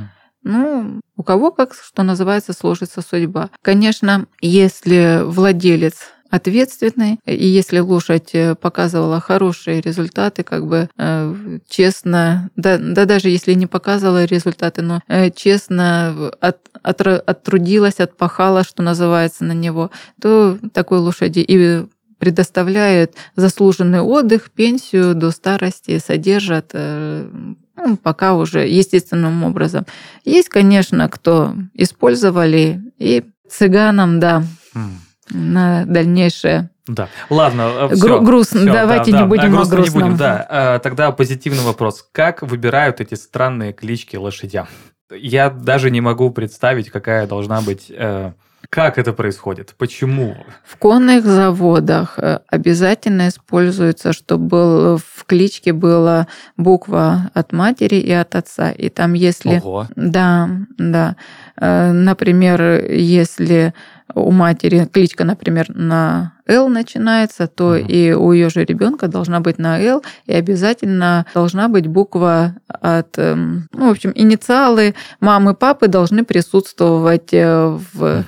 Ну, 0.43 1.01
у 1.15 1.23
кого, 1.23 1.51
как 1.51 1.75
что 1.75 2.03
называется, 2.03 2.53
сложится 2.53 3.01
судьба. 3.01 3.49
Конечно, 3.61 4.25
если 4.41 5.21
владелец 5.23 6.07
ответственный. 6.31 7.19
И 7.25 7.45
если 7.45 7.79
лошадь 7.79 8.29
э, 8.33 8.55
показывала 8.55 9.19
хорошие 9.19 9.81
результаты, 9.81 10.43
как 10.43 10.65
бы 10.65 10.89
э, 10.97 11.59
честно, 11.69 12.49
да, 12.55 12.77
да 12.79 13.05
даже 13.05 13.29
если 13.29 13.53
не 13.53 13.67
показывала 13.67 14.23
результаты, 14.23 14.81
но 14.81 15.01
э, 15.07 15.29
честно 15.29 16.31
от, 16.39 16.57
от, 16.81 17.01
оттрудилась, 17.01 17.99
отпахала, 17.99 18.63
что 18.63 18.81
называется, 18.81 19.43
на 19.43 19.51
него, 19.51 19.91
то 20.21 20.57
такой 20.73 20.99
лошади 20.99 21.39
и 21.39 21.85
предоставляет 22.17 23.15
заслуженный 23.35 24.01
отдых, 24.01 24.51
пенсию 24.51 25.15
до 25.15 25.31
старости, 25.31 25.97
содержат 25.97 26.71
ну, 26.73 27.97
пока 27.97 28.35
уже 28.35 28.67
естественным 28.67 29.43
образом. 29.43 29.87
Есть, 30.23 30.49
конечно, 30.49 31.09
кто 31.09 31.55
использовали 31.73 32.79
и 32.99 33.23
цыганам, 33.49 34.19
да, 34.19 34.43
mm 34.75 35.10
на 35.29 35.85
дальнейшее. 35.85 36.69
Да. 36.87 37.09
Ладно, 37.29 37.89
э, 37.91 37.95
все. 37.95 38.21
грустно. 38.21 38.61
Все, 38.61 38.71
Давайте 38.71 39.11
да, 39.11 39.17
не 39.17 39.23
да, 39.23 39.29
будем 39.29 39.51
грустно 39.51 39.73
о 39.73 39.75
грустном. 39.75 40.03
не 40.03 40.09
будем, 40.09 40.17
да. 40.17 40.47
Э, 40.49 40.79
тогда 40.79 41.11
позитивный 41.11 41.63
вопрос. 41.63 42.05
Как 42.11 42.41
выбирают 42.41 42.99
эти 42.99 43.15
странные 43.15 43.73
клички 43.73 44.15
лошадям? 44.15 44.67
Я 45.11 45.49
даже 45.49 45.91
не 45.91 46.01
могу 46.01 46.31
представить, 46.31 46.89
какая 46.89 47.27
должна 47.27 47.61
быть... 47.61 47.87
Э, 47.89 48.33
как 48.69 48.97
это 48.97 49.11
происходит? 49.11 49.73
Почему? 49.77 50.37
В 50.63 50.77
конных 50.77 51.25
заводах 51.25 52.17
обязательно 52.47 53.27
используется, 53.27 54.13
чтобы 54.13 54.97
в 54.97 55.25
кличке 55.25 55.73
была 55.73 56.27
буква 56.55 57.31
от 57.33 57.51
матери 57.51 57.95
и 57.95 58.11
от 58.11 58.35
отца. 58.35 58.71
И 58.71 58.89
там 58.89 59.13
если... 59.13 59.57
Ого. 59.57 59.87
Да, 59.95 60.49
да. 60.77 61.17
Например, 61.61 62.91
если 62.91 63.73
у 64.15 64.31
матери 64.31 64.89
кличка, 64.91 65.23
например, 65.23 65.67
на 65.69 66.33
Л 66.47 66.69
начинается, 66.69 67.47
то 67.47 67.77
uh-huh. 67.77 67.87
и 67.87 68.13
у 68.13 68.31
ее 68.31 68.49
же 68.49 68.65
ребенка 68.65 69.07
должна 69.07 69.39
быть 69.39 69.57
на 69.57 69.79
Л, 69.79 70.03
и 70.25 70.33
обязательно 70.33 71.25
должна 71.33 71.67
быть 71.67 71.87
буква 71.87 72.55
от, 72.67 73.17
эм, 73.17 73.67
ну, 73.73 73.87
в 73.87 73.91
общем, 73.91 74.11
инициалы 74.15 74.95
мамы, 75.19 75.53
папы 75.53 75.87
должны 75.87 76.25
присутствовать 76.25 77.29
э, 77.31 77.77
в 77.93 78.25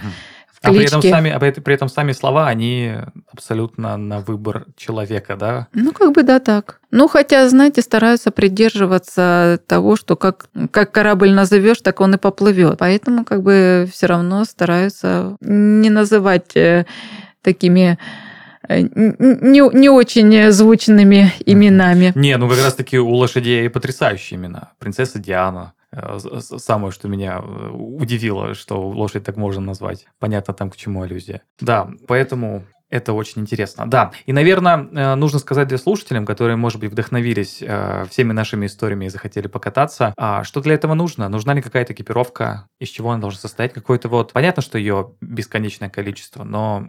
а 0.63 0.71
при 0.71 0.85
этом, 0.85 1.01
сами, 1.01 1.29
а 1.29 1.39
при 1.39 1.73
этом 1.73 1.89
сами 1.89 2.13
слова, 2.13 2.47
они 2.47 2.93
абсолютно 3.31 3.97
на 3.97 4.21
выбор 4.21 4.65
человека, 4.77 5.35
да? 5.35 5.67
Ну, 5.73 5.91
как 5.91 6.13
бы 6.13 6.23
да, 6.23 6.39
так. 6.39 6.79
Ну, 6.89 7.09
хотя, 7.09 7.49
знаете, 7.49 7.81
стараются 7.81 8.31
придерживаться 8.31 9.59
того, 9.67 9.97
что 9.97 10.15
как, 10.15 10.45
как 10.71 10.93
корабль 10.93 11.31
назовешь, 11.31 11.81
так 11.81 11.99
он 11.99 12.15
и 12.15 12.17
поплывет. 12.17 12.77
Поэтому 12.79 13.25
как 13.25 13.43
бы 13.43 13.89
все 13.91 14.05
равно 14.05 14.45
стараются 14.45 15.35
не 15.41 15.89
называть 15.89 16.55
э, 16.55 16.85
такими 17.41 17.99
э, 18.69 18.79
не, 18.79 19.77
не 19.77 19.89
очень 19.89 20.49
звучными 20.51 21.33
именами. 21.45 22.13
Не, 22.15 22.37
ну 22.37 22.47
как 22.47 22.59
раз 22.59 22.75
таки 22.75 22.97
у 22.97 23.13
лошадей 23.13 23.69
потрясающие 23.69 24.39
имена. 24.39 24.71
Принцесса 24.79 25.19
Диана, 25.19 25.73
самое, 26.39 26.91
что 26.91 27.07
меня 27.07 27.39
э, 27.41 27.69
удивило, 27.69 28.53
что 28.53 28.81
лошадь 28.81 29.23
так 29.23 29.37
можно 29.37 29.61
назвать. 29.61 30.05
Понятно 30.19 30.53
там, 30.53 30.69
к 30.69 30.75
чему 30.75 31.01
аллюзия. 31.01 31.41
Да, 31.59 31.89
поэтому 32.07 32.63
это 32.93 33.13
очень 33.13 33.41
интересно. 33.41 33.89
Да, 33.89 34.11
и, 34.27 34.33
наверное, 34.33 34.87
э, 34.91 35.15
нужно 35.15 35.39
сказать 35.39 35.67
для 35.67 35.79
слушателям, 35.79 36.27
которые, 36.27 36.57
может 36.57 36.79
быть, 36.79 36.91
вдохновились 36.91 37.57
э, 37.59 38.05
всеми 38.09 38.33
нашими 38.33 38.67
историями 38.67 39.05
и 39.05 39.09
захотели 39.09 39.47
покататься, 39.47 40.13
а 40.15 40.43
что 40.43 40.61
для 40.61 40.75
этого 40.75 40.93
нужно? 40.93 41.27
Нужна 41.27 41.55
ли 41.55 41.61
какая-то 41.63 41.93
экипировка? 41.93 42.67
Из 42.79 42.89
чего 42.89 43.09
она 43.09 43.21
должна 43.21 43.39
состоять? 43.39 43.73
Какой-то 43.73 44.09
вот... 44.09 44.31
Понятно, 44.31 44.61
что 44.61 44.77
ее 44.77 45.13
бесконечное 45.21 45.89
количество, 45.89 46.43
но 46.43 46.87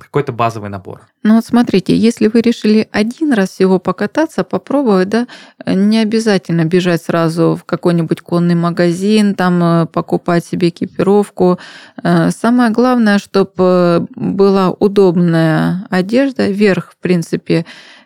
какой-то 0.00 0.32
базовый 0.32 0.70
набор. 0.70 1.02
Ну 1.22 1.34
вот 1.34 1.44
смотрите, 1.44 1.94
если 1.94 2.28
вы 2.28 2.40
решили 2.40 2.88
один 2.90 3.34
раз 3.34 3.50
всего 3.50 3.78
покататься, 3.78 4.44
попробовать, 4.44 5.10
да, 5.10 5.26
не 5.66 5.98
обязательно 5.98 6.64
бежать 6.64 7.02
сразу 7.02 7.56
в 7.60 7.64
какой-нибудь 7.64 8.22
конный 8.22 8.54
магазин, 8.54 9.34
там 9.34 9.62
э, 9.62 9.86
покупать 9.86 10.46
себе 10.46 10.70
экипировку. 10.70 11.58
Самое 12.02 12.70
главное, 12.70 13.18
чтобы 13.18 14.06
была 14.16 14.70
удобная 14.70 15.41
удобная 15.42 15.86
одежда, 15.90 16.48
верх, 16.48 16.92
в 16.92 16.96
принципе, 17.02 17.64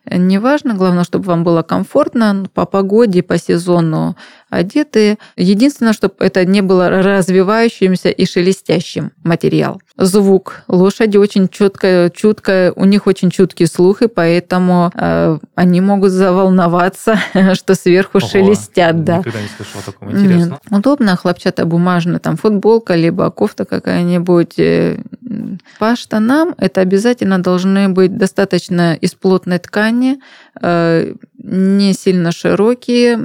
не 0.09 0.39
важно. 0.39 0.74
Главное, 0.74 1.05
чтобы 1.05 1.24
вам 1.24 1.43
было 1.43 1.62
комфортно 1.62 2.47
по 2.55 2.64
погоде, 2.64 3.22
по 3.22 3.39
сезону 3.39 4.16
одеты. 4.51 5.18
Единственное, 5.37 5.93
чтобы 5.93 6.14
это 6.20 6.45
не 6.45 6.61
было 6.61 6.89
развивающимся 6.89 8.11
и 8.11 8.24
шелестящим 8.24 9.11
материал. 9.24 9.80
Звук. 9.97 10.62
Лошади 10.68 11.16
очень 11.16 11.49
чутко, 11.49 12.11
чутко, 12.14 12.72
у 12.76 12.84
них 12.84 13.09
очень 13.09 13.30
чуткий 13.30 13.66
слух, 13.66 14.03
и 14.03 14.09
поэтому 14.09 14.93
э, 14.95 15.39
они 15.57 15.80
могут 15.80 16.12
заволноваться, 16.12 17.18
что 17.55 17.74
сверху 17.74 18.18
Ого, 18.18 18.26
шелестят. 18.28 19.03
Да. 19.03 19.18
Никогда 19.18 19.41
не 19.41 19.49
слышала 19.49 19.82
такого. 19.82 20.11
Интересно. 20.11 20.59
Удобно, 20.70 21.16
хлопчатобумажная 21.16 22.20
там 22.20 22.37
футболка, 22.37 22.95
либо 22.95 23.28
кофта 23.30 23.64
какая-нибудь. 23.64 24.55
По 25.78 25.97
штанам 25.97 26.55
это 26.59 26.80
обязательно 26.80 27.43
должны 27.43 27.89
быть 27.89 28.16
достаточно 28.16 28.95
из 28.95 29.14
плотной 29.14 29.59
ткани, 29.59 30.20
э, 30.61 31.14
не 31.39 31.93
сильно 31.93 32.32
широкие, 32.32 33.18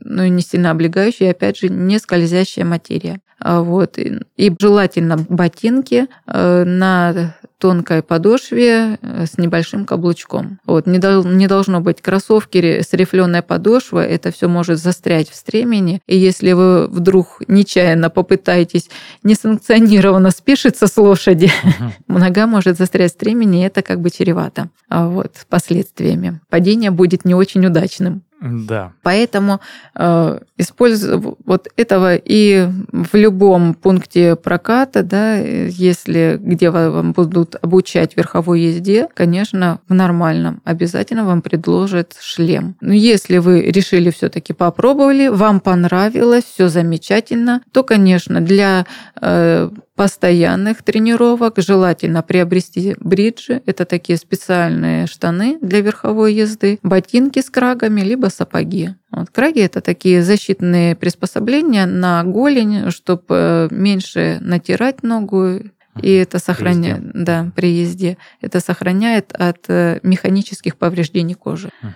ну 0.00 0.22
и 0.22 0.30
не 0.30 0.42
сильно 0.42 0.70
облегающая, 0.70 1.28
и 1.28 1.30
опять 1.30 1.58
же 1.58 1.68
не 1.68 1.98
скользящая 1.98 2.64
материя. 2.64 3.20
А 3.38 3.60
вот. 3.60 3.98
И 3.98 4.54
желательно 4.58 5.18
ботинки 5.28 6.06
э, 6.26 6.64
на 6.64 7.34
тонкой 7.58 8.02
подошве 8.02 8.98
э, 9.00 9.26
с 9.26 9.38
небольшим 9.38 9.86
каблучком. 9.86 10.60
Вот. 10.66 10.86
Не, 10.86 10.98
дол- 10.98 11.24
не 11.24 11.46
должно 11.46 11.80
быть 11.80 12.02
кроссовки 12.02 12.82
с 12.82 12.92
рифленой 12.92 13.42
подошвой, 13.42 14.06
это 14.06 14.30
все 14.30 14.48
может 14.48 14.78
застрять 14.78 15.30
в 15.30 15.34
стремени. 15.34 16.00
И 16.06 16.16
если 16.16 16.52
вы 16.52 16.86
вдруг 16.86 17.42
нечаянно 17.48 18.10
попытаетесь 18.10 18.90
несанкционированно 19.22 20.30
спешиться 20.30 20.86
с 20.86 20.96
лошади, 20.96 21.50
uh-huh. 21.64 21.90
нога 22.18 22.46
может 22.46 22.76
застрять 22.76 23.12
в 23.12 23.14
стремени, 23.14 23.62
и 23.62 23.66
это 23.66 23.82
как 23.82 24.00
бы 24.00 24.10
чревато 24.10 24.70
а 24.88 25.08
вот, 25.08 25.32
последствиями. 25.48 26.40
Падение 26.48 26.90
будет 26.90 27.24
не 27.24 27.34
очень 27.34 27.64
удачным. 27.66 28.22
Да. 28.40 28.92
Поэтому 29.02 29.60
э, 29.94 30.38
использую 30.58 31.38
вот 31.44 31.68
этого 31.76 32.16
и 32.16 32.68
в 32.92 33.14
любом 33.14 33.74
пункте 33.74 34.36
проката, 34.36 35.02
да, 35.02 35.36
если 35.36 36.38
где 36.40 36.70
вам 36.70 37.12
будут 37.12 37.56
обучать 37.60 38.16
верховой 38.16 38.60
езде, 38.60 39.08
конечно, 39.14 39.80
в 39.88 39.94
нормальном 39.94 40.60
обязательно 40.64 41.24
вам 41.24 41.40
предложат 41.40 42.16
шлем. 42.20 42.76
Но 42.80 42.92
если 42.92 43.38
вы 43.38 43.62
решили 43.62 44.10
все-таки 44.10 44.52
попробовали, 44.52 45.28
вам 45.28 45.60
понравилось, 45.60 46.44
все 46.44 46.68
замечательно, 46.68 47.62
то, 47.72 47.82
конечно, 47.82 48.40
для 48.40 48.84
э, 49.20 49.70
постоянных 49.96 50.82
тренировок 50.82 51.54
желательно 51.56 52.22
приобрести 52.22 52.94
бриджи. 53.00 53.62
Это 53.66 53.86
такие 53.86 54.18
специальные 54.18 55.06
штаны 55.06 55.58
для 55.60 55.80
верховой 55.80 56.34
езды, 56.34 56.78
ботинки 56.82 57.40
с 57.40 57.50
крагами, 57.50 58.02
либо 58.02 58.26
сапоги. 58.26 58.90
Вот, 59.10 59.30
краги 59.30 59.60
это 59.60 59.80
такие 59.80 60.22
защитные 60.22 60.94
приспособления 60.94 61.86
на 61.86 62.22
голень, 62.24 62.90
чтобы 62.90 63.24
э, 63.30 63.68
меньше 63.70 64.38
натирать 64.42 65.02
ногу, 65.02 65.60
и 66.02 66.12
это 66.12 66.38
сохраняет, 66.38 67.12
при 67.12 67.22
да, 67.24 67.50
при 67.56 67.68
езде. 67.68 68.18
Это 68.42 68.60
сохраняет 68.60 69.32
от 69.32 69.64
э, 69.68 70.00
механических 70.02 70.76
повреждений 70.76 71.34
кожи 71.34 71.70
угу. 71.82 71.92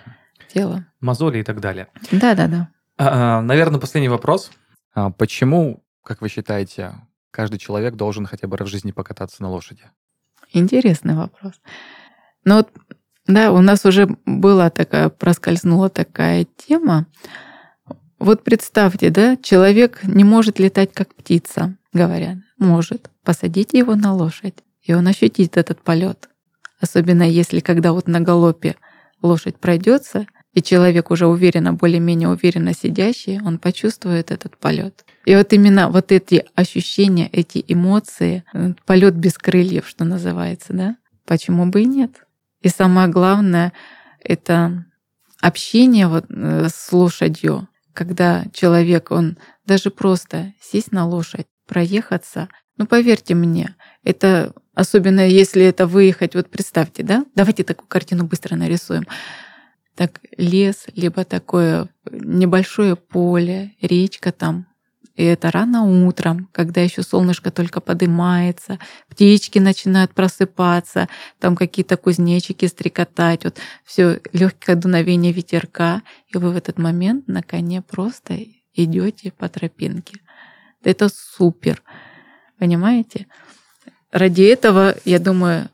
тела. 0.51 0.85
Мозоли 0.99 1.39
и 1.39 1.43
так 1.43 1.59
далее. 1.59 1.87
Да, 2.11 2.33
да, 2.33 2.47
да. 2.47 2.69
А, 2.97 3.37
а 3.37 3.41
наверное, 3.41 3.79
последний 3.79 4.09
вопрос. 4.09 4.49
А 4.95 5.11
почему, 5.11 5.83
как 6.03 6.21
вы 6.21 6.29
считаете, 6.29 6.93
каждый 7.31 7.57
человек 7.57 7.95
должен 7.95 8.25
хотя 8.25 8.47
бы 8.47 8.57
раз 8.57 8.67
в 8.67 8.71
жизни 8.71 8.91
покататься 8.91 9.41
на 9.41 9.49
лошади? 9.49 9.83
Интересный 10.53 11.15
вопрос. 11.15 11.53
Ну 12.43 12.55
вот, 12.55 12.69
да, 13.27 13.51
у 13.51 13.61
нас 13.61 13.85
уже 13.85 14.17
была 14.25 14.69
такая, 14.69 15.09
проскользнула 15.09 15.89
такая 15.89 16.45
тема. 16.57 17.05
Вот 18.19 18.43
представьте, 18.43 19.09
да, 19.09 19.37
человек 19.37 20.03
не 20.03 20.23
может 20.23 20.59
летать 20.59 20.93
как 20.93 21.15
птица, 21.15 21.75
говорят. 21.93 22.37
Может. 22.57 23.09
Посадите 23.23 23.77
его 23.77 23.95
на 23.95 24.13
лошадь. 24.13 24.55
и 24.81 24.93
он 24.93 25.07
ощутит 25.07 25.57
этот 25.57 25.81
полет. 25.81 26.29
Особенно 26.79 27.23
если, 27.23 27.59
когда 27.59 27.93
вот 27.93 28.07
на 28.07 28.19
галопе 28.19 28.75
лошадь 29.21 29.57
пройдется, 29.57 30.25
и 30.53 30.61
человек 30.61 31.11
уже 31.11 31.27
уверенно, 31.27 31.73
более-менее 31.73 32.29
уверенно 32.29 32.73
сидящий, 32.73 33.39
он 33.41 33.57
почувствует 33.57 34.31
этот 34.31 34.57
полет. 34.57 35.05
И 35.25 35.35
вот 35.35 35.53
именно 35.53 35.89
вот 35.89 36.11
эти 36.11 36.45
ощущения, 36.55 37.29
эти 37.31 37.63
эмоции, 37.67 38.43
э, 38.53 38.73
полет 38.85 39.15
без 39.15 39.37
крыльев, 39.37 39.87
что 39.87 40.03
называется, 40.03 40.73
да? 40.73 40.95
Почему 41.25 41.67
бы 41.67 41.83
и 41.83 41.85
нет? 41.85 42.25
И 42.61 42.69
самое 42.69 43.07
главное, 43.07 43.71
это 44.19 44.85
общение 45.39 46.07
вот 46.07 46.25
э, 46.29 46.67
с 46.69 46.91
лошадью, 46.91 47.67
когда 47.93 48.43
человек, 48.53 49.11
он 49.11 49.37
даже 49.65 49.89
просто 49.89 50.53
сесть 50.61 50.91
на 50.91 51.07
лошадь, 51.07 51.47
проехаться, 51.67 52.49
ну 52.77 52.85
поверьте 52.85 53.35
мне, 53.35 53.75
это 54.03 54.53
особенно 54.73 55.27
если 55.27 55.63
это 55.63 55.87
выехать, 55.87 56.35
вот 56.35 56.49
представьте, 56.49 57.03
да, 57.03 57.25
давайте 57.35 57.63
такую 57.63 57.87
картину 57.87 58.25
быстро 58.25 58.55
нарисуем. 58.55 59.05
Так 59.95 60.21
лес, 60.37 60.85
либо 60.95 61.25
такое 61.25 61.89
небольшое 62.09 62.95
поле, 62.95 63.75
речка 63.81 64.31
там, 64.31 64.67
и 65.15 65.23
это 65.23 65.51
рано 65.51 65.83
утром, 66.07 66.49
когда 66.53 66.81
еще 66.81 67.03
солнышко 67.03 67.51
только 67.51 67.81
поднимается, 67.81 68.79
птички 69.09 69.59
начинают 69.59 70.13
просыпаться, 70.13 71.09
там 71.39 71.55
какие-то 71.55 71.97
кузнечики 71.97 72.65
стрекотать, 72.65 73.43
вот 73.43 73.59
все 73.83 74.21
легкое 74.31 74.75
дуновение 74.75 75.33
ветерка, 75.33 76.01
и 76.27 76.37
вы 76.37 76.51
в 76.51 76.57
этот 76.57 76.77
момент 76.77 77.27
на 77.27 77.43
коне 77.43 77.81
просто 77.81 78.39
идете 78.73 79.31
по 79.31 79.49
тропинке. 79.49 80.19
Это 80.83 81.09
супер, 81.13 81.83
понимаете? 82.57 83.27
Ради 84.11 84.43
этого, 84.43 84.95
я 85.05 85.19
думаю, 85.19 85.69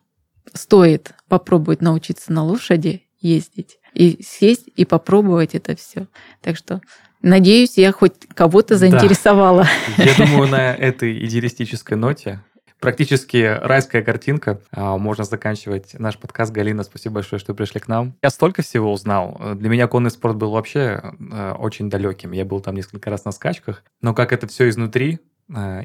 стоит 0.54 1.14
попробовать 1.28 1.82
научиться 1.82 2.34
на 2.34 2.44
лошади 2.44 3.08
ездить 3.20 3.77
и 3.98 4.24
сесть 4.24 4.70
и 4.76 4.86
попробовать 4.86 5.56
это 5.56 5.76
все. 5.76 6.08
Так 6.42 6.56
что 6.56 6.82
надеюсь, 7.22 7.78
я 7.78 7.92
хоть 7.92 8.14
кого-то 8.34 8.78
заинтересовала. 8.78 9.68
Да. 9.98 10.04
Я 10.04 10.14
думаю, 10.16 10.48
на 10.50 10.74
этой 10.74 11.26
идеалистической 11.26 11.98
ноте 11.98 12.42
практически 12.80 13.58
райская 13.62 14.02
картинка. 14.04 14.60
А, 14.72 14.98
можно 14.98 15.24
заканчивать 15.24 15.96
наш 15.98 16.18
подкаст. 16.18 16.52
Галина, 16.52 16.84
спасибо 16.84 17.16
большое, 17.16 17.40
что 17.40 17.54
пришли 17.54 17.80
к 17.80 17.88
нам. 17.88 18.16
Я 18.22 18.30
столько 18.30 18.62
всего 18.62 18.92
узнал. 18.92 19.40
Для 19.56 19.70
меня 19.70 19.88
конный 19.88 20.12
спорт 20.12 20.38
был 20.38 20.52
вообще 20.52 21.02
э, 21.32 21.54
очень 21.58 21.90
далеким. 21.90 22.32
Я 22.32 22.46
был 22.46 22.62
там 22.62 22.76
несколько 22.76 23.10
раз 23.10 23.26
на 23.26 23.32
скачках. 23.32 23.84
Но 24.02 24.14
как 24.14 24.32
это 24.32 24.48
все 24.48 24.70
изнутри, 24.70 25.20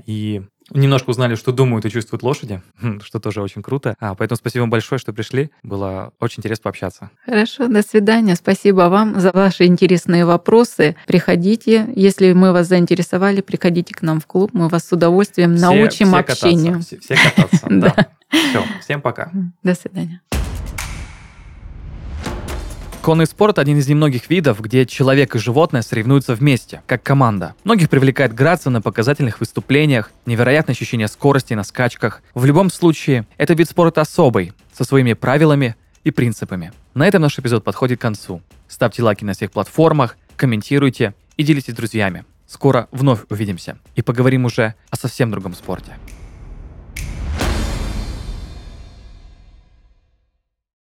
и 0.07 0.43
Немножко 0.71 1.11
узнали, 1.11 1.35
что 1.35 1.53
думают 1.53 1.85
и 1.85 1.91
чувствуют 1.91 2.23
лошади, 2.23 2.63
что 3.05 3.21
тоже 3.21 3.43
очень 3.43 3.63
круто. 3.63 3.95
А, 4.01 4.15
поэтому 4.15 4.37
спасибо 4.37 4.63
вам 4.63 4.71
большое, 4.71 4.99
что 4.99 5.13
пришли. 5.13 5.51
Было 5.63 6.13
очень 6.21 6.41
интересно 6.41 6.65
пообщаться. 6.65 7.11
Хорошо, 7.27 7.69
до 7.69 7.83
свидания. 7.83 8.37
Спасибо 8.37 8.83
вам 8.89 9.21
за 9.21 9.33
ваши 9.33 9.65
интересные 9.65 10.25
вопросы. 10.25 10.97
Приходите, 11.07 11.93
если 11.95 12.33
мы 12.33 12.53
вас 12.53 12.69
заинтересовали, 12.69 13.41
приходите 13.41 13.95
к 13.95 14.03
нам 14.03 14.21
в 14.21 14.27
клуб. 14.27 14.51
Мы 14.53 14.69
вас 14.69 14.87
с 14.87 14.93
удовольствием 14.93 15.57
все, 15.57 15.67
научим 15.67 16.09
все 16.09 16.17
общению. 16.17 16.73
Кататься, 16.75 16.99
все, 17.01 17.15
все 17.15 17.31
кататься, 17.31 17.67
да. 17.71 18.07
Все, 18.31 18.65
всем 18.81 19.03
пока. 19.03 19.31
До 19.63 19.75
свидания. 19.75 20.23
Конный 23.03 23.27
спорт– 23.27 23.59
один 23.61 23.79
из 23.79 23.89
немногих 23.89 24.31
видов, 24.31 24.61
где 24.61 24.87
человек 24.87 25.35
и 25.35 25.39
животное 25.41 25.83
соревнуются 25.83 26.37
вместе, 26.37 26.83
как 26.87 27.03
команда. 27.03 27.57
Многих 27.65 27.91
привлекает 27.91 28.33
грация 28.33 28.71
на 28.71 28.81
показательных 28.81 29.41
выступлениях, 29.41 30.13
невероятное 30.25 30.73
ощущение 30.73 31.09
скорости 31.09 31.53
на 31.55 31.65
скачках. 31.65 32.23
В 32.33 32.45
любом 32.45 32.71
случае, 32.71 33.27
это 33.39 33.55
вид 33.55 33.69
спорта 33.69 34.03
особый, 34.03 34.53
со 34.73 34.85
своими 34.85 35.15
правилами 35.15 35.75
и 36.05 36.13
принципами. 36.13 36.71
На 36.95 37.09
этом 37.09 37.23
наш 37.23 37.37
эпизод 37.37 37.65
подходит 37.65 37.99
к 37.99 38.03
концу. 38.03 38.41
Ставьте 38.69 39.03
лайки 39.03 39.25
на 39.25 39.33
всех 39.33 39.51
платформах, 39.51 40.17
комментируйте 40.37 41.13
и 41.37 41.43
делитесь 41.43 41.73
с 41.73 41.77
друзьями. 41.77 42.25
Скоро 42.47 42.87
вновь 42.93 43.23
увидимся 43.31 43.79
и 43.97 44.03
поговорим 44.03 44.45
уже 44.45 44.77
о 44.91 44.97
совсем 44.97 45.33
другом 45.33 45.55
спорте. 45.55 45.97